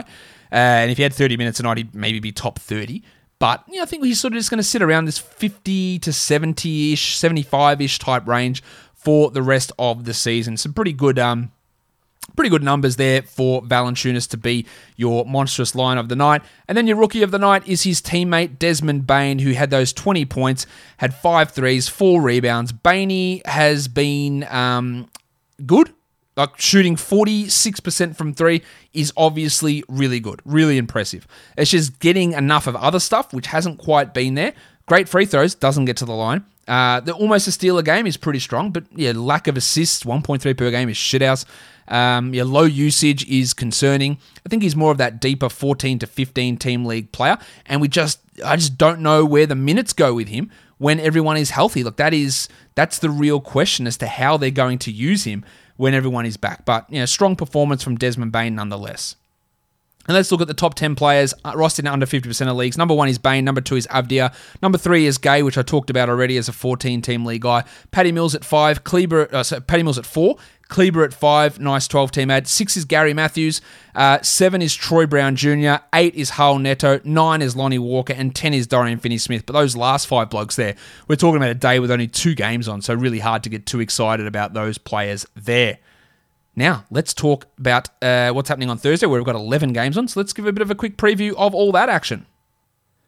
Uh, 0.52 0.54
and 0.54 0.90
if 0.90 0.96
he 0.98 1.02
had 1.02 1.12
30 1.12 1.36
minutes 1.36 1.58
a 1.60 1.64
night, 1.64 1.78
he'd 1.78 1.94
maybe 1.94 2.20
be 2.20 2.30
top 2.30 2.58
30. 2.58 3.02
But 3.44 3.62
you 3.68 3.76
know, 3.76 3.82
I 3.82 3.84
think 3.84 4.02
he's 4.02 4.18
sort 4.18 4.32
of 4.32 4.38
just 4.38 4.48
going 4.48 4.56
to 4.56 4.64
sit 4.64 4.80
around 4.80 5.04
this 5.04 5.18
50 5.18 5.98
to 5.98 6.14
70 6.14 6.94
ish, 6.94 7.14
75 7.18 7.82
ish 7.82 7.98
type 7.98 8.26
range 8.26 8.62
for 8.94 9.30
the 9.30 9.42
rest 9.42 9.70
of 9.78 10.06
the 10.06 10.14
season. 10.14 10.56
Some 10.56 10.72
pretty 10.72 10.94
good 10.94 11.18
um, 11.18 11.52
pretty 12.36 12.48
good 12.48 12.62
numbers 12.62 12.96
there 12.96 13.20
for 13.20 13.60
Valanciunas 13.60 14.30
to 14.30 14.38
be 14.38 14.64
your 14.96 15.26
monstrous 15.26 15.74
line 15.74 15.98
of 15.98 16.08
the 16.08 16.16
night. 16.16 16.40
And 16.68 16.78
then 16.78 16.86
your 16.86 16.96
rookie 16.96 17.22
of 17.22 17.32
the 17.32 17.38
night 17.38 17.68
is 17.68 17.82
his 17.82 18.00
teammate 18.00 18.58
Desmond 18.58 19.06
Bane, 19.06 19.40
who 19.40 19.52
had 19.52 19.68
those 19.68 19.92
20 19.92 20.24
points, 20.24 20.66
had 20.96 21.12
five 21.12 21.50
threes, 21.50 21.86
four 21.86 22.22
rebounds. 22.22 22.72
Bainey 22.72 23.44
has 23.46 23.88
been 23.88 24.44
um, 24.44 25.10
good. 25.66 25.92
Like 26.36 26.60
shooting 26.60 26.96
46% 26.96 28.16
from 28.16 28.34
three 28.34 28.62
is 28.92 29.12
obviously 29.16 29.84
really 29.88 30.18
good, 30.18 30.40
really 30.44 30.78
impressive. 30.78 31.28
It's 31.56 31.70
just 31.70 32.00
getting 32.00 32.32
enough 32.32 32.66
of 32.66 32.74
other 32.76 32.98
stuff, 32.98 33.32
which 33.32 33.46
hasn't 33.46 33.78
quite 33.78 34.12
been 34.12 34.34
there. 34.34 34.52
Great 34.86 35.08
free 35.08 35.26
throws, 35.26 35.54
doesn't 35.54 35.84
get 35.84 35.96
to 35.98 36.04
the 36.04 36.12
line. 36.12 36.44
Uh, 36.66 37.00
the 37.00 37.12
almost 37.12 37.46
a 37.46 37.52
steal 37.52 37.78
a 37.78 37.82
game 37.82 38.06
is 38.06 38.16
pretty 38.16 38.38
strong, 38.38 38.70
but 38.70 38.84
yeah, 38.94 39.12
lack 39.14 39.46
of 39.46 39.56
assists, 39.56 40.02
1.3 40.02 40.56
per 40.56 40.70
game 40.70 40.88
is 40.88 40.96
shithouse. 40.96 41.44
Um, 41.88 42.32
yeah, 42.32 42.44
low 42.44 42.62
usage 42.62 43.28
is 43.28 43.52
concerning. 43.52 44.18
I 44.44 44.48
think 44.48 44.62
he's 44.62 44.74
more 44.74 44.90
of 44.90 44.98
that 44.98 45.20
deeper 45.20 45.48
14 45.48 45.98
to 46.00 46.06
15 46.06 46.56
team 46.56 46.84
league 46.84 47.12
player, 47.12 47.38
and 47.66 47.80
we 47.80 47.88
just 47.88 48.20
I 48.44 48.56
just 48.56 48.78
don't 48.78 49.00
know 49.00 49.24
where 49.24 49.46
the 49.46 49.54
minutes 49.54 49.92
go 49.92 50.14
with 50.14 50.28
him 50.28 50.50
when 50.78 50.98
everyone 50.98 51.36
is 51.36 51.50
healthy. 51.50 51.84
Look, 51.84 51.98
that 51.98 52.14
is 52.14 52.48
that's 52.74 52.98
the 52.98 53.10
real 53.10 53.40
question 53.40 53.86
as 53.86 53.98
to 53.98 54.06
how 54.06 54.38
they're 54.38 54.50
going 54.50 54.78
to 54.80 54.90
use 54.90 55.24
him 55.24 55.44
when 55.76 55.94
everyone 55.94 56.26
is 56.26 56.36
back. 56.36 56.64
But 56.64 56.90
you 56.90 57.00
know, 57.00 57.06
strong 57.06 57.36
performance 57.36 57.82
from 57.82 57.96
Desmond 57.96 58.32
Bane 58.32 58.54
nonetheless. 58.54 59.16
And 60.06 60.14
let's 60.14 60.30
look 60.30 60.40
at 60.40 60.48
the 60.48 60.54
top 60.54 60.74
10 60.74 60.94
players 60.94 61.32
uh, 61.44 61.52
rostered 61.52 61.80
in 61.80 61.86
under 61.86 62.06
50% 62.06 62.48
of 62.48 62.56
leagues. 62.56 62.76
Number 62.76 62.94
one 62.94 63.08
is 63.08 63.18
Bane. 63.18 63.44
Number 63.44 63.60
two 63.60 63.76
is 63.76 63.86
Avdija. 63.88 64.34
Number 64.62 64.78
three 64.78 65.06
is 65.06 65.18
Gay, 65.18 65.42
which 65.42 65.56
I 65.56 65.62
talked 65.62 65.90
about 65.90 66.08
already 66.08 66.36
as 66.36 66.48
a 66.48 66.52
14 66.52 67.00
team 67.02 67.24
league 67.24 67.42
guy. 67.42 67.64
Patty 67.90 68.12
Mills 68.12 68.34
at 68.34 68.44
five. 68.44 68.84
Kleber, 68.84 69.28
uh, 69.34 69.42
so 69.42 69.60
Patty 69.60 69.82
Mills 69.82 69.98
at 69.98 70.06
four. 70.06 70.36
Kleber 70.68 71.04
at 71.04 71.14
five. 71.14 71.58
Nice 71.58 71.88
12 71.88 72.10
team 72.10 72.30
ad. 72.30 72.46
Six 72.46 72.76
is 72.76 72.84
Gary 72.84 73.14
Matthews. 73.14 73.60
Uh, 73.94 74.20
seven 74.22 74.60
is 74.60 74.74
Troy 74.74 75.06
Brown 75.06 75.36
Jr. 75.36 75.76
Eight 75.94 76.14
is 76.14 76.30
Hull 76.30 76.58
Neto. 76.58 77.00
Nine 77.04 77.40
is 77.42 77.56
Lonnie 77.56 77.78
Walker. 77.78 78.12
And 78.12 78.34
10 78.34 78.54
is 78.54 78.66
Dorian 78.66 78.98
Finney 78.98 79.18
Smith. 79.18 79.46
But 79.46 79.54
those 79.54 79.76
last 79.76 80.06
five 80.06 80.30
blokes 80.30 80.56
there, 80.56 80.74
we're 81.08 81.16
talking 81.16 81.36
about 81.36 81.50
a 81.50 81.54
day 81.54 81.78
with 81.80 81.90
only 81.90 82.08
two 82.08 82.34
games 82.34 82.68
on. 82.68 82.82
So 82.82 82.94
really 82.94 83.20
hard 83.20 83.42
to 83.44 83.48
get 83.48 83.66
too 83.66 83.80
excited 83.80 84.26
about 84.26 84.52
those 84.52 84.78
players 84.78 85.26
there. 85.34 85.78
Now, 86.56 86.84
let's 86.90 87.12
talk 87.12 87.46
about 87.58 87.88
uh, 88.02 88.30
what's 88.30 88.48
happening 88.48 88.70
on 88.70 88.78
Thursday, 88.78 89.06
where 89.06 89.18
we've 89.18 89.26
got 89.26 89.34
11 89.34 89.72
games 89.72 89.98
on. 89.98 90.06
So 90.08 90.20
let's 90.20 90.32
give 90.32 90.46
a 90.46 90.52
bit 90.52 90.62
of 90.62 90.70
a 90.70 90.74
quick 90.74 90.96
preview 90.96 91.34
of 91.36 91.54
all 91.54 91.72
that 91.72 91.88
action. 91.88 92.26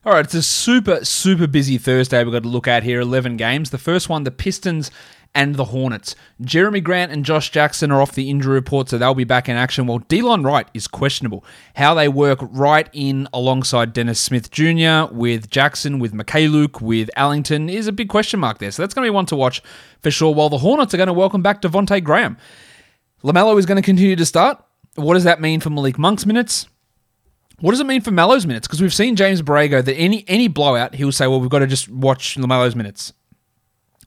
All 0.04 0.12
right, 0.12 0.24
it's 0.24 0.35
a 0.35 0.42
super, 0.42 1.04
super 1.04 1.48
busy 1.48 1.78
Thursday 1.78 2.22
we've 2.22 2.32
got 2.32 2.44
to 2.44 2.48
look 2.48 2.68
at 2.68 2.85
here 2.85 3.00
11 3.00 3.37
games. 3.37 3.70
The 3.70 3.78
first 3.78 4.09
one, 4.09 4.22
the 4.22 4.30
Pistons 4.30 4.90
and 5.35 5.56
the 5.56 5.64
Hornets. 5.64 6.14
Jerami 6.42 6.82
Grant 6.82 7.11
and 7.11 7.24
Josh 7.24 7.50
Jackson 7.50 7.90
are 7.90 8.00
off 8.00 8.12
the 8.12 8.30
injury 8.30 8.54
report, 8.54 8.88
so 8.88 8.98
they'll 8.98 9.14
be 9.14 9.24
back 9.24 9.48
in 9.48 9.56
action, 9.56 9.87
while 9.87 9.98
Delon 9.98 10.44
Wright 10.44 10.68
is 10.72 10.88
questionable. 10.88 11.44
How 11.74 11.92
they 11.92 12.09
work 12.09 12.38
right 12.40 12.88
in 12.92 13.28
alongside 13.32 13.92
Dennis 13.92 14.20
Smith 14.20 14.50
Jr., 14.50 15.12
with 15.12 15.50
Jackson, 15.50 15.98
with 15.98 16.14
Mykhailiuk, 16.14 16.80
with 16.80 17.11
Ellington 17.16 17.68
is 17.68 17.87
a 17.87 17.92
big 17.92 18.09
question 18.09 18.38
mark 18.40 18.59
there. 18.59 18.70
So 18.70 18.82
that's 18.82 18.94
going 18.94 19.04
to 19.04 19.11
be 19.11 19.14
one 19.14 19.26
to 19.26 19.37
watch 19.37 19.61
for 20.00 20.11
sure, 20.11 20.32
while 20.32 20.48
the 20.48 20.59
Hornets 20.59 20.94
are 20.94 20.98
going 20.98 21.09
to 21.09 21.12
welcome 21.12 21.42
back 21.42 21.61
Devonte 21.61 22.02
Graham. 22.02 22.38
LaMelo 23.27 23.59
is 23.59 23.67
going 23.67 23.77
to 23.77 23.83
continue 23.83 24.15
to 24.15 24.25
start. 24.25 24.62
What 24.95 25.15
does 25.15 25.25
that 25.25 25.41
mean 25.41 25.59
for 25.61 25.69
Malik 25.69 25.99
Monk's 25.99 26.25
minutes? 26.25 26.69
What 27.59 27.73
does 27.73 27.81
it 27.81 27.87
mean 27.87 28.01
for 28.01 28.12
Melo's 28.12 28.47
minutes? 28.47 28.69
Because 28.69 28.81
we've 28.81 28.95
seen 28.95 29.17
James 29.17 29.43
Borrego 29.43 29.85
that 29.85 29.95
any 29.95 30.25
any 30.29 30.47
blowout, 30.47 30.95
he'll 30.95 31.11
say, 31.11 31.27
well, 31.27 31.41
we've 31.41 31.51
got 31.51 31.59
to 31.59 31.67
just 31.67 31.89
watch 31.89 32.37
LaMelo's 32.37 32.77
minutes. 32.77 33.12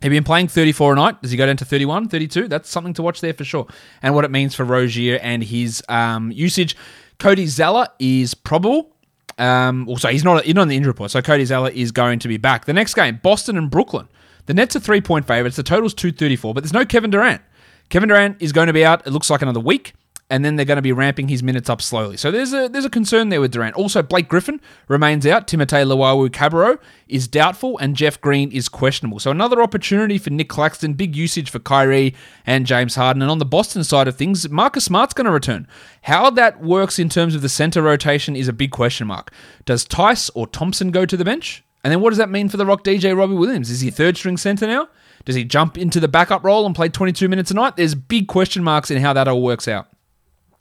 Have 0.02 0.12
been 0.12 0.24
playing 0.24 0.48
34 0.48 0.94
a 0.94 0.96
night? 0.96 1.22
Does 1.22 1.32
he 1.32 1.38
go 1.38 1.46
down 1.46 1.58
to 1.58 1.66
31, 1.66 2.08
32? 2.08 2.48
That's 2.48 2.70
something 2.70 2.94
to 2.94 3.02
watch 3.02 3.20
there 3.20 3.34
for 3.34 3.44
sure. 3.44 3.68
And 4.02 4.16
what 4.16 4.24
it 4.24 4.32
means 4.32 4.56
for 4.56 4.64
Rozier 4.64 5.20
and 5.22 5.44
his 5.44 5.84
um, 5.90 6.32
usage. 6.32 6.78
Cody 7.18 7.48
Zeller 7.48 7.88
is 8.00 8.34
probable. 8.34 8.96
Um, 9.38 9.90
also, 9.90 10.08
he's 10.08 10.24
not, 10.24 10.46
he's 10.46 10.56
not 10.56 10.62
on 10.62 10.68
the 10.70 10.78
injury 10.78 10.92
report, 10.92 11.12
so 11.12 11.22
Cody 11.22 11.44
Zeller 11.44 11.70
is 11.72 11.92
going 11.92 12.20
to 12.20 12.30
be 12.30 12.38
back. 12.38 12.64
The 12.64 12.72
next 12.72 12.94
game, 12.94 13.20
Boston 13.22 13.58
and 13.58 13.70
Brooklyn. 13.70 14.08
The 14.46 14.54
Nets 14.54 14.78
are 14.78 14.80
three 14.80 15.02
point 15.02 15.28
favorites. 15.28 15.58
The 15.58 15.64
total's 15.64 15.94
234, 15.94 16.54
but 16.54 16.64
there's 16.64 16.74
no 16.74 16.86
Kevin 16.86 17.10
Durant. 17.10 17.42
Kevin 17.90 18.10
Durant 18.10 18.38
is 18.40 18.52
going 18.52 18.68
to 18.68 18.74
be 18.74 18.86
out, 18.86 19.06
it 19.06 19.12
looks 19.12 19.30
like 19.30 19.42
another 19.42 19.60
week, 19.60 19.94
and 20.30 20.46
then 20.46 20.56
they're 20.56 20.66
going 20.66 20.78
to 20.78 20.82
be 20.82 20.92
ramping 20.92 21.28
his 21.28 21.42
minutes 21.42 21.70
up 21.70 21.82
slowly. 21.82 22.16
So 22.16 22.30
there's 22.30 22.54
a 22.54 22.70
there's 22.70 22.86
a 22.86 22.90
concern 22.90 23.30
there 23.30 23.42
with 23.42 23.52
Durant. 23.52 23.76
Also, 23.76 24.04
Blake 24.04 24.28
Griffin 24.28 24.62
remains 24.88 25.26
out. 25.26 25.48
Timothé 25.48 25.86
Luwawu-Cabarrot 25.86 26.80
is 27.08 27.28
doubtful, 27.28 27.78
and 27.80 27.96
Jeff 27.96 28.22
Green 28.22 28.52
is 28.52 28.70
questionable. 28.70 29.20
So 29.20 29.32
another 29.32 29.62
opportunity 29.62 30.20
for 30.20 30.30
Nick 30.30 30.50
Claxton, 30.50 30.94
big 30.94 31.16
usage 31.16 31.50
for 31.50 31.60
Kyrie 31.60 32.16
and 32.46 32.68
James 32.68 32.96
Harden. 32.96 33.24
And 33.24 33.32
on 33.32 33.40
the 33.40 33.46
Boston 33.46 33.84
side 33.84 34.08
of 34.08 34.16
things, 34.16 34.48
Marcus 34.50 34.86
Smart's 34.86 35.14
going 35.14 35.26
to 35.26 35.32
return. 35.32 35.68
How 36.04 36.30
that 36.30 36.62
works 36.62 37.00
in 37.00 37.10
terms 37.10 37.34
of 37.34 37.42
the 37.42 37.50
center 37.50 37.82
rotation 37.82 38.36
is 38.36 38.48
a 38.48 38.54
big 38.54 38.72
question 38.72 39.08
mark. 39.08 39.34
Does 39.66 39.84
Theis 39.84 40.30
or 40.36 40.46
Thompson 40.46 40.92
go 40.92 41.06
to 41.06 41.18
the 41.18 41.26
bench? 41.26 41.64
And 41.84 41.92
then 41.92 42.02
what 42.02 42.10
does 42.10 42.18
that 42.18 42.30
mean 42.30 42.50
for 42.50 42.58
the 42.58 42.66
Rock 42.66 42.84
DJ 42.84 43.18
Robbie 43.18 43.36
Williams? 43.36 43.72
Is 43.72 43.82
he 43.82 43.90
third 43.90 44.18
string 44.18 44.38
center 44.38 44.68
now? 44.68 44.90
Does 45.30 45.36
he 45.36 45.44
jump 45.44 45.78
into 45.78 46.00
the 46.00 46.08
backup 46.08 46.44
role 46.44 46.66
and 46.66 46.76
play 46.76 46.90
22 46.90 47.30
minutes 47.30 47.52
a 47.52 47.54
night? 47.54 47.78
There's 47.78 47.94
big 47.94 48.28
question 48.28 48.64
marks 48.64 48.90
in 48.90 49.00
how 49.00 49.14
that 49.14 49.28
all 49.28 49.44
works 49.44 49.68
out. 49.68 49.88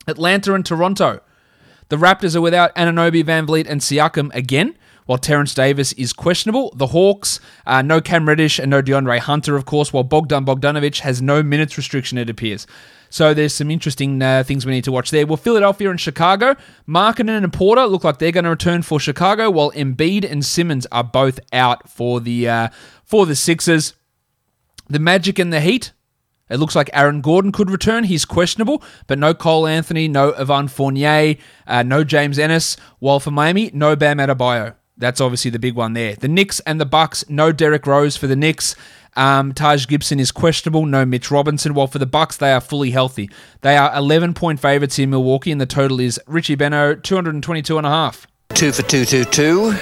Atlanta 0.06 0.52
and 0.52 0.66
Toronto. 0.66 1.20
The 1.88 1.96
Raptors 1.96 2.36
are 2.36 2.42
without 2.42 2.74
Anunoby, 2.74 3.24
Van 3.24 3.46
Vleet, 3.46 3.66
and 3.66 3.80
Siakam 3.80 4.30
again, 4.34 4.76
while 5.06 5.16
Terrence 5.16 5.54
Davis 5.54 5.94
is 5.94 6.12
questionable. 6.12 6.70
The 6.76 6.88
Hawks, 6.88 7.40
uh, 7.66 7.80
no 7.80 8.02
Cam 8.02 8.28
Reddish 8.28 8.58
and 8.58 8.70
no 8.70 8.82
DeAndre 8.82 9.20
Hunter, 9.20 9.56
of 9.56 9.64
course, 9.64 9.90
while 9.90 10.04
Bogdan 10.04 10.44
Bogdanovic 10.44 11.00
has 11.00 11.22
no 11.22 11.42
minutes 11.42 11.78
restriction, 11.78 12.18
it 12.18 12.28
appears. 12.28 12.66
So 13.08 13.32
there's 13.32 13.54
some 13.54 13.70
interesting 13.70 14.20
uh, 14.20 14.44
things 14.44 14.66
we 14.66 14.72
need 14.72 14.84
to 14.84 14.92
watch 14.92 15.10
there. 15.10 15.26
Well, 15.26 15.38
Philadelphia 15.38 15.88
and 15.88 15.98
Chicago, 15.98 16.56
Markkanen 16.86 17.42
and 17.42 17.50
Porter 17.54 17.86
look 17.86 18.04
like 18.04 18.18
they're 18.18 18.32
going 18.32 18.44
to 18.44 18.50
return 18.50 18.82
for 18.82 19.00
Chicago, 19.00 19.50
while 19.50 19.70
Embiid 19.72 20.30
and 20.30 20.44
Simmons 20.44 20.86
are 20.92 21.04
both 21.04 21.40
out 21.54 21.88
for 21.88 22.20
the 22.20 22.46
uh, 22.46 22.68
for 23.02 23.24
the 23.24 23.34
Sixers. 23.34 23.94
The 24.88 24.98
Magic 24.98 25.38
and 25.38 25.52
the 25.52 25.60
Heat. 25.60 25.92
It 26.50 26.58
looks 26.58 26.74
like 26.74 26.88
Aaron 26.92 27.20
Gordon 27.20 27.52
could 27.52 27.70
return. 27.70 28.04
He's 28.04 28.24
questionable, 28.24 28.82
but 29.06 29.18
no 29.18 29.34
Cole 29.34 29.66
Anthony, 29.66 30.08
no 30.08 30.30
Evan 30.30 30.68
Fournier, 30.68 31.36
uh, 31.66 31.82
no 31.82 32.04
James 32.04 32.38
Ennis. 32.38 32.76
While 33.00 33.20
for 33.20 33.30
Miami, 33.30 33.70
no 33.74 33.94
Bam 33.96 34.18
Adebayo. 34.18 34.74
That's 34.96 35.20
obviously 35.20 35.50
the 35.50 35.58
big 35.58 35.74
one 35.74 35.92
there. 35.92 36.14
The 36.14 36.26
Knicks 36.28 36.60
and 36.60 36.80
the 36.80 36.86
Bucks, 36.86 37.24
no 37.28 37.52
Derrick 37.52 37.86
Rose 37.86 38.16
for 38.16 38.26
the 38.26 38.34
Knicks. 38.34 38.74
Um, 39.14 39.52
Taj 39.52 39.86
Gibson 39.86 40.20
is 40.20 40.32
questionable. 40.32 40.86
No 40.86 41.04
Mitch 41.04 41.30
Robinson. 41.30 41.74
While 41.74 41.86
for 41.86 41.98
the 41.98 42.06
Bucks, 42.06 42.36
they 42.36 42.52
are 42.52 42.60
fully 42.60 42.92
healthy. 42.92 43.30
They 43.60 43.76
are 43.76 43.94
11 43.94 44.34
point 44.34 44.60
favorites 44.60 44.98
in 44.98 45.10
Milwaukee, 45.10 45.52
and 45.52 45.60
the 45.60 45.66
total 45.66 46.00
is 46.00 46.20
Richie 46.26 46.56
Benaud 46.56 47.02
222 47.02 47.78
and 47.78 47.86
a 47.86 47.90
half. 47.90 48.26
Two 48.54 48.72
for 48.72 48.82
two 48.82 49.04
two 49.04 49.24
two. 49.24 49.76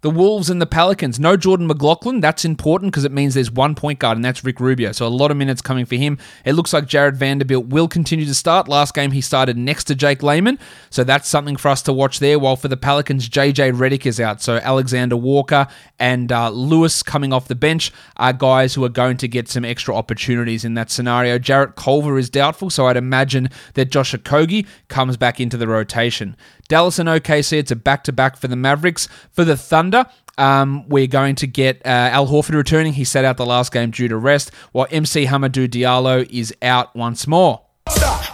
The 0.00 0.10
Wolves 0.10 0.48
and 0.48 0.62
the 0.62 0.66
Pelicans. 0.66 1.18
No 1.18 1.36
Jordan 1.36 1.66
McLaughlin. 1.66 2.20
That's 2.20 2.44
important 2.44 2.92
because 2.92 3.04
it 3.04 3.10
means 3.10 3.34
there's 3.34 3.50
one 3.50 3.74
point 3.74 3.98
guard, 3.98 4.16
and 4.16 4.24
that's 4.24 4.44
Rick 4.44 4.60
Rubio. 4.60 4.92
So 4.92 5.06
a 5.06 5.08
lot 5.08 5.30
of 5.30 5.36
minutes 5.36 5.60
coming 5.60 5.86
for 5.86 5.96
him. 5.96 6.18
It 6.44 6.52
looks 6.52 6.72
like 6.72 6.86
Jarred 6.86 7.16
Vanderbilt 7.16 7.66
will 7.66 7.88
continue 7.88 8.24
to 8.26 8.34
start. 8.34 8.68
Last 8.68 8.94
game 8.94 9.10
he 9.10 9.20
started 9.20 9.56
next 9.56 9.84
to 9.84 9.94
Jake 9.94 10.22
Layman. 10.22 10.58
So 10.90 11.02
that's 11.02 11.28
something 11.28 11.56
for 11.56 11.68
us 11.68 11.82
to 11.82 11.92
watch 11.92 12.20
there. 12.20 12.38
While 12.38 12.56
for 12.56 12.68
the 12.68 12.76
Pelicans, 12.76 13.28
JJ 13.28 13.72
Redick 13.72 14.06
is 14.06 14.20
out. 14.20 14.40
So 14.40 14.56
Alexander 14.56 15.16
Walker 15.16 15.66
and 15.98 16.30
uh, 16.30 16.50
Lewis 16.50 17.02
coming 17.02 17.32
off 17.32 17.48
the 17.48 17.56
bench 17.56 17.92
are 18.16 18.32
guys 18.32 18.74
who 18.74 18.84
are 18.84 18.90
going 18.90 19.16
to 19.16 19.28
get 19.28 19.48
some 19.48 19.64
extra 19.64 19.94
opportunities 19.94 20.64
in 20.64 20.74
that 20.74 20.90
scenario. 20.90 21.38
Jarrett 21.38 21.74
Culver 21.74 22.18
is 22.18 22.30
doubtful, 22.30 22.70
so 22.70 22.86
I'd 22.86 22.96
imagine 22.96 23.50
that 23.74 23.90
Josh 23.90 24.14
Okogie 24.14 24.66
comes 24.88 25.16
back 25.16 25.40
into 25.40 25.56
the 25.56 25.66
rotation. 25.66 26.36
Dallas 26.68 26.98
and 26.98 27.08
OKC, 27.08 27.54
it's 27.58 27.70
a 27.70 27.76
back 27.76 28.04
to 28.04 28.12
back 28.12 28.36
for 28.36 28.46
the 28.46 28.56
Mavericks. 28.56 29.08
For 29.32 29.44
the 29.44 29.56
Thunder, 29.56 30.06
um, 30.36 30.88
we're 30.88 31.06
going 31.06 31.34
to 31.36 31.46
get 31.46 31.78
uh, 31.84 31.88
Al 31.88 32.26
Horford 32.26 32.54
returning. 32.54 32.92
He 32.92 33.04
sat 33.04 33.24
out 33.24 33.38
the 33.38 33.46
last 33.46 33.72
game 33.72 33.90
due 33.90 34.08
to 34.08 34.16
rest, 34.16 34.50
while 34.72 34.86
MC 34.90 35.26
Hamidou 35.26 35.68
Diallo 35.68 36.28
is 36.30 36.54
out 36.62 36.94
once 36.94 37.26
more. 37.26 37.62
Stop. 37.88 38.24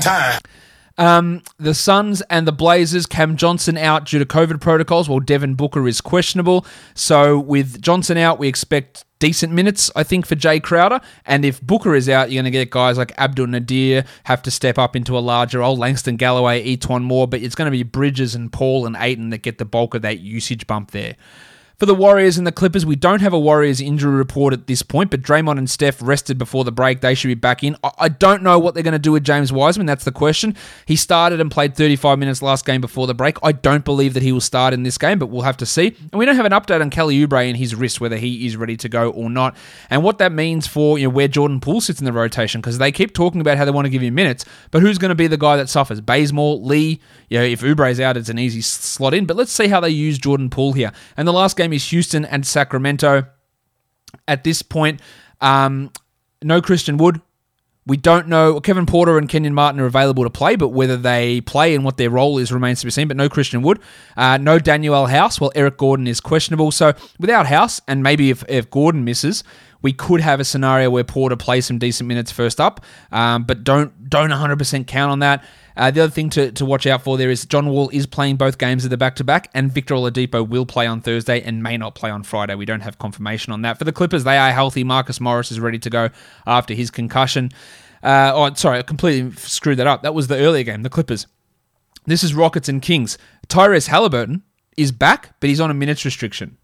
Time. 0.00 0.40
Um, 0.98 1.42
the 1.58 1.74
Suns 1.74 2.22
and 2.22 2.46
the 2.46 2.52
Blazers, 2.52 3.06
Cam 3.06 3.36
Johnson 3.36 3.76
out 3.76 4.06
due 4.06 4.18
to 4.18 4.24
COVID 4.24 4.60
protocols, 4.60 5.08
while 5.08 5.20
Devin 5.20 5.54
Booker 5.54 5.86
is 5.86 6.00
questionable. 6.00 6.64
So 6.94 7.38
with 7.38 7.82
Johnson 7.82 8.16
out, 8.16 8.38
we 8.38 8.48
expect 8.48 9.04
decent 9.18 9.52
minutes, 9.52 9.90
I 9.94 10.02
think, 10.02 10.26
for 10.26 10.36
Jae 10.36 10.62
Crowder. 10.62 11.00
And 11.24 11.44
if 11.44 11.60
Booker 11.60 11.94
is 11.94 12.08
out, 12.08 12.30
you're 12.30 12.42
going 12.42 12.50
to 12.52 12.58
get 12.58 12.70
guys 12.70 12.96
like 12.96 13.12
Abdel 13.18 13.46
Nader 13.46 14.06
have 14.24 14.42
to 14.42 14.50
step 14.50 14.78
up 14.78 14.96
into 14.96 15.18
a 15.18 15.20
larger 15.20 15.58
role. 15.58 15.76
Langston 15.76 16.16
Galloway, 16.16 16.64
E'Twaun 16.64 17.02
Moore, 17.02 17.28
but 17.28 17.42
it's 17.42 17.54
going 17.54 17.66
to 17.66 17.76
be 17.76 17.82
Bridges 17.82 18.34
and 18.34 18.52
Paul 18.52 18.86
and 18.86 18.96
Ayton 18.98 19.30
that 19.30 19.38
get 19.38 19.58
the 19.58 19.64
bulk 19.64 19.94
of 19.94 20.02
that 20.02 20.20
usage 20.20 20.66
bump 20.66 20.92
there. 20.92 21.16
For 21.78 21.84
the 21.84 21.94
Warriors 21.94 22.38
and 22.38 22.46
the 22.46 22.52
Clippers, 22.52 22.86
we 22.86 22.96
don't 22.96 23.20
have 23.20 23.34
a 23.34 23.38
Warriors 23.38 23.82
injury 23.82 24.14
report 24.14 24.54
at 24.54 24.66
this 24.66 24.80
point, 24.80 25.10
but 25.10 25.20
Draymond 25.20 25.58
and 25.58 25.68
Steph 25.68 26.00
rested 26.00 26.38
before 26.38 26.64
the 26.64 26.72
break. 26.72 27.02
They 27.02 27.14
should 27.14 27.28
be 27.28 27.34
back 27.34 27.62
in. 27.62 27.76
I 27.98 28.08
don't 28.08 28.42
know 28.42 28.58
what 28.58 28.72
they're 28.72 28.82
going 28.82 28.92
to 28.92 28.98
do 28.98 29.12
with 29.12 29.24
James 29.24 29.52
Wiseman. 29.52 29.84
That's 29.84 30.04
the 30.04 30.10
question. 30.10 30.56
He 30.86 30.96
started 30.96 31.38
and 31.38 31.50
played 31.50 31.76
35 31.76 32.18
minutes 32.18 32.40
last 32.40 32.64
game 32.64 32.80
before 32.80 33.06
the 33.06 33.12
break. 33.12 33.36
I 33.42 33.52
don't 33.52 33.84
believe 33.84 34.14
that 34.14 34.22
he 34.22 34.32
will 34.32 34.40
start 34.40 34.72
in 34.72 34.84
this 34.84 34.96
game, 34.96 35.18
but 35.18 35.26
we'll 35.26 35.42
have 35.42 35.58
to 35.58 35.66
see. 35.66 35.88
And 35.88 36.14
we 36.14 36.24
don't 36.24 36.36
have 36.36 36.46
an 36.46 36.52
update 36.52 36.80
on 36.80 36.88
Kelly 36.88 37.18
Oubre 37.18 37.46
and 37.46 37.58
his 37.58 37.74
wrist, 37.74 38.00
whether 38.00 38.16
he 38.16 38.46
is 38.46 38.56
ready 38.56 38.78
to 38.78 38.88
go 38.88 39.10
or 39.10 39.28
not, 39.28 39.54
and 39.90 40.02
what 40.02 40.16
that 40.16 40.32
means 40.32 40.66
for 40.66 40.98
you 40.98 41.08
know 41.08 41.14
where 41.14 41.28
Jordan 41.28 41.60
Poole 41.60 41.82
sits 41.82 41.98
in 41.98 42.06
the 42.06 42.12
rotation, 42.14 42.62
because 42.62 42.78
they 42.78 42.90
keep 42.90 43.12
talking 43.12 43.42
about 43.42 43.58
how 43.58 43.66
they 43.66 43.70
want 43.70 43.84
to 43.84 43.90
give 43.90 44.00
him 44.00 44.14
minutes, 44.14 44.46
but 44.70 44.80
who's 44.80 44.96
going 44.96 45.10
to 45.10 45.14
be 45.14 45.26
the 45.26 45.36
guy 45.36 45.58
that 45.58 45.68
suffers? 45.68 46.00
Bazemore, 46.00 46.56
Lee. 46.56 47.00
You 47.28 47.40
know, 47.40 47.44
if 47.44 47.60
Oubre's 47.60 48.00
out, 48.00 48.16
it's 48.16 48.28
an 48.30 48.38
easy 48.38 48.62
slot 48.62 49.12
in. 49.12 49.26
But 49.26 49.36
let's 49.36 49.50
see 49.50 49.66
how 49.66 49.80
they 49.80 49.90
use 49.90 50.16
Jordan 50.16 50.48
Poole 50.48 50.72
here. 50.72 50.92
And 51.16 51.26
the 51.28 51.32
last 51.32 51.56
game 51.56 51.65
is 51.72 51.88
Houston 51.90 52.24
and 52.24 52.46
Sacramento. 52.46 53.26
At 54.28 54.44
this 54.44 54.62
point, 54.62 55.00
um, 55.40 55.90
no 56.42 56.60
Christian 56.60 56.96
Wood. 56.96 57.20
We 57.86 57.96
don't 57.96 58.26
know. 58.26 58.60
Kevin 58.60 58.84
Porter 58.84 59.16
and 59.16 59.28
Kenyon 59.28 59.54
Martin 59.54 59.80
are 59.80 59.86
available 59.86 60.24
to 60.24 60.30
play, 60.30 60.56
but 60.56 60.70
whether 60.70 60.96
they 60.96 61.40
play 61.40 61.72
and 61.72 61.84
what 61.84 61.98
their 61.98 62.10
role 62.10 62.38
is 62.38 62.50
remains 62.52 62.80
to 62.80 62.86
be 62.86 62.90
seen. 62.90 63.06
But 63.06 63.16
no 63.16 63.28
Christian 63.28 63.62
Wood. 63.62 63.78
Uh, 64.16 64.38
no 64.38 64.58
Danuel 64.58 65.08
House. 65.08 65.40
Well, 65.40 65.52
Eric 65.54 65.76
Gordon 65.76 66.08
is 66.08 66.20
questionable. 66.20 66.72
So 66.72 66.94
without 67.20 67.46
House, 67.46 67.80
and 67.86 68.02
maybe 68.02 68.30
if, 68.30 68.42
if 68.48 68.68
Gordon 68.70 69.04
misses, 69.04 69.44
we 69.82 69.92
could 69.92 70.20
have 70.20 70.40
a 70.40 70.44
scenario 70.44 70.90
where 70.90 71.04
Porter 71.04 71.36
plays 71.36 71.66
some 71.66 71.78
decent 71.78 72.08
minutes 72.08 72.32
first 72.32 72.60
up, 72.60 72.84
um, 73.12 73.44
but 73.44 73.62
don't 73.62 74.10
don't 74.10 74.30
100% 74.30 74.86
count 74.88 75.12
on 75.12 75.20
that. 75.20 75.44
Uh, 75.76 75.90
the 75.90 76.00
other 76.00 76.10
thing 76.10 76.30
to, 76.30 76.50
to 76.52 76.64
watch 76.64 76.86
out 76.86 77.02
for 77.02 77.18
there 77.18 77.30
is 77.30 77.44
John 77.44 77.68
Wall 77.68 77.90
is 77.90 78.06
playing 78.06 78.36
both 78.36 78.56
games 78.58 78.84
of 78.84 78.90
the 78.90 78.96
back 78.96 79.16
to 79.16 79.24
back, 79.24 79.50
and 79.52 79.70
Victor 79.70 79.94
Oladipo 79.94 80.46
will 80.46 80.64
play 80.64 80.86
on 80.86 81.00
Thursday 81.00 81.42
and 81.42 81.62
may 81.62 81.76
not 81.76 81.94
play 81.94 82.10
on 82.10 82.22
Friday. 82.22 82.54
We 82.54 82.64
don't 82.64 82.80
have 82.80 82.98
confirmation 82.98 83.52
on 83.52 83.62
that. 83.62 83.78
For 83.78 83.84
the 83.84 83.92
Clippers, 83.92 84.24
they 84.24 84.38
are 84.38 84.52
healthy. 84.52 84.84
Marcus 84.84 85.20
Morris 85.20 85.52
is 85.52 85.60
ready 85.60 85.78
to 85.78 85.90
go 85.90 86.08
after 86.46 86.72
his 86.72 86.90
concussion. 86.90 87.50
Uh, 88.02 88.32
oh, 88.34 88.54
sorry, 88.54 88.78
I 88.78 88.82
completely 88.82 89.32
screwed 89.36 89.78
that 89.78 89.86
up. 89.86 90.02
That 90.02 90.14
was 90.14 90.28
the 90.28 90.36
earlier 90.36 90.64
game, 90.64 90.82
the 90.82 90.90
Clippers. 90.90 91.26
This 92.06 92.22
is 92.22 92.34
Rockets 92.34 92.68
and 92.68 92.80
Kings. 92.80 93.18
Tyrese 93.48 93.88
Haliburton 93.88 94.42
is 94.76 94.92
back, 94.92 95.34
but 95.40 95.50
he's 95.50 95.60
on 95.60 95.70
a 95.70 95.74
minutes 95.74 96.04
restriction. 96.04 96.56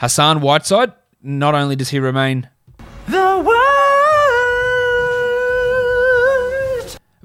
Hassan 0.00 0.40
Whiteside, 0.40 0.92
not 1.22 1.54
only 1.54 1.76
does 1.76 1.90
he 1.90 1.98
remain 1.98 2.48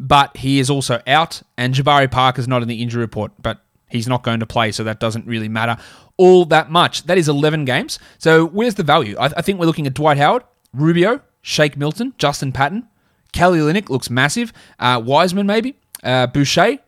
but 0.04 0.36
he 0.36 0.60
is 0.60 0.70
also 0.70 1.02
out, 1.08 1.42
and 1.58 1.74
Jabari 1.74 2.12
Parker's 2.12 2.46
not 2.46 2.62
in 2.62 2.68
the 2.68 2.82
injury 2.82 3.00
report, 3.00 3.32
but 3.42 3.62
he's 3.90 4.06
not 4.06 4.22
going 4.22 4.42
to 4.42 4.46
play, 4.46 4.74
so 4.74 4.84
that 4.84 5.00
doesn't 5.00 5.26
really 5.26 5.48
matter 5.48 5.78
all 6.18 6.44
that 6.46 6.70
much. 6.70 7.04
That 7.04 7.18
is 7.18 7.30
11 7.30 7.64
games. 7.64 8.00
So 8.18 8.46
where's 8.46 8.76
the 8.76 8.84
value? 8.84 9.16
I, 9.18 9.28
I 9.38 9.42
think 9.42 9.60
we're 9.60 9.66
looking 9.66 9.88
at 9.88 9.94
Dwight 9.94 10.18
Howard, 10.18 10.44
Rubio, 10.74 11.22
Shake 11.42 11.78
Milton, 11.78 12.14
Justin 12.18 12.52
Patton, 12.52 12.88
Kelly 13.32 13.60
Olynyk 13.60 13.90
looks 13.90 14.10
massive, 14.10 14.52
uh, 14.78 15.02
Wiseman 15.04 15.48
maybe, 15.48 15.78
uh, 16.04 16.28
Boucher, 16.28 16.80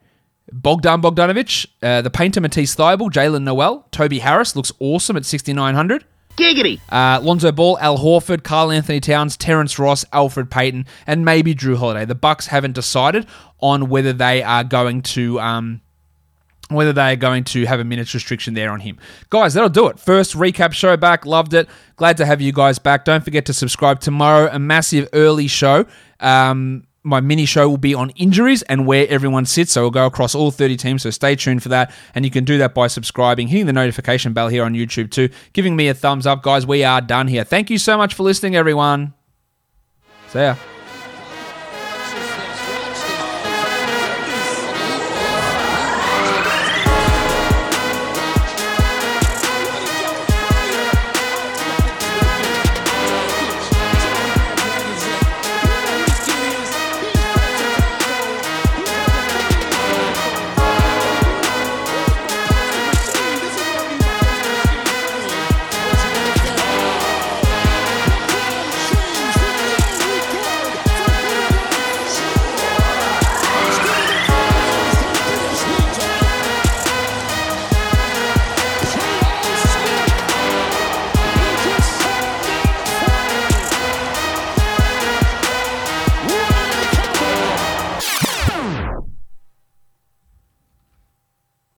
Bogdan 0.52 1.02
Bogdanovic, 1.02 1.68
uh, 1.82 2.02
the 2.02 2.10
painter 2.10 2.42
Matisse 2.42 2.76
Thybulle, 2.76 3.10
Jalen 3.10 3.44
Noel, 3.44 3.88
Toby 3.92 4.20
Harris 4.20 4.58
looks 4.58 4.74
awesome 4.80 5.16
at 5.16 5.26
6,900. 5.26 6.04
Giggity. 6.38 6.80
Uh, 6.90 7.20
Lonzo 7.22 7.52
Ball, 7.52 7.78
Al 7.80 7.98
Horford, 7.98 8.44
Karl-Anthony 8.44 9.00
Towns, 9.00 9.38
Terrence 9.38 9.80
Ross, 9.80 10.04
Elfrid 10.06 10.50
Payton, 10.50 10.86
and 11.08 11.24
maybe 11.24 11.56
Jrue 11.56 11.78
Holiday. 11.78 12.06
The 12.06 12.16
Bucks 12.16 12.48
haven't 12.48 12.74
decided 12.74 13.26
on 13.60 13.90
whether 13.90 14.14
they 14.14 14.44
are 14.44 14.64
going 14.64 15.02
to 15.02 15.40
um, 15.40 15.82
whether 16.70 16.94
they 16.94 17.14
are 17.14 17.16
going 17.16 17.44
to 17.44 17.66
have 17.66 17.80
a 17.80 17.84
minutes 17.84 18.14
restriction 18.14 18.54
there 18.54 18.72
on 18.72 18.80
him. 18.80 18.98
Guys, 19.30 19.54
that'll 19.54 19.70
do 19.70 19.88
it. 19.88 20.00
First 20.00 20.36
recap 20.36 20.74
show 20.74 20.98
back. 20.98 21.26
Loved 21.26 21.54
it. 21.54 21.70
Glad 21.96 22.18
to 22.18 22.26
have 22.26 22.42
you 22.42 22.52
guys 22.52 22.80
back. 22.80 23.06
Don't 23.06 23.24
forget 23.24 23.46
to 23.46 23.54
subscribe 23.54 24.00
tomorrow. 24.00 24.50
A 24.52 24.60
massive 24.60 25.08
early 25.14 25.48
show. 25.48 25.86
Um, 26.20 26.88
my 27.06 27.22
mini 27.22 27.46
show 27.46 27.70
will 27.70 27.78
be 27.78 27.94
on 27.94 28.10
injuries 28.12 28.62
and 28.64 28.86
where 28.86 29.08
everyone 29.10 29.46
sits. 29.46 29.72
So 29.74 29.82
we'll 29.82 29.92
go 29.92 30.06
across 30.06 30.36
all 30.36 30.52
30 30.52 30.76
teams. 30.76 31.04
So 31.04 31.12
stay 31.12 31.36
tuned 31.36 31.64
for 31.64 31.70
that. 31.70 31.94
And 32.16 32.26
you 32.26 32.32
can 32.32 32.44
do 32.44 32.58
that 32.58 32.74
by 32.74 32.88
subscribing, 32.88 33.48
hitting 33.48 33.68
the 33.68 33.74
notification 33.74 34.34
bell 34.34 34.48
here 34.48 34.64
on 34.64 34.74
YouTube 34.74 35.12
too, 35.12 35.30
giving 35.54 35.76
me 35.76 35.88
a 35.88 35.94
thumbs 35.94 36.26
up. 36.26 36.44
Guys, 36.44 36.66
we 36.66 36.84
are 36.84 37.02
done 37.02 37.28
here. 37.28 37.44
Thank 37.44 37.70
you 37.70 37.78
so 37.78 37.98
much 37.98 38.14
for 38.14 38.24
listening, 38.24 38.56
everyone. 38.56 39.14
See 40.30 40.40
ya. 40.40 40.56